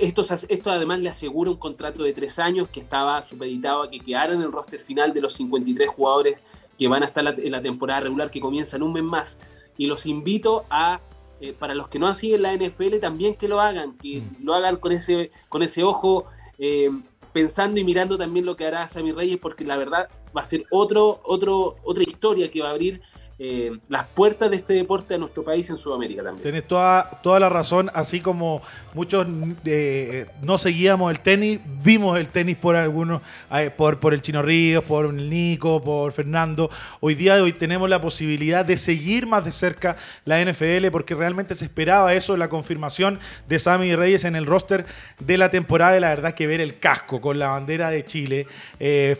Esto, 0.00 0.22
esto 0.48 0.70
además 0.70 1.00
le 1.00 1.08
asegura 1.10 1.50
un 1.50 1.56
contrato 1.56 2.02
de 2.02 2.12
tres 2.12 2.38
años 2.38 2.68
que 2.70 2.80
estaba 2.80 3.20
supeditado 3.22 3.82
a 3.82 3.90
que 3.90 4.00
quedara 4.00 4.32
en 4.34 4.42
el 4.42 4.52
roster 4.52 4.80
final 4.80 5.12
de 5.12 5.20
los 5.22 5.32
53 5.34 5.88
jugadores 5.88 6.38
que 6.78 6.88
van 6.88 7.02
a 7.02 7.06
estar 7.06 7.24
la- 7.24 7.30
en 7.36 7.52
la 7.52 7.60
temporada 7.62 8.00
regular 8.00 8.30
que 8.30 8.40
comienza 8.40 8.76
en 8.76 8.82
un 8.84 8.92
mes 8.94 9.02
más. 9.02 9.38
Y 9.76 9.86
los 9.86 10.06
invito 10.06 10.64
a, 10.70 11.00
eh, 11.40 11.52
para 11.52 11.74
los 11.74 11.88
que 11.88 11.98
no 11.98 12.12
siguen 12.14 12.42
la 12.42 12.52
NFL, 12.52 12.98
también 13.00 13.34
que 13.34 13.48
lo 13.48 13.60
hagan, 13.60 13.96
que 13.98 14.20
Mm. 14.20 14.44
lo 14.44 14.54
hagan 14.54 14.76
con 14.76 14.92
ese, 14.92 15.30
con 15.48 15.62
ese 15.62 15.82
ojo, 15.82 16.26
eh, 16.58 16.90
pensando 17.32 17.78
y 17.78 17.84
mirando 17.84 18.18
también 18.18 18.44
lo 18.46 18.56
que 18.56 18.66
hará 18.66 18.88
Sammy 18.88 19.12
Reyes, 19.12 19.38
porque 19.38 19.64
la 19.64 19.76
verdad 19.76 20.08
va 20.36 20.40
a 20.40 20.44
ser 20.44 20.64
otro, 20.70 21.20
otro, 21.24 21.76
otra 21.84 22.02
historia 22.02 22.50
que 22.50 22.60
va 22.60 22.68
a 22.68 22.72
abrir 22.72 23.00
eh, 23.40 23.78
las 23.88 24.04
puertas 24.04 24.50
de 24.50 24.56
este 24.56 24.72
deporte 24.72 25.14
a 25.14 25.18
nuestro 25.18 25.44
país 25.44 25.70
en 25.70 25.78
Sudamérica 25.78 26.24
también. 26.24 26.42
Tenés 26.42 26.66
toda, 26.66 27.08
toda 27.22 27.38
la 27.38 27.48
razón, 27.48 27.88
así 27.94 28.18
como 28.18 28.62
muchos 28.94 29.28
eh, 29.64 30.26
no 30.42 30.58
seguíamos 30.58 31.12
el 31.12 31.20
tenis, 31.20 31.60
vimos 31.84 32.18
el 32.18 32.30
tenis 32.30 32.56
por 32.56 32.74
algunos, 32.74 33.22
eh, 33.52 33.70
por, 33.70 34.00
por 34.00 34.12
el 34.12 34.22
Chino 34.22 34.42
Ríos, 34.42 34.82
por 34.82 35.14
Nico, 35.14 35.80
por 35.80 36.10
Fernando. 36.10 36.68
Hoy 36.98 37.14
día 37.14 37.36
hoy 37.36 37.52
tenemos 37.52 37.88
la 37.88 38.00
posibilidad 38.00 38.64
de 38.64 38.76
seguir 38.76 39.28
más 39.28 39.44
de 39.44 39.52
cerca 39.52 39.96
la 40.24 40.44
NFL 40.44 40.88
porque 40.90 41.14
realmente 41.14 41.54
se 41.54 41.64
esperaba 41.64 42.14
eso, 42.14 42.36
la 42.36 42.48
confirmación 42.48 43.20
de 43.48 43.60
Sammy 43.60 43.94
Reyes 43.94 44.24
en 44.24 44.34
el 44.34 44.46
roster 44.46 44.84
de 45.20 45.38
la 45.38 45.48
temporada 45.48 45.96
y 45.96 46.00
la 46.00 46.08
verdad 46.08 46.34
que 46.34 46.48
ver 46.48 46.60
el 46.60 46.80
casco 46.80 47.20
con 47.20 47.38
la 47.38 47.50
bandera 47.50 47.90
de 47.90 48.04
Chile 48.04 48.48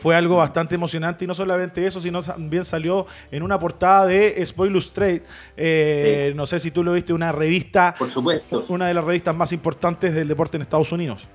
fue 0.01 0.17
algo 0.17 0.39
bastante 0.39 0.75
emocionante 0.75 1.25
y 1.25 1.29
no 1.29 1.35
solamente 1.35 1.87
eso, 1.87 2.01
sino 2.01 2.21
también 2.21 2.65
salió 2.65 3.07
en 3.31 3.45
una 3.45 3.61
portada 3.61 4.08
de 4.09 4.45
Spoil 4.45 4.73
Illustrated, 4.73 5.23
eh, 5.57 6.33
no 6.35 6.47
sé 6.47 6.59
si 6.59 6.71
tú 6.71 6.83
lo 6.83 6.93
viste, 6.93 7.13
una 7.13 7.31
revista 7.31 7.95
Por 7.97 8.09
supuesto. 8.09 8.65
una 8.69 8.89
de 8.89 8.95
las 8.95 9.05
revistas 9.05 9.37
más 9.37 9.53
importantes 9.53 10.15
del 10.15 10.27
deporte 10.27 10.57
en 10.57 10.63
Estados 10.63 10.91
Unidos. 10.91 11.29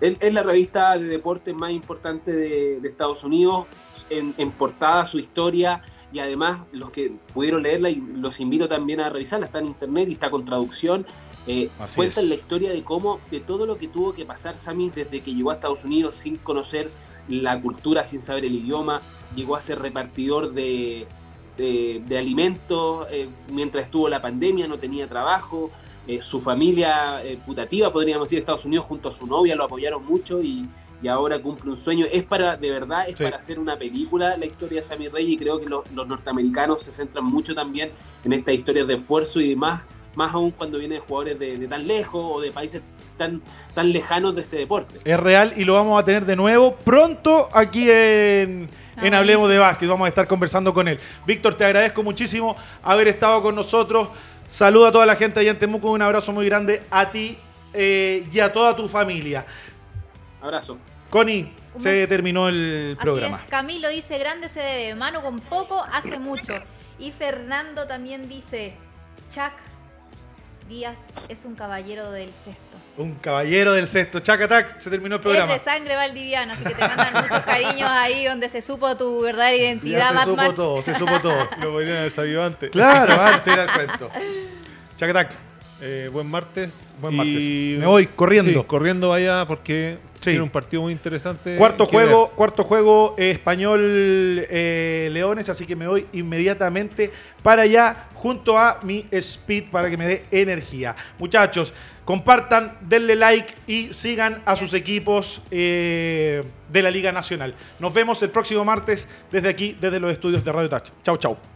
Es, 0.00 0.32
la 0.32 0.42
revista 0.42 0.96
de 0.98 1.04
deporte 1.04 1.54
más 1.54 1.70
importante 1.72 2.32
de, 2.32 2.80
de 2.80 2.88
Estados 2.88 3.24
Unidos, 3.24 3.66
en, 4.10 4.34
en 4.38 4.52
portada 4.52 5.04
su 5.04 5.18
historia 5.18 5.82
y 6.12 6.18
además 6.18 6.60
los 6.72 6.90
que 6.90 7.12
pudieron 7.34 7.62
leerla, 7.62 7.90
y 7.90 7.96
los 7.96 8.40
invito 8.40 8.68
también 8.68 9.00
a 9.00 9.10
revisarla, 9.10 9.46
está 9.46 9.58
en 9.58 9.66
internet 9.66 10.08
y 10.08 10.12
está 10.12 10.30
con 10.30 10.44
traducción. 10.44 11.06
eh, 11.46 11.68
cuentan 11.94 12.24
es. 12.24 12.30
la 12.30 12.34
historia 12.34 12.70
de 12.72 12.82
cómo, 12.82 13.20
de 13.30 13.40
todo 13.40 13.66
lo 13.66 13.78
que 13.78 13.88
tuvo 13.88 14.12
que 14.12 14.24
pasar 14.24 14.58
Sammy 14.58 14.90
desde 14.90 15.20
que 15.20 15.34
llegó 15.34 15.50
a 15.50 15.54
Estados 15.54 15.84
Unidos 15.84 16.14
sin 16.14 16.36
conocer 16.36 16.88
la 17.28 17.60
cultura, 17.60 18.04
sin 18.04 18.22
saber 18.22 18.44
el 18.44 18.54
idioma, 18.54 19.00
llegó 19.34 19.56
a 19.56 19.60
ser 19.60 19.80
repartidor 19.80 20.52
de, 20.52 21.06
de, 21.56 22.02
de 22.06 22.18
alimentos, 22.18 23.06
eh, 23.10 23.28
mientras 23.50 23.84
estuvo 23.84 24.08
la 24.08 24.20
pandemia 24.20 24.66
no 24.68 24.78
tenía 24.78 25.06
trabajo, 25.08 25.70
eh, 26.06 26.20
su 26.22 26.40
familia 26.40 27.24
eh, 27.24 27.38
putativa, 27.44 27.92
podríamos 27.92 28.28
decir, 28.28 28.38
Estados 28.38 28.64
Unidos 28.64 28.86
junto 28.86 29.08
a 29.08 29.12
su 29.12 29.26
novia 29.26 29.56
lo 29.56 29.64
apoyaron 29.64 30.04
mucho 30.06 30.40
y, 30.42 30.68
y 31.02 31.08
ahora 31.08 31.40
cumple 31.40 31.70
un 31.70 31.76
sueño. 31.76 32.06
Es 32.12 32.22
para, 32.22 32.56
de 32.56 32.70
verdad, 32.70 33.08
es 33.08 33.18
Sí. 33.18 33.24
para 33.24 33.38
hacer 33.38 33.58
una 33.58 33.76
película 33.76 34.36
la 34.36 34.46
historia 34.46 34.80
de 34.80 34.86
Sammy 34.86 35.08
Reyes 35.08 35.32
y 35.32 35.36
creo 35.36 35.58
que 35.58 35.66
los, 35.66 35.90
los 35.92 36.06
norteamericanos 36.06 36.82
se 36.82 36.92
centran 36.92 37.24
mucho 37.24 37.54
también 37.54 37.90
en 38.24 38.32
estas 38.32 38.54
historias 38.54 38.86
de 38.86 38.94
esfuerzo 38.94 39.40
y 39.40 39.48
demás, 39.50 39.82
más 40.14 40.32
aún 40.32 40.50
cuando 40.52 40.78
vienen 40.78 41.00
jugadores 41.00 41.38
de, 41.38 41.58
de 41.58 41.66
tan 41.68 41.86
lejos 41.86 42.24
o 42.36 42.40
de 42.40 42.52
países 42.52 42.82
tan, 43.18 43.42
tan 43.74 43.92
lejanos 43.92 44.34
de 44.34 44.42
este 44.42 44.58
deporte. 44.58 44.98
Es 45.04 45.18
real 45.18 45.54
y 45.56 45.64
lo 45.64 45.74
vamos 45.74 46.00
a 46.00 46.04
tener 46.04 46.24
de 46.24 46.36
nuevo 46.36 46.76
pronto 46.76 47.48
aquí 47.52 47.88
en, 47.90 48.68
en 49.02 49.14
Hablemos 49.14 49.48
de 49.48 49.58
Básquet. 49.58 49.88
Vamos 49.88 50.06
a 50.06 50.08
estar 50.08 50.26
conversando 50.26 50.72
con 50.72 50.88
él. 50.88 50.98
Víctor, 51.26 51.54
te 51.54 51.64
agradezco 51.64 52.02
muchísimo 52.02 52.56
haber 52.82 53.08
estado 53.08 53.42
con 53.42 53.54
nosotros. 53.54 54.08
Saluda 54.48 54.88
a 54.88 54.92
toda 54.92 55.06
la 55.06 55.16
gente 55.16 55.40
allá 55.40 55.50
en 55.50 55.58
Temuco. 55.58 55.90
Un 55.90 56.02
abrazo 56.02 56.32
muy 56.32 56.46
grande 56.46 56.82
a 56.90 57.10
ti 57.10 57.38
eh, 57.72 58.26
y 58.30 58.40
a 58.40 58.52
toda 58.52 58.74
tu 58.76 58.88
familia. 58.88 59.44
Abrazo. 60.40 60.78
Connie, 61.10 61.52
se 61.78 62.06
terminó 62.06 62.48
el 62.48 62.94
Así 62.96 63.04
programa. 63.04 63.38
es, 63.38 63.50
Camilo 63.50 63.88
dice, 63.88 64.18
grande 64.18 64.48
se 64.48 64.60
debe, 64.60 64.94
mano 64.94 65.22
con 65.22 65.40
poco 65.40 65.82
hace 65.92 66.18
mucho. 66.18 66.52
Y 66.98 67.12
Fernando 67.12 67.86
también 67.86 68.28
dice, 68.28 68.74
Chuck 69.32 69.52
Díaz 70.68 70.98
es 71.28 71.44
un 71.44 71.54
caballero 71.54 72.10
del 72.10 72.32
sexto. 72.32 72.78
Un 72.98 73.14
caballero 73.16 73.74
del 73.74 73.86
sexto. 73.86 74.20
Chacatac, 74.20 74.78
se 74.80 74.88
terminó 74.88 75.16
el 75.16 75.20
programa. 75.20 75.54
Es 75.56 75.64
de 75.64 75.70
sangre 75.70 75.96
valdiviana, 75.96 76.54
así 76.54 76.64
que 76.64 76.74
te 76.74 76.80
mandan 76.80 77.12
muchos 77.22 77.40
cariños 77.44 77.90
ahí 77.90 78.24
donde 78.24 78.48
se 78.48 78.62
supo 78.62 78.96
tu 78.96 79.20
verdadera 79.22 79.54
Ya 79.56 79.62
identidad, 79.64 80.08
se 80.08 80.14
Batman. 80.14 80.46
supo 80.46 80.54
todo, 80.54 80.82
se 80.82 80.94
supo 80.94 81.20
todo. 81.20 81.48
Lo 81.60 81.72
podrían 81.72 81.98
haber 81.98 82.10
sabido 82.12 82.42
antes. 82.44 82.70
Claro, 82.70 83.20
antes 83.22 83.52
era 83.52 83.64
el 83.64 83.70
cuento. 83.72 84.10
Chacatac. 84.96 85.30
Eh, 85.82 86.08
buen 86.10 86.26
martes. 86.26 86.88
Buen 87.00 87.12
Y- 87.12 87.16
martes. 87.18 87.80
Me 87.80 87.86
voy 87.86 88.06
corriendo. 88.06 88.50
Sí, 88.60 88.66
corriendo 88.66 89.10
vaya 89.10 89.44
porque 89.46 89.98
Sí. 90.26 90.32
tiene 90.32 90.42
un 90.42 90.50
partido 90.50 90.82
muy 90.82 90.92
interesante. 90.92 91.56
Cuarto 91.56 91.86
juego, 91.86 92.26
ver. 92.26 92.36
cuarto 92.36 92.64
juego 92.64 93.14
eh, 93.16 93.30
español 93.30 93.80
eh, 94.50 95.08
Leones, 95.12 95.48
así 95.48 95.64
que 95.64 95.76
me 95.76 95.86
voy 95.86 96.06
inmediatamente 96.12 97.12
para 97.42 97.62
allá 97.62 98.08
junto 98.14 98.58
a 98.58 98.80
mi 98.82 99.06
Speed 99.10 99.70
para 99.70 99.88
que 99.88 99.96
me 99.96 100.06
dé 100.06 100.24
energía. 100.32 100.96
Muchachos, 101.18 101.72
compartan, 102.04 102.76
denle 102.82 103.14
like 103.14 103.54
y 103.66 103.92
sigan 103.92 104.42
a 104.44 104.56
sus 104.56 104.74
equipos 104.74 105.42
eh, 105.50 106.42
de 106.68 106.82
la 106.82 106.90
Liga 106.90 107.12
Nacional. 107.12 107.54
Nos 107.78 107.94
vemos 107.94 108.20
el 108.22 108.30
próximo 108.30 108.64
martes 108.64 109.08
desde 109.30 109.48
aquí, 109.48 109.76
desde 109.80 110.00
los 110.00 110.10
estudios 110.10 110.44
de 110.44 110.52
Radio 110.52 110.68
Touch. 110.68 110.90
Chau, 111.02 111.16
chau. 111.16 111.55